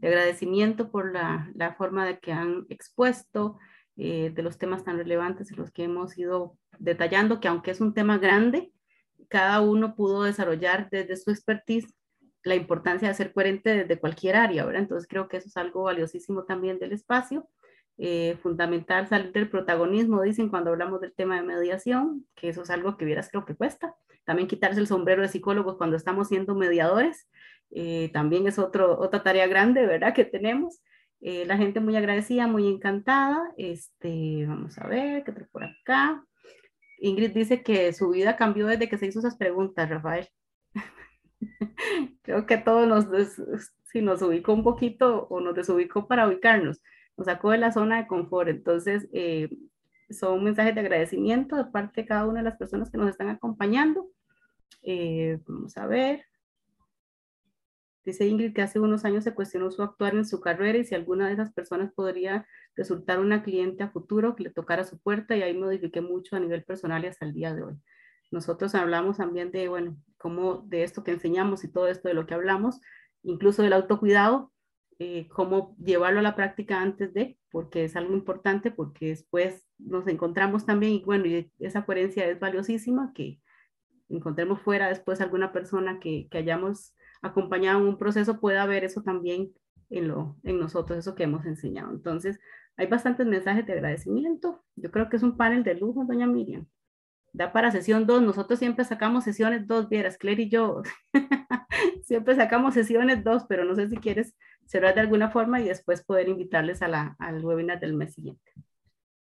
[0.01, 3.59] agradecimiento por la, la, forma de que han expuesto,
[4.01, 7.81] eh, de los temas tan relevantes en los que hemos ido detallando, que aunque es
[7.81, 8.71] un tema grande,
[9.27, 11.93] cada uno pudo desarrollar desde su expertise
[12.43, 14.83] la importancia de ser coherente desde cualquier área, ¿verdad?
[14.83, 17.49] Entonces creo que eso es algo valiosísimo también del espacio.
[17.97, 22.69] Eh, fundamental salir del protagonismo, dicen cuando hablamos del tema de mediación, que eso es
[22.69, 23.93] algo que vieras creo que cuesta.
[24.23, 27.27] También quitarse el sombrero de psicólogos cuando estamos siendo mediadores,
[27.71, 30.13] eh, también es otro, otra tarea grande, ¿verdad?
[30.13, 30.81] Que tenemos.
[31.21, 33.51] Eh, la gente muy agradecida, muy encantada.
[33.57, 36.23] Este, vamos a ver, ¿qué por acá?
[36.99, 40.27] Ingrid dice que su vida cambió desde que se hizo esas preguntas, Rafael.
[42.21, 43.05] Creo que todo nos,
[43.85, 46.81] si nos ubicó un poquito o nos desubicó para ubicarnos,
[47.17, 48.49] nos sacó de la zona de confort.
[48.49, 49.49] Entonces, eh,
[50.09, 53.29] son mensajes de agradecimiento de parte de cada una de las personas que nos están
[53.29, 54.09] acompañando.
[54.83, 56.28] Eh, vamos a ver.
[58.09, 60.95] Dice Ingrid que hace unos años se cuestionó su actuar en su carrera y si
[60.95, 65.37] alguna de esas personas podría resultar una cliente a futuro que le tocara su puerta
[65.37, 67.75] y ahí modifiqué mucho a nivel personal y hasta el día de hoy.
[68.31, 72.25] Nosotros hablamos también de, bueno, cómo de esto que enseñamos y todo esto de lo
[72.25, 72.81] que hablamos,
[73.21, 74.51] incluso del autocuidado,
[74.97, 80.07] eh, cómo llevarlo a la práctica antes de, porque es algo importante, porque después nos
[80.07, 81.25] encontramos también y bueno,
[81.59, 83.39] esa coherencia es valiosísima, que
[84.09, 89.01] encontremos fuera después alguna persona que, que hayamos acompañado en un proceso, pueda ver eso
[89.01, 89.53] también
[89.89, 91.91] en, lo, en nosotros, eso que hemos enseñado.
[91.91, 92.39] Entonces,
[92.77, 94.63] hay bastantes mensajes de agradecimiento.
[94.75, 96.65] Yo creo que es un panel de lujo, doña Miriam.
[97.33, 98.21] Da para sesión 2.
[98.21, 100.81] Nosotros siempre sacamos sesiones 2, vieras, Claire y yo.
[102.03, 104.35] siempre sacamos sesiones 2, pero no sé si quieres
[104.65, 108.51] cerrar de alguna forma y después poder invitarles a la, al webinar del mes siguiente.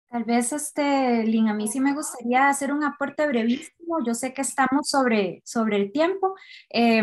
[0.09, 4.05] Tal vez, este, Lin, a mí sí me gustaría hacer un aporte brevísimo.
[4.05, 6.35] Yo sé que estamos sobre, sobre el tiempo.
[6.71, 7.03] Eh,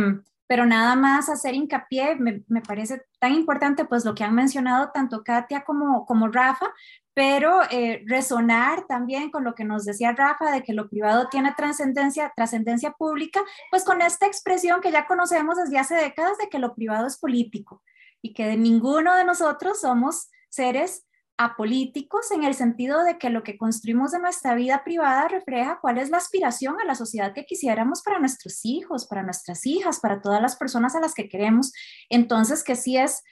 [0.53, 4.91] pero nada más hacer hincapié, me, me, parece tan importante pues lo que han mencionado
[4.93, 6.71] tanto Katia como, como Rafa,
[7.15, 11.55] pero eh, resonar también con lo que nos decía Rafa de que lo privado tiene
[11.57, 16.59] trascendencia, trascendencia pública, pues con esta expresión que ya conocemos desde hace décadas de que
[16.59, 17.81] lo privado es político
[18.21, 21.07] y que de ninguno de nosotros somos seres
[21.37, 25.97] apolíticos en el sentido de que lo que construimos de nuestra vida privada refleja cuál
[25.97, 30.21] es la aspiración a la sociedad que quisiéramos para nuestros hijos, para nuestras hijas, para
[30.21, 31.71] todas las personas a las que queremos.
[32.09, 33.23] Entonces, que sí es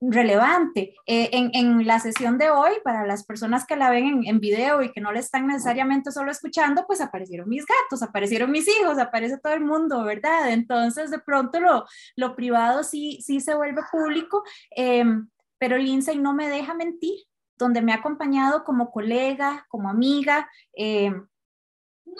[0.00, 0.94] relevante.
[1.06, 4.92] Eh, en, la sesión de hoy, para las personas que la ven en, video y
[4.92, 9.38] que no le están necesariamente solo escuchando, pues aparecieron mis gatos, aparecieron mis hijos, aparece
[9.38, 10.50] todo el mundo, ¿verdad?
[10.50, 11.86] Entonces, de pronto lo,
[12.16, 15.28] lo privado sí, sí se vuelve público, em,
[15.58, 17.16] pero Lindsay no me deja mentir
[17.58, 21.12] donde me ha acompañado como colega, como amiga, eh,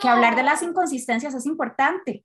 [0.00, 2.24] que hablar de las inconsistencias es importante.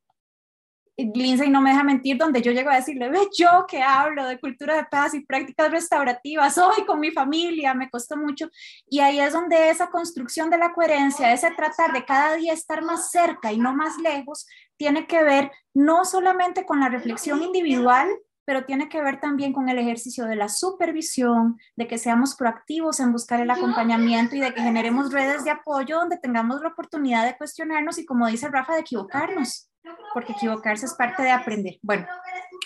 [0.97, 4.39] Lindsay no me deja mentir, donde yo llego a decirle, ve, yo que hablo de
[4.39, 8.49] cultura de paz y prácticas restaurativas, hoy con mi familia, me costó mucho.
[8.87, 12.83] Y ahí es donde esa construcción de la coherencia, ese tratar de cada día estar
[12.83, 14.45] más cerca y no más lejos,
[14.77, 18.09] tiene que ver no solamente con la reflexión individual,
[18.45, 22.99] pero tiene que ver también con el ejercicio de la supervisión, de que seamos proactivos
[22.99, 27.25] en buscar el acompañamiento y de que generemos redes de apoyo donde tengamos la oportunidad
[27.25, 29.69] de cuestionarnos y, como dice Rafa, de equivocarnos,
[30.13, 31.77] porque equivocarse es parte de aprender.
[31.81, 32.07] Bueno,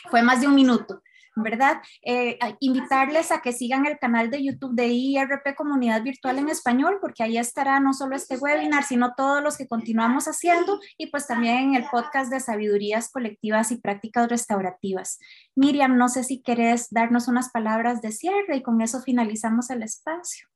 [0.09, 1.01] fue más de un minuto.
[1.35, 1.77] ¿Verdad?
[2.01, 6.97] Eh, invitarles a que sigan el canal de YouTube de IRP Comunidad Virtual en Español,
[7.01, 11.27] porque ahí estará no solo este webinar, sino todos los que continuamos haciendo y pues
[11.27, 15.19] también en el podcast de sabidurías colectivas y prácticas restaurativas.
[15.55, 19.83] Miriam, no sé si querés darnos unas palabras de cierre y con eso finalizamos el
[19.83, 20.47] espacio.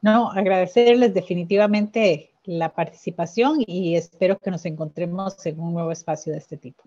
[0.00, 6.38] No, agradecerles definitivamente la participación y espero que nos encontremos en un nuevo espacio de
[6.38, 6.84] este tipo.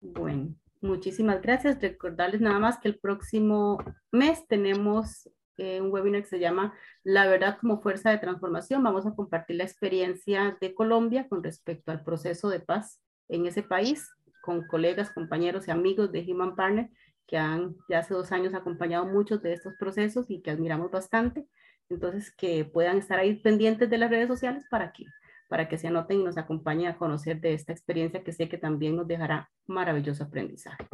[0.00, 1.80] Bueno, Muchísimas gracias.
[1.80, 3.78] Recordarles nada más que el próximo
[4.12, 6.72] mes tenemos eh, un webinar que se llama
[7.02, 8.82] La verdad como fuerza de transformación.
[8.84, 13.64] Vamos a compartir la experiencia de Colombia con respecto al proceso de paz en ese
[13.64, 14.08] país
[14.40, 16.90] con colegas, compañeros y amigos de Human Partner
[17.26, 21.46] que han ya hace dos años acompañado muchos de estos procesos y que admiramos bastante.
[21.90, 25.04] Entonces, que puedan estar ahí pendientes de las redes sociales para que,
[25.48, 28.58] para que se anoten y nos acompañen a conocer de esta experiencia que sé que
[28.58, 30.86] también nos dejará maravilloso aprendizaje.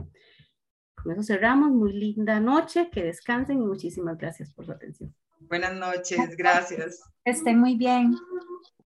[0.95, 1.71] Con eso cerramos.
[1.71, 5.15] Muy linda noche, que descansen y muchísimas gracias por su atención.
[5.41, 7.03] Buenas noches, gracias.
[7.25, 8.15] Estén muy bien.